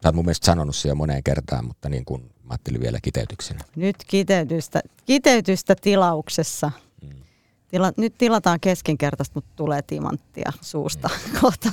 Sä 0.02 0.08
oot 0.08 0.14
mun 0.14 0.24
mielestä 0.24 0.46
sanonut 0.46 0.76
se 0.76 0.88
jo 0.88 0.94
moneen 0.94 1.22
kertaan, 1.22 1.64
mutta 1.64 1.88
niin 1.88 2.04
kuin 2.04 2.22
mä 2.22 2.50
ajattelin 2.50 2.80
vielä 2.80 2.98
kiteytyksenä. 3.02 3.60
Nyt 3.76 3.96
kiteytystä, 4.06 4.80
kiteytystä 5.06 5.74
tilauksessa. 5.80 6.70
Tila, 7.70 7.92
nyt 7.96 8.14
tilataan 8.18 8.60
keskinkertaista, 8.60 9.34
mutta 9.34 9.50
tulee 9.56 9.82
timanttia 9.82 10.52
suusta 10.60 11.10
kohta. 11.40 11.70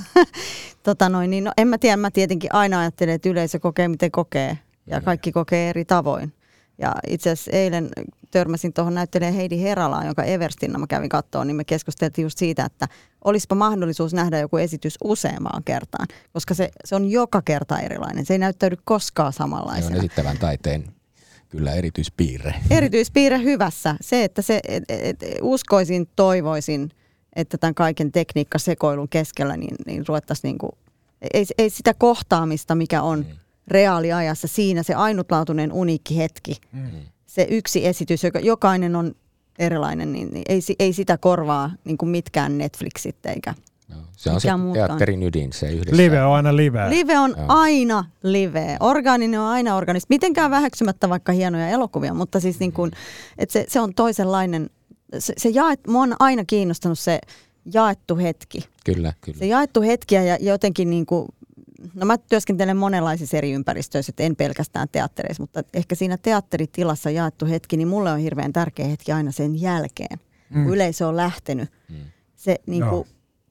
tota 0.83 1.09
noin, 1.09 1.29
niin, 1.29 1.43
no, 1.43 1.51
en 1.57 1.67
mä 1.67 1.77
tiedä, 1.77 1.97
mä 1.97 2.11
tietenkin 2.11 2.55
aina 2.55 2.79
ajattelen, 2.79 3.15
että 3.15 3.29
yleisö 3.29 3.59
kokee 3.59 3.87
miten 3.87 4.11
kokee 4.11 4.57
ja 4.87 5.01
kaikki 5.01 5.31
kokee 5.31 5.69
eri 5.69 5.85
tavoin. 5.85 6.33
Ja 6.77 6.95
itse 7.07 7.29
asiassa 7.29 7.51
eilen 7.51 7.89
törmäsin 8.31 8.73
tuohon 8.73 8.93
näyttelijä 8.93 9.31
Heidi 9.31 9.61
Heralaan, 9.61 10.05
jonka 10.05 10.23
Everstinna 10.23 10.79
mä 10.79 10.87
kävin 10.87 11.09
kattoon, 11.09 11.47
niin 11.47 11.55
me 11.55 11.63
keskusteltiin 11.63 12.23
just 12.23 12.37
siitä, 12.37 12.65
että 12.65 12.87
olisipa 13.23 13.55
mahdollisuus 13.55 14.13
nähdä 14.13 14.39
joku 14.39 14.57
esitys 14.57 14.97
useampaan 15.03 15.63
kertaan, 15.63 16.07
koska 16.33 16.53
se, 16.53 16.69
se 16.85 16.95
on 16.95 17.11
joka 17.11 17.41
kerta 17.41 17.79
erilainen. 17.79 18.25
Se 18.25 18.33
ei 18.33 18.37
näyttäydy 18.37 18.77
koskaan 18.85 19.33
Se 19.33 19.43
on 19.43 19.47
samanlaisena 19.47 19.97
esittävän 19.97 20.37
taiteen 20.37 20.96
kyllä 21.49 21.73
erityispiirre. 21.73 22.55
erityispiirre 22.69 23.43
hyvässä. 23.43 23.95
Se, 24.01 24.23
että 24.23 24.41
se, 24.41 24.59
et, 24.67 24.83
et, 24.89 25.19
uskoisin, 25.41 26.07
toivoisin, 26.15 26.89
että 27.35 27.57
tämän 27.57 27.75
kaiken 27.75 28.11
tekniikkasekoilun 28.11 29.09
keskellä 29.09 29.57
niin, 29.57 29.75
niin 29.85 30.07
ruvettaisiin 30.07 30.49
niinku, 30.49 30.77
ei, 31.33 31.45
ei 31.57 31.69
sitä 31.69 31.93
kohtaamista, 31.93 32.75
mikä 32.75 33.01
on 33.01 33.25
reaaliajassa, 33.67 34.47
siinä 34.47 34.83
se 34.83 34.93
ainutlaatuinen 34.93 35.73
uniikki 35.73 36.17
hetki, 36.17 36.55
se 37.25 37.47
yksi 37.49 37.87
esitys, 37.87 38.23
joka 38.23 38.39
jokainen 38.39 38.95
on 38.95 39.15
erilainen, 39.59 40.13
niin, 40.13 40.29
niin 40.33 40.43
ei, 40.49 40.59
ei 40.79 40.93
sitä 40.93 41.17
korvaa 41.17 41.71
niin 41.83 41.97
kuin 41.97 42.09
mitkään 42.09 42.57
Netflixit 42.57 43.25
eikä. 43.25 43.53
Joo. 43.89 43.99
Se 44.17 44.29
on 44.31 44.41
se 44.41 44.49
teatterin 44.73 45.23
ydin, 45.23 45.53
se 45.53 45.71
yhdessä. 45.71 45.97
Live 45.97 46.23
on 46.23 46.35
aina 46.35 46.55
live. 46.55 46.89
Live 46.89 47.19
on 47.19 47.35
Joo. 47.37 47.45
aina 47.47 48.05
live. 48.23 48.77
Orgaaninen 48.79 49.39
on 49.39 49.47
aina 49.47 49.75
organista. 49.75 50.07
Mitenkään 50.09 50.51
väheksymättä 50.51 51.09
vaikka 51.09 51.31
hienoja 51.31 51.69
elokuvia, 51.69 52.13
mutta 52.13 52.39
siis 52.39 52.59
niin 52.59 52.73
kuin, 52.73 52.91
että 53.37 53.53
se, 53.53 53.65
se 53.67 53.79
on 53.79 53.93
toisenlainen. 53.93 54.69
Se, 55.19 55.33
se 55.37 55.49
jaet, 55.49 55.87
mua 55.87 56.01
on 56.01 56.15
aina 56.19 56.45
kiinnostanut 56.45 56.99
se 56.99 57.19
jaettu 57.73 58.15
hetki. 58.15 58.59
Kyllä, 58.85 59.13
kyllä. 59.21 59.39
Se 59.39 59.45
jaettu 59.45 59.81
hetki 59.81 60.15
ja 60.15 60.37
jotenkin 60.39 60.89
niin 60.89 61.05
kuin, 61.05 61.27
no 61.93 62.05
mä 62.05 62.17
työskentelen 62.17 62.77
monenlaisissa 62.77 63.37
eri 63.37 63.51
ympäristöissä, 63.51 64.09
että 64.09 64.23
en 64.23 64.35
pelkästään 64.35 64.87
teattereissa, 64.91 65.43
mutta 65.43 65.63
ehkä 65.73 65.95
siinä 65.95 66.17
teatteritilassa 66.17 67.09
jaettu 67.09 67.45
hetki, 67.45 67.77
niin 67.77 67.87
mulle 67.87 68.11
on 68.11 68.19
hirveän 68.19 68.53
tärkeä 68.53 68.85
hetki 68.87 69.11
aina 69.11 69.31
sen 69.31 69.61
jälkeen, 69.61 70.19
mm. 70.49 70.63
kun 70.63 70.73
yleisö 70.73 71.07
on 71.07 71.17
lähtenyt. 71.17 71.69
Mm. 71.89 71.95
Se 72.35 72.55
niin 72.65 72.85
kuin, 72.89 73.07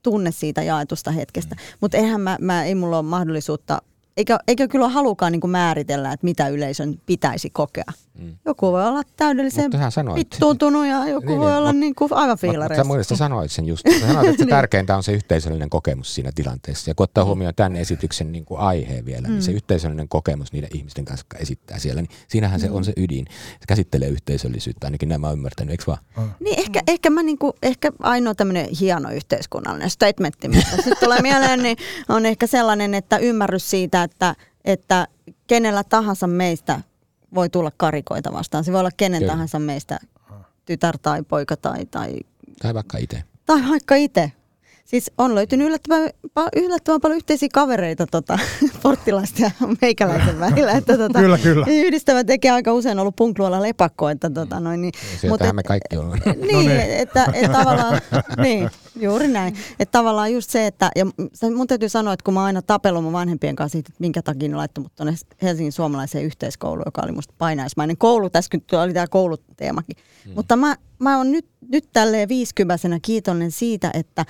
tunne 0.07 0.31
siitä 0.31 0.63
jaetusta 0.63 1.11
hetkestä. 1.11 1.57
Mutta 1.81 1.97
eihän 1.97 2.21
mä, 2.21 2.37
mä, 2.41 2.65
ei 2.65 2.75
mulla 2.75 2.99
ole 2.99 3.07
mahdollisuutta 3.07 3.83
eikä, 4.17 4.39
eikä 4.49 4.69
kyllä 4.69 4.89
halukaan 4.89 5.33
niin 5.33 5.51
määritellä, 5.51 6.13
että 6.13 6.25
mitä 6.25 6.49
yleisön 6.49 7.01
pitäisi 7.07 7.51
kokea. 7.51 7.93
Mm. 8.19 8.37
Joku 8.45 8.73
voi 8.73 8.87
olla 8.87 9.03
täydellisen 9.17 9.71
vittuuntunut 10.15 10.87
ja 10.87 11.09
joku 11.09 11.27
niin, 11.27 11.41
voi 11.41 11.51
niin, 11.51 11.59
olla 11.59 11.73
niin 11.73 11.95
kuin 11.95 12.13
aivan 12.13 12.39
fiilareissa. 12.39 12.85
Mutta 12.85 13.05
sä 13.05 13.17
sanoit 13.17 13.51
sen 13.51 13.67
just. 13.67 13.85
Sä 14.01 14.07
sanoit, 14.07 14.29
että 14.29 14.39
se 14.39 14.45
niin. 14.45 14.49
tärkeintä 14.49 14.97
on 14.97 15.03
se 15.03 15.13
yhteisöllinen 15.13 15.71
kokemus 15.71 16.15
siinä 16.15 16.31
tilanteessa. 16.35 16.91
Ja 16.91 16.95
kun 16.95 17.05
ottaa 17.05 17.25
mm. 17.25 17.27
huomioon 17.27 17.55
tämän 17.55 17.77
esityksen 17.77 18.33
niin 18.33 18.45
kuin 18.45 18.61
aiheen 18.61 19.05
vielä, 19.05 19.29
mm. 19.29 19.33
niin 19.33 19.43
se 19.43 19.51
mm. 19.51 19.57
yhteisöllinen 19.57 20.09
kokemus 20.09 20.53
niiden 20.53 20.71
ihmisten 20.75 21.05
kanssa, 21.05 21.25
jotka 21.25 21.39
esittää 21.39 21.79
siellä, 21.79 22.03
niin 22.03 22.11
siinähän 22.29 22.61
mm. 22.61 22.67
se 22.67 22.71
on 22.71 22.85
se 22.85 22.93
ydin. 22.97 23.27
Se 23.31 23.67
käsittelee 23.69 24.09
yhteisöllisyyttä, 24.09 24.87
ainakin 24.87 25.09
nämä 25.09 25.33
ymmärtänyt, 25.33 25.71
eikö 25.71 25.85
vaan? 25.87 25.99
Mm. 26.17 26.31
Niin 26.41 26.59
ehkä, 26.59 26.81
ehkä, 26.89 27.11
mä 27.11 27.23
niin 27.23 27.39
kuin, 27.39 27.53
ehkä 27.63 27.93
ainoa 28.01 28.35
tämmöinen 28.35 28.69
hieno 28.81 29.11
yhteiskunnallinen 29.11 29.91
statementti, 29.91 30.49
mitä 30.49 30.71
sitten 30.71 30.97
tulee 31.01 31.23
mieleen, 31.23 31.63
niin 31.63 31.77
on 32.09 32.27
ehkä 32.27 32.47
sellainen, 32.47 32.95
että 32.95 33.19
ymmärrys 33.19 33.71
siitä, 33.71 34.06
että, 34.11 34.35
että 34.65 35.09
kenellä 35.47 35.85
tahansa 35.85 36.27
meistä 36.27 36.81
voi 37.35 37.49
tulla 37.49 37.73
karikoita 37.77 38.33
vastaan. 38.33 38.65
Se 38.65 38.73
voi 38.73 38.81
olla 38.81 38.91
kenen 38.97 39.21
Kyllä. 39.21 39.33
tahansa 39.33 39.59
meistä 39.59 39.99
tytär 40.65 40.99
tai 40.99 41.23
poika 41.23 41.57
tai... 41.57 41.87
Tai, 41.87 42.15
tai 42.63 42.75
vaikka 42.75 42.99
itse. 42.99 43.25
Tai 43.47 43.69
vaikka 43.69 43.95
itse. 43.95 44.33
Siis 44.87 45.11
on 45.19 45.35
löytynyt 45.35 45.67
yllättävän, 45.67 46.11
yllättävän 46.57 47.01
paljon 47.01 47.17
yhteisiä 47.17 47.49
kavereita 47.53 48.07
tota, 48.07 48.39
porttilaista 48.83 49.43
ja 49.43 49.51
meikäläisen 49.83 50.41
välillä. 50.41 50.73
Että, 50.73 50.99
tota, 50.99 51.19
kyllä, 51.23 51.39
kyllä. 51.39 51.67
Yhdistävä 51.69 52.25
tekee 52.25 52.51
aika 52.51 52.73
usein 52.73 52.99
ollut 52.99 53.17
punkluolla 53.17 53.63
lepakko. 53.63 54.09
Että, 54.09 54.31
tota, 54.31 54.61
noin, 54.61 54.83
niin, 54.83 54.93
mutta, 55.29 55.53
me 55.53 55.63
kaikki 55.63 55.97
ollaan. 55.97 56.21
Niin, 56.37 56.53
no 56.53 56.61
niin. 56.61 56.81
että, 56.81 57.27
että 57.35 57.59
tavallaan, 57.59 58.01
niin, 58.43 58.71
juuri 58.97 59.29
näin. 59.29 59.57
Että 59.81 59.99
tavallaan 59.99 60.33
just 60.33 60.51
se, 60.51 60.67
että, 60.67 60.91
ja 60.97 61.07
mun 61.57 61.67
täytyy 61.67 61.89
sanoa, 61.89 62.13
että 62.13 62.25
kun 62.25 62.35
mä 62.35 62.45
aina 62.45 62.63
tapellut 62.63 63.05
mun 63.05 63.13
vanhempien 63.13 63.57
kanssa 63.57 63.73
siitä, 63.73 63.89
että 63.89 64.01
minkä 64.01 64.23
takia 64.23 64.49
ne 64.49 64.57
laittoi 64.57 64.83
mut 64.83 64.95
tuonne 64.95 65.15
Helsingin 65.43 65.73
suomalaiseen 65.73 66.25
yhteiskouluun, 66.25 66.87
joka 66.87 67.03
oli 67.05 67.13
musta 67.13 67.35
painaismainen 67.39 67.97
koulu. 67.97 68.31
Tässä 68.31 68.51
oli 68.83 68.95
tämä 68.95 69.07
kouluteemakin. 69.07 69.97
Hmm. 70.25 70.35
Mutta 70.35 70.57
mä, 70.57 70.77
mä 70.99 71.17
oon 71.17 71.33
nyt, 71.33 71.47
nyt 71.69 71.89
tälleen 71.93 72.29
viisikymäisenä 72.29 72.99
kiitollinen 73.03 73.51
siitä, 73.51 73.91
että 73.95 74.25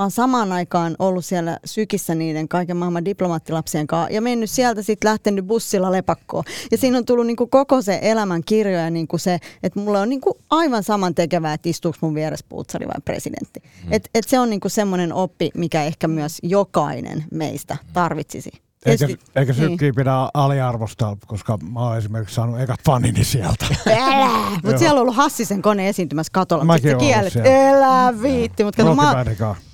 Mä 0.00 0.04
oon 0.04 0.10
samaan 0.10 0.52
aikaan 0.52 0.96
ollut 0.98 1.24
siellä 1.24 1.58
sykissä 1.64 2.14
niiden 2.14 2.48
kaiken 2.48 2.76
maailman 2.76 3.04
diplomaattilapsien 3.04 3.86
kanssa 3.86 4.14
ja 4.14 4.20
mennyt 4.20 4.50
sieltä 4.50 4.82
sitten 4.82 5.10
lähtenyt 5.10 5.46
bussilla 5.46 5.92
lepakkoon. 5.92 6.44
Ja 6.70 6.78
siinä 6.78 6.98
on 6.98 7.04
tullut 7.04 7.26
niinku 7.26 7.46
koko 7.46 7.82
se 7.82 7.98
elämän 8.02 8.42
kirjo 8.46 8.78
ja 8.78 8.90
niinku 8.90 9.18
se, 9.18 9.38
että 9.62 9.80
mulla 9.80 10.00
on 10.00 10.08
niinku 10.08 10.38
aivan 10.50 10.82
saman 10.82 11.14
tekevää, 11.14 11.54
että 11.54 11.68
istuuko 11.68 11.98
mun 12.00 12.14
vieressä 12.14 12.46
puutsari 12.48 12.86
vai 12.86 13.00
presidentti. 13.04 13.62
Mm. 13.84 13.92
Et, 13.92 14.10
et 14.14 14.28
se 14.28 14.38
on 14.38 14.50
niinku 14.50 14.68
semmoinen 14.68 15.12
oppi, 15.12 15.50
mikä 15.54 15.84
ehkä 15.84 16.08
myös 16.08 16.38
jokainen 16.42 17.24
meistä 17.30 17.76
tarvitsisi. 17.92 18.50
Eikä, 18.86 19.08
eikä 19.36 19.52
sykkiä 19.52 19.76
niin. 19.80 19.94
pidä 19.94 20.12
aliarvostaa, 20.34 21.16
koska 21.26 21.58
mä 21.72 21.80
oon 21.80 21.98
esimerkiksi 21.98 22.34
saanut 22.34 22.60
ekat 22.60 22.80
fanini 22.86 23.24
sieltä. 23.24 23.66
Mutta 24.64 24.78
siellä 24.78 24.94
on 24.94 25.02
ollut 25.02 25.16
Hassisen 25.16 25.62
kone 25.62 25.88
esiintymässä 25.88 26.30
katolla. 26.32 26.64
Mäkin 26.64 26.96
ollut 26.96 27.36
Elää 27.44 28.22
viitti. 28.22 28.64
Mut 28.64 28.76
kato, 28.76 28.94
mä, 28.94 29.24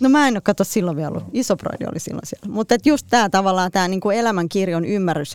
no 0.00 0.08
mä 0.08 0.28
en 0.28 0.34
ole 0.34 0.40
kato 0.40 0.64
silloin 0.64 0.96
vielä 0.96 1.08
ollut. 1.08 1.24
Iso 1.32 1.56
broidi 1.56 1.84
oli 1.84 2.00
silloin 2.00 2.26
siellä. 2.26 2.54
Mutta 2.54 2.76
just 2.84 3.06
tämä 3.10 3.28
tavallaan 3.28 3.72
tämä 3.72 3.88
niinku 3.88 4.10
elämänkirjon 4.10 4.84
ymmärrys, 4.84 5.34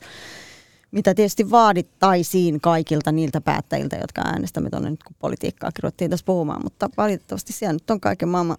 mitä 0.91 1.13
tietysti 1.13 1.51
vaadittaisiin 1.51 2.61
kaikilta 2.61 3.11
niiltä 3.11 3.41
päättäjiltä, 3.41 3.95
jotka 3.95 4.22
äänestämme 4.22 4.69
tuonne 4.69 4.89
nyt, 4.89 5.03
kun 5.03 5.15
politiikkaa 5.19 5.69
ruvettiin 5.84 6.11
tässä 6.11 6.26
puhumaan. 6.26 6.61
Mutta 6.63 6.89
valitettavasti 6.97 7.53
siellä 7.53 7.74
nyt 7.74 7.91
on 7.91 7.99
kaiken 7.99 8.30
maailman 8.30 8.57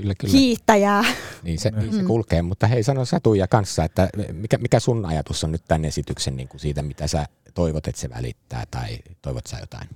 Kyllä, 0.00 0.14
kyllä. 0.14 0.32
hiihtäjää. 0.32 1.04
Niin 1.42 1.58
se, 1.58 1.70
niin 1.70 1.92
se 1.92 2.02
kulkee, 2.02 2.42
mutta 2.42 2.66
hei 2.66 2.82
sano 2.82 3.04
Satuja 3.04 3.48
kanssa, 3.48 3.84
että 3.84 4.08
mikä, 4.32 4.58
mikä 4.58 4.80
sun 4.80 5.06
ajatus 5.06 5.44
on 5.44 5.52
nyt 5.52 5.62
tämän 5.68 5.84
esityksen 5.84 6.36
niin 6.36 6.48
kuin 6.48 6.60
siitä, 6.60 6.82
mitä 6.82 7.06
sä 7.06 7.26
toivot, 7.54 7.86
että 7.86 8.00
se 8.00 8.10
välittää 8.10 8.64
tai 8.70 8.98
toivot 9.22 9.46
sä 9.46 9.56
jotain? 9.60 9.88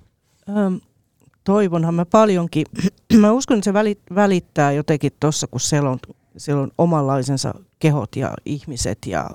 Öm, 0.49 0.79
toivonhan 1.43 1.93
mä 1.93 2.05
paljonkin. 2.05 2.65
mä 3.21 3.31
uskon, 3.31 3.57
että 3.57 3.71
se 3.71 3.95
välittää 4.15 4.71
jotenkin 4.71 5.11
tuossa, 5.19 5.47
kun 5.47 5.59
siellä 5.59 5.89
on, 5.89 5.99
siellä 6.37 6.61
on 6.61 6.71
omanlaisensa 6.77 7.53
kehot 7.79 8.15
ja 8.15 8.33
ihmiset 8.45 8.97
ja 9.05 9.29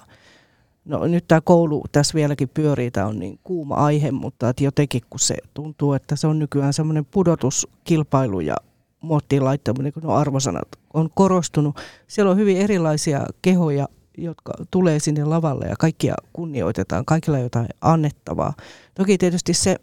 No 0.85 1.07
nyt 1.07 1.25
tämä 1.29 1.41
koulu 1.41 1.85
tässä 1.93 2.15
vieläkin 2.15 2.49
pyörii, 2.49 2.91
tämä 2.91 3.07
on 3.07 3.19
niin 3.19 3.39
kuuma 3.45 3.75
aihe, 3.75 4.11
mutta 4.11 4.53
jotenkin 4.61 5.03
kun 5.11 5.21
se 5.21 5.37
tuntuu, 5.55 5.93
että 5.93 6.17
se 6.17 6.27
on 6.27 6.39
nykyään 6.39 6.73
semmoinen 6.73 7.05
pudotuskilpailu 7.05 8.41
ja 8.41 8.57
muottiin 9.01 9.45
laittaminen, 9.45 9.93
kun 9.93 10.03
nuo 10.03 10.15
arvosanat 10.15 10.69
on 10.95 11.11
korostunut. 11.15 11.77
Siellä 12.09 12.31
on 12.31 12.37
hyvin 12.37 12.57
erilaisia 12.57 13.27
kehoja, 13.43 13.89
jotka 14.19 14.53
tulee 14.71 14.99
sinne 14.99 15.25
lavalle 15.25 15.67
ja 15.67 15.77
kaikkia 15.79 16.15
kunnioitetaan, 16.33 17.05
kaikilla 17.05 17.39
jotain 17.39 17.69
annettavaa. 17.81 18.53
Toki 18.95 19.19
tietysti 19.19 19.55
se 19.55 19.77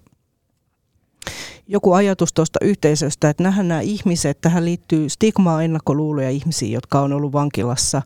joku 1.67 1.93
ajatus 1.93 2.33
tuosta 2.33 2.59
yhteisöstä, 2.61 3.29
että 3.29 3.43
nähdään 3.43 3.67
nämä 3.67 3.81
ihmiset, 3.81 4.41
tähän 4.41 4.65
liittyy 4.65 5.09
stigmaa, 5.09 5.63
ennakkoluuloja 5.63 6.29
ihmisiä, 6.29 6.69
jotka 6.69 7.01
on 7.01 7.13
ollut 7.13 7.33
vankilassa, 7.33 8.01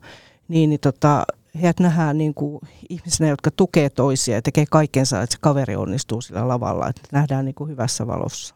niin, 0.48 0.70
niin 0.70 0.80
tota, 0.80 1.24
heidät 1.54 1.80
nähdään 1.80 2.18
niin 2.18 2.34
kuin 2.34 2.60
ihmisinä, 2.88 3.28
jotka 3.28 3.50
tukee 3.50 3.90
toisia 3.90 4.34
ja 4.34 4.42
tekee 4.42 4.64
kaikensa, 4.70 5.22
että 5.22 5.32
se 5.32 5.38
kaveri 5.40 5.76
onnistuu 5.76 6.20
sillä 6.20 6.48
lavalla, 6.48 6.88
että 6.88 7.02
nähdään 7.12 7.44
niin 7.44 7.54
kuin 7.54 7.70
hyvässä 7.70 8.06
valossa. 8.06 8.54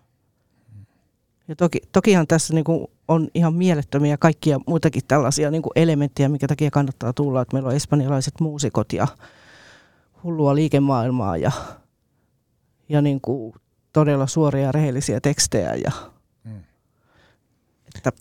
Ja 1.48 1.56
toki, 1.56 1.78
tokihan 1.92 2.26
tässä 2.26 2.54
niin 2.54 2.64
kuin 2.64 2.86
on 3.08 3.28
ihan 3.34 3.54
mielettömiä 3.54 4.16
kaikkia 4.16 4.60
muitakin 4.66 5.02
tällaisia 5.08 5.50
niin 5.50 5.62
kuin 5.62 5.72
elementtejä, 5.76 6.28
mikä 6.28 6.48
takia 6.48 6.70
kannattaa 6.70 7.12
tulla, 7.12 7.42
että 7.42 7.56
meillä 7.56 7.68
on 7.68 7.76
espanjalaiset 7.76 8.34
muusikot 8.40 8.92
ja 8.92 9.08
hullua 10.22 10.54
liikemaailmaa 10.54 11.36
ja, 11.36 11.52
ja 12.88 13.02
niin 13.02 13.20
kuin 13.20 13.54
todella 13.92 14.26
suoria 14.26 14.62
ja 14.62 14.72
rehellisiä 14.72 15.20
tekstejä. 15.20 15.74
Ja, 15.74 15.92
mm. 16.44 16.60
että 17.94 18.12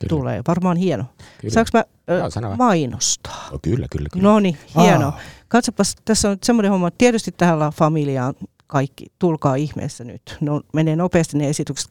kyllä. 0.00 0.08
tulee 0.08 0.42
varmaan 0.48 0.76
hieno. 0.76 1.04
Kyllä. 1.40 1.54
Saanko 1.54 1.70
mä 1.74 1.84
ö, 2.10 2.56
mainostaa? 2.56 3.48
No, 3.52 3.58
kyllä, 3.62 3.86
kyllä, 3.90 4.08
kyllä. 4.12 4.28
No 4.28 4.40
niin, 4.40 4.58
hieno. 4.82 5.12
Katsopas, 5.48 5.96
tässä 6.04 6.30
on 6.30 6.38
semmoinen 6.42 6.70
homma, 6.70 6.88
että 6.88 6.98
tietysti 6.98 7.32
tähän 7.32 7.58
familiaan 7.74 8.34
kaikki, 8.68 9.06
tulkaa 9.18 9.54
ihmeessä 9.54 10.04
nyt. 10.04 10.36
No, 10.40 10.60
menee 10.72 10.96
nopeasti 10.96 11.38
ne 11.38 11.48
esitykset, 11.48 11.88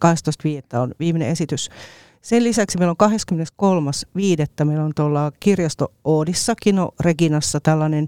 12.5. 0.75 0.79
on 0.79 0.93
viimeinen 0.99 1.29
esitys. 1.29 1.69
Sen 2.21 2.43
lisäksi 2.43 2.77
meillä 2.77 2.95
on 2.99 3.11
23.5. 4.59 4.65
meillä 4.65 4.83
on 4.83 4.91
tuolla 4.95 5.31
kirjasto 5.39 5.91
Oodissa, 6.03 6.53
Kino 6.61 6.89
Reginassa 6.99 7.59
tällainen 7.59 8.07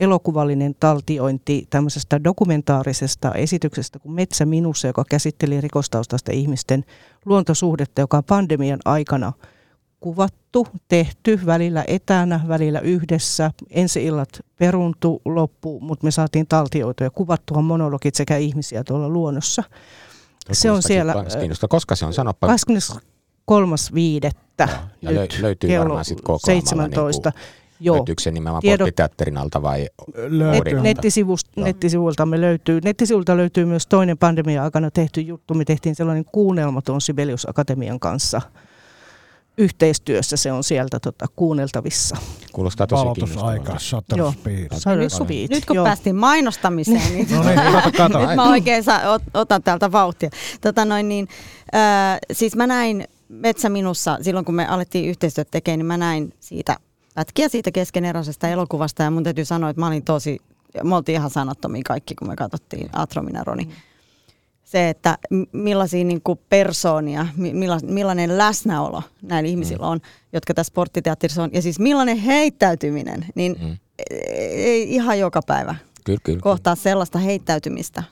elokuvallinen 0.00 0.74
taltiointi 0.80 1.66
tämmöisestä 1.70 2.24
dokumentaarisesta 2.24 3.34
esityksestä 3.34 3.98
kuin 3.98 4.12
Metsä 4.12 4.46
minussa, 4.46 4.86
joka 4.86 5.04
käsitteli 5.10 5.60
rikostaustaisten 5.60 6.34
ihmisten 6.34 6.84
luontosuhdetta, 7.24 8.00
joka 8.00 8.16
on 8.16 8.24
pandemian 8.24 8.78
aikana– 8.84 9.32
kuvattu, 10.00 10.66
tehty, 10.88 11.40
välillä 11.46 11.84
etänä, 11.86 12.40
välillä 12.48 12.80
yhdessä. 12.80 13.50
Ensi 13.70 14.04
illat 14.04 14.40
peruntu 14.58 15.22
loppu, 15.24 15.80
mutta 15.80 16.04
me 16.04 16.10
saatiin 16.10 16.46
taltioitua 16.46 17.06
ja 17.06 17.10
kuvattua 17.10 17.62
monologit 17.62 18.14
sekä 18.14 18.36
ihmisiä 18.36 18.84
tuolla 18.84 19.08
luonnossa. 19.08 19.62
Se 20.52 20.70
on 20.70 20.82
siellä... 20.82 21.14
Koska 21.68 21.96
se 21.96 22.06
on, 22.06 22.12
sanoppa. 22.12 22.46
23.5. 22.46 22.54
Ja 25.02 25.10
nyt 25.10 25.38
löytyy 25.40 25.68
kello 25.68 25.84
varmaan 25.84 26.04
sitten 26.04 26.24
koko 26.24 26.46
17. 26.46 27.32
Niin 27.34 27.44
Joo. 27.80 27.96
Löytyykö 27.96 28.22
se 28.22 28.30
nimenomaan 28.30 28.60
Tiedot... 28.60 28.78
porttiteatterin 28.78 29.36
alta 29.36 29.62
vai 29.62 29.88
Net, 30.82 31.02
nettisivuilta, 31.56 32.26
me 32.26 32.40
löytyy. 32.40 32.80
Nettisivulta 32.84 33.36
löytyy 33.36 33.64
myös 33.64 33.86
toinen 33.86 34.18
pandemia 34.18 34.62
aikana 34.62 34.90
tehty 34.90 35.20
juttu. 35.20 35.54
Me 35.54 35.64
tehtiin 35.64 35.94
sellainen 35.94 36.24
kuunnelma 36.24 36.82
tuon 36.82 37.00
Sibelius 37.00 37.48
Akatemian 37.48 38.00
kanssa– 38.00 38.42
yhteistyössä 39.58 40.36
se 40.36 40.52
on 40.52 40.64
sieltä 40.64 41.00
tota, 41.00 41.26
kuunneltavissa. 41.36 42.16
Kuulostaa 42.52 42.86
tosi 42.86 43.04
kiinnostavalta. 43.14 43.78
Shutter 43.78 44.18
speed. 44.32 45.08
speed. 45.08 45.48
Nyt 45.50 45.64
kun 45.64 45.76
Joo. 45.76 45.84
päästiin 45.84 46.16
mainostamiseen, 46.16 47.12
niin, 47.14 47.26
no 47.30 47.42
niin, 47.42 47.72
kato, 47.72 47.90
kato. 47.96 48.26
nyt 48.26 48.36
mä 48.36 48.50
oikein 48.50 48.84
sa- 48.84 49.20
otan 49.34 49.62
täältä 49.62 49.92
vauhtia. 49.92 50.30
Tota 50.60 50.84
noin, 50.84 51.08
niin, 51.08 51.28
äh, 51.74 52.18
siis 52.32 52.56
mä 52.56 52.66
näin 52.66 53.04
Metsä 53.28 53.68
minussa, 53.68 54.18
silloin 54.22 54.44
kun 54.44 54.54
me 54.54 54.66
alettiin 54.66 55.10
yhteistyötä 55.10 55.50
tekemään, 55.50 55.78
niin 55.78 55.86
mä 55.86 55.96
näin 55.96 56.34
siitä 56.40 56.76
pätkiä 57.14 57.48
siitä 57.48 57.70
keskeneräisestä 57.70 58.48
elokuvasta 58.48 59.02
ja 59.02 59.10
mun 59.10 59.24
täytyy 59.24 59.44
sanoa, 59.44 59.70
että 59.70 59.80
mä 59.80 59.86
olin 59.86 60.04
tosi, 60.04 60.38
me 60.82 60.96
oltiin 60.96 61.16
ihan 61.16 61.30
sanattomia 61.30 61.82
kaikki, 61.86 62.14
kun 62.14 62.28
me 62.28 62.36
katsottiin 62.36 62.88
Atromina 62.92 63.44
Roni. 63.44 63.64
Mm 63.64 63.72
se, 64.70 64.88
että 64.88 65.18
millaisia 65.52 66.04
niin 66.04 66.20
kuin 66.24 66.40
persoonia, 66.48 67.26
millainen 67.82 68.38
läsnäolo 68.38 69.02
näillä 69.22 69.48
ihmisillä 69.48 69.86
mm. 69.86 69.90
on, 69.90 70.00
jotka 70.32 70.54
tässä 70.54 70.70
sporttiteatterissa 70.70 71.42
on. 71.42 71.50
Ja 71.52 71.62
siis 71.62 71.78
millainen 71.78 72.16
heittäytyminen, 72.16 73.26
niin 73.34 73.56
mm. 73.60 73.76
ei 74.50 74.94
ihan 74.94 75.18
joka 75.18 75.42
päivä 75.46 75.74
kyllä, 76.04 76.20
kyllä, 76.22 76.40
kohtaa 76.40 76.74
kyllä. 76.74 76.82
sellaista 76.82 77.18
heittäytymistä 77.18 78.02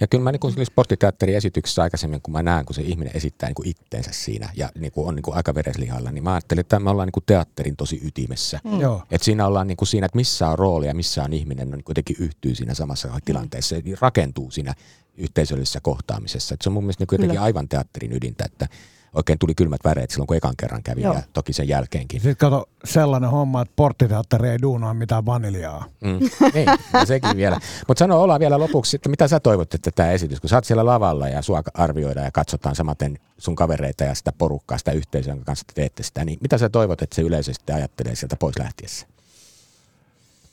Ja 0.00 0.06
kyllä 0.06 0.24
mä 0.24 0.32
niin 0.32 0.66
sporttiteatterin 0.66 1.36
esityksessä 1.36 1.82
aikaisemmin, 1.82 2.22
kun 2.22 2.32
mä 2.32 2.42
näen, 2.42 2.64
kun 2.64 2.74
se 2.74 2.82
ihminen 2.82 3.16
esittää 3.16 3.48
niin 3.48 3.68
itteensä 3.68 4.10
siinä 4.12 4.50
ja 4.54 4.70
niin 4.78 4.92
kuin 4.92 5.08
on 5.08 5.14
niin 5.14 5.22
kuin 5.22 5.36
aika 5.36 5.54
vereslihalla, 5.54 6.10
niin 6.10 6.24
mä 6.24 6.32
ajattelin, 6.32 6.60
että 6.60 6.80
me 6.80 6.90
ollaan 6.90 7.06
niin 7.06 7.12
kuin 7.12 7.24
teatterin 7.26 7.76
tosi 7.76 8.00
ytimessä. 8.04 8.60
Mm. 8.64 8.80
Joo. 8.80 9.02
Että 9.10 9.24
siinä 9.24 9.46
ollaan 9.46 9.66
niin 9.66 9.76
kuin 9.76 9.88
siinä, 9.88 10.06
että 10.06 10.16
missä 10.16 10.48
on 10.48 10.58
rooli 10.58 10.86
ja 10.86 10.94
missä 10.94 11.22
on 11.22 11.32
ihminen, 11.32 11.70
niin 11.70 11.84
kuitenkin 11.84 12.16
yhtyy 12.18 12.54
siinä 12.54 12.74
samassa 12.74 13.08
tilanteessa. 13.24 13.76
Se 13.76 13.82
rakentuu 14.00 14.50
siinä 14.50 14.74
yhteisöllisessä 15.18 15.80
kohtaamisessa. 15.82 16.54
Et 16.54 16.62
se 16.62 16.68
on 16.68 16.72
mun 16.72 16.84
mielestä 16.84 17.02
niin 17.02 17.08
jotenkin 17.12 17.40
aivan 17.40 17.68
teatterin 17.68 18.12
ydintä, 18.12 18.44
että 18.44 18.68
oikein 19.14 19.38
tuli 19.38 19.54
kylmät 19.54 19.80
väreet 19.84 20.10
silloin, 20.10 20.26
kun 20.26 20.36
ekan 20.36 20.54
kerran 20.56 20.82
kävi 20.82 21.02
Joo. 21.02 21.14
ja 21.14 21.22
toki 21.32 21.52
sen 21.52 21.68
jälkeenkin. 21.68 22.20
Sitten 22.20 22.36
kato 22.36 22.68
sellainen 22.84 23.30
homma, 23.30 23.62
että 23.62 23.72
porttiteatteri 23.76 24.48
ei 24.48 24.58
duunaa 24.62 24.94
mitään 24.94 25.26
vaniljaa. 25.26 25.84
Mm. 26.00 26.18
Niin, 26.54 26.66
no 26.92 27.06
sekin 27.06 27.36
vielä. 27.36 27.60
Mutta 27.88 27.98
sano 27.98 28.22
olla 28.22 28.38
vielä 28.38 28.58
lopuksi, 28.58 28.96
että 28.96 29.08
mitä 29.08 29.28
sä 29.28 29.40
toivot, 29.40 29.74
että 29.74 29.90
tämä 29.90 30.10
esitys, 30.10 30.40
kun 30.40 30.50
sä 30.50 30.56
oot 30.56 30.64
siellä 30.64 30.86
lavalla 30.86 31.28
ja 31.28 31.42
sua 31.42 31.62
arvioidaan 31.74 32.24
ja 32.24 32.32
katsotaan 32.32 32.76
samaten 32.76 33.18
sun 33.38 33.56
kavereita 33.56 34.04
ja 34.04 34.14
sitä 34.14 34.32
porukkaa, 34.38 34.78
sitä 34.78 34.92
yhteisöä, 34.92 35.30
jonka 35.30 35.44
kanssa 35.44 35.64
te 35.66 35.72
teette 35.74 36.02
sitä, 36.02 36.24
niin 36.24 36.38
mitä 36.40 36.58
sä 36.58 36.68
toivot, 36.68 37.02
että 37.02 37.16
se 37.16 37.22
yleisö 37.22 37.54
sitten 37.54 37.76
ajattelee 37.76 38.14
sieltä 38.14 38.36
pois 38.36 38.58
lähtiessä? 38.58 39.06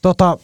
Tota, 0.02 0.38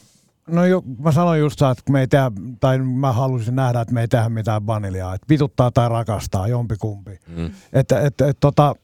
No 0.46 0.64
jo, 0.64 0.82
mä 0.98 1.12
sanoin 1.12 1.40
just, 1.40 1.62
että 1.62 1.92
me 1.92 2.00
ei 2.00 2.08
tehdä, 2.08 2.32
tai 2.60 2.78
mä 2.78 3.12
haluaisin 3.12 3.56
nähdä, 3.56 3.80
että 3.80 3.94
me 3.94 4.00
ei 4.00 4.08
tehdä 4.08 4.28
mitään 4.28 4.66
vaniljaa. 4.66 5.14
Että 5.14 5.26
vituttaa 5.28 5.70
tai 5.70 5.88
rakastaa, 5.88 6.48
jompikumpi. 6.48 7.18
Mm. 7.28 7.50
Että 7.72 8.00
et, 8.00 8.20
et, 8.20 8.36
tota, 8.40 8.74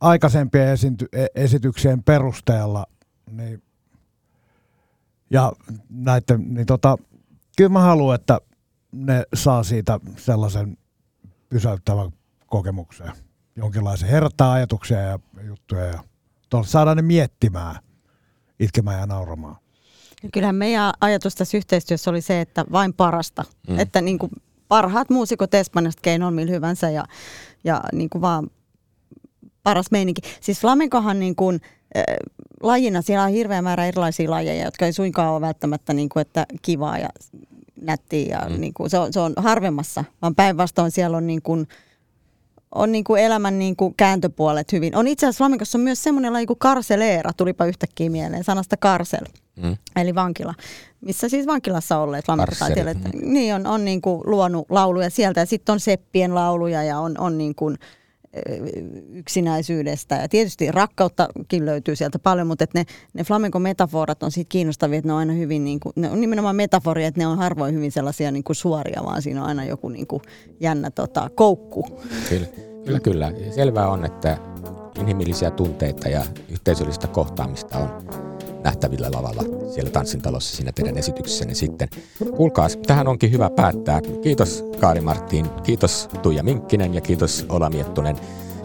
aikaisempien 0.00 0.68
esity, 0.68 1.08
e, 1.12 1.26
esityksien 1.34 2.02
perusteella 2.02 2.86
niin, 3.30 3.62
ja 5.30 5.52
näiden, 5.88 6.54
niin 6.54 6.66
tota, 6.66 6.98
kyllä 7.56 7.70
mä 7.70 7.80
haluan, 7.80 8.14
että 8.14 8.40
ne 8.92 9.24
saa 9.34 9.62
siitä 9.62 10.00
sellaisen 10.16 10.78
pysäyttävän 11.48 12.10
kokemuksen. 12.46 13.12
Jonkinlaisen 13.56 14.08
herättää 14.08 14.52
ajatuksia 14.52 14.98
ja 14.98 15.18
juttuja 15.42 15.84
ja 15.84 16.02
saadaan 16.64 16.96
ne 16.96 17.02
miettimään, 17.02 17.76
itkemään 18.60 19.00
ja 19.00 19.06
nauramaan. 19.06 19.63
Kyllähän 20.32 20.54
meidän 20.54 20.92
ajatus 21.00 21.34
tässä 21.34 21.56
yhteistyössä 21.56 22.10
oli 22.10 22.20
se, 22.20 22.40
että 22.40 22.64
vain 22.72 22.92
parasta. 22.92 23.44
Mm. 23.68 23.78
Että 23.78 24.00
niin 24.00 24.18
kuin 24.18 24.30
parhaat 24.68 25.10
muusikot 25.10 25.54
Espanjasta 25.54 26.02
keinoin 26.02 26.34
millä 26.34 26.52
hyvänsä 26.52 26.90
ja, 26.90 27.04
ja 27.64 27.80
niin 27.92 28.10
kuin 28.10 28.22
vaan 28.22 28.50
paras 29.62 29.90
meininki. 29.90 30.22
Siis 30.40 30.60
flamenkohan 30.60 31.20
niin 31.20 31.36
kuin, 31.36 31.60
äh, 31.96 32.02
lajina 32.62 33.02
siellä 33.02 33.24
on 33.24 33.30
hirveä 33.30 33.62
määrä 33.62 33.86
erilaisia 33.86 34.30
lajeja, 34.30 34.64
jotka 34.64 34.86
ei 34.86 34.92
suinkaan 34.92 35.32
ole 35.32 35.40
välttämättä 35.40 35.92
niin 35.92 36.08
kuin, 36.08 36.20
että 36.20 36.46
kivaa 36.62 36.98
ja 36.98 37.08
nättiä. 37.80 38.38
Ja 38.38 38.48
mm. 38.48 38.60
niin 38.60 38.74
kuin, 38.74 38.90
se, 38.90 38.98
on, 38.98 39.12
se 39.12 39.20
on 39.20 39.32
harvemmassa, 39.36 40.04
vaan 40.22 40.34
päinvastoin 40.34 40.90
siellä 40.90 41.16
on 41.16 41.26
niin 41.26 41.42
kuin, 41.42 41.68
on 42.74 42.92
niin 42.92 43.04
kuin 43.04 43.22
elämän 43.22 43.58
niin 43.58 43.76
kuin 43.76 43.94
kääntöpuolet 43.96 44.72
hyvin. 44.72 44.96
On 44.96 45.08
itse 45.08 45.26
asiassa 45.26 45.38
flamenkossa 45.38 45.78
myös 45.78 46.02
semmoinen 46.02 46.32
laji 46.32 46.46
kuin 46.46 46.58
karseleera, 46.58 47.32
tulipa 47.32 47.64
yhtäkkiä 47.64 48.10
mieleen, 48.10 48.44
sanasta 48.44 48.76
karsel. 48.76 49.24
Mm. 49.56 49.76
Eli 49.96 50.14
vankila, 50.14 50.54
missä 51.00 51.28
siis 51.28 51.46
vankilassa 51.46 51.98
olleet 51.98 52.24
flamenkotaiteilijat. 52.24 52.98
Mm. 52.98 53.32
Niin, 53.32 53.54
on, 53.54 53.66
on 53.66 53.84
niin 53.84 54.00
kuin 54.00 54.20
luonut 54.24 54.66
lauluja 54.70 55.10
sieltä 55.10 55.40
ja 55.40 55.46
sitten 55.46 55.72
on 55.72 55.80
seppien 55.80 56.34
lauluja 56.34 56.82
ja 56.82 56.98
on, 56.98 57.14
on 57.18 57.38
niin 57.38 57.54
kuin 57.54 57.78
yksinäisyydestä. 59.12 60.14
Ja 60.14 60.28
tietysti 60.28 60.72
rakkauttakin 60.72 61.66
löytyy 61.66 61.96
sieltä 61.96 62.18
paljon, 62.18 62.46
mutta 62.46 62.64
ne, 62.74 62.84
ne 63.14 63.24
flamenco-metaforat 63.24 64.22
on 64.22 64.30
siitä 64.30 64.48
kiinnostavia, 64.48 64.98
että 64.98 65.08
ne 65.08 65.12
on 65.12 65.18
aina 65.18 65.32
hyvin, 65.32 65.64
niin 65.64 65.80
kuin, 65.80 65.92
ne 65.96 66.10
on 66.10 66.20
nimenomaan 66.20 66.56
metaforia, 66.56 67.08
että 67.08 67.20
ne 67.20 67.26
on 67.26 67.38
harvoin 67.38 67.74
hyvin 67.74 67.92
sellaisia 67.92 68.30
niin 68.30 68.44
kuin 68.44 68.56
suoria, 68.56 69.02
vaan 69.04 69.22
siinä 69.22 69.42
on 69.42 69.48
aina 69.48 69.64
joku 69.64 69.88
niin 69.88 70.06
kuin 70.06 70.22
jännä 70.60 70.90
tota, 70.90 71.30
koukku. 71.34 72.00
Kyllä, 72.28 72.46
kyllä, 72.84 73.00
kyllä. 73.00 73.32
Selvää 73.54 73.88
on, 73.88 74.04
että 74.04 74.38
inhimillisiä 75.00 75.50
tunteita 75.50 76.08
ja 76.08 76.24
yhteisöllistä 76.48 77.06
kohtaamista 77.06 77.78
on 77.78 77.88
nähtävillä 78.64 79.10
lavalla 79.12 79.42
siellä 79.74 79.90
tanssintalossa 79.90 80.56
siinä 80.56 80.72
teidän 80.72 80.98
esityksessänne 80.98 81.54
sitten. 81.54 81.88
Kuulkaas, 82.36 82.78
tähän 82.86 83.08
onkin 83.08 83.32
hyvä 83.32 83.50
päättää. 83.50 84.00
Kiitos 84.22 84.64
Kaari 84.80 85.00
Marttiin, 85.00 85.46
kiitos 85.62 86.08
Tuija 86.22 86.42
Minkkinen 86.42 86.94
ja 86.94 87.00
kiitos 87.00 87.46
Ola 87.48 87.70
Miettunen. 87.70 88.16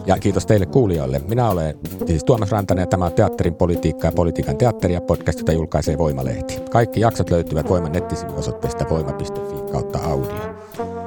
Ja 0.06 0.18
kiitos 0.18 0.46
teille 0.46 0.66
kuulijoille. 0.66 1.20
Minä 1.28 1.50
olen 1.50 1.78
siis 2.06 2.24
Tuomas 2.24 2.50
Rantanen 2.50 2.82
ja 2.82 2.86
tämä 2.86 3.04
on 3.04 3.12
Teatterin 3.12 3.54
politiikka 3.54 4.06
ja 4.06 4.12
politiikan 4.12 4.56
teatteri 4.56 4.94
ja 4.94 5.00
podcast, 5.00 5.38
jota 5.38 5.52
julkaisee 5.52 5.98
Voimalehti. 5.98 6.60
Kaikki 6.70 7.00
jaksot 7.00 7.30
löytyvät 7.30 7.68
Voiman 7.68 7.92
nettisivuosoitteesta 7.92 8.86
voima.fi 8.90 9.72
kautta 9.72 9.98
audio. 9.98 10.54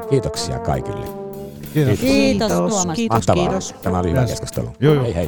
Kiitoksia 0.10 0.60
kaikille. 0.60 1.06
Kiitos. 1.74 2.00
Kiitos, 2.00 2.00
kiitos 2.00 2.52
Tuomas. 2.52 2.96
Kiitos, 2.96 3.26
kiitos. 3.34 3.76
Tämä 3.82 4.00
oli 4.00 4.10
hyvä 4.10 4.26
keskustelu. 4.26 4.70
Joo, 4.80 4.94
joo. 4.94 5.04
Hei 5.04 5.16
hei. 5.16 5.28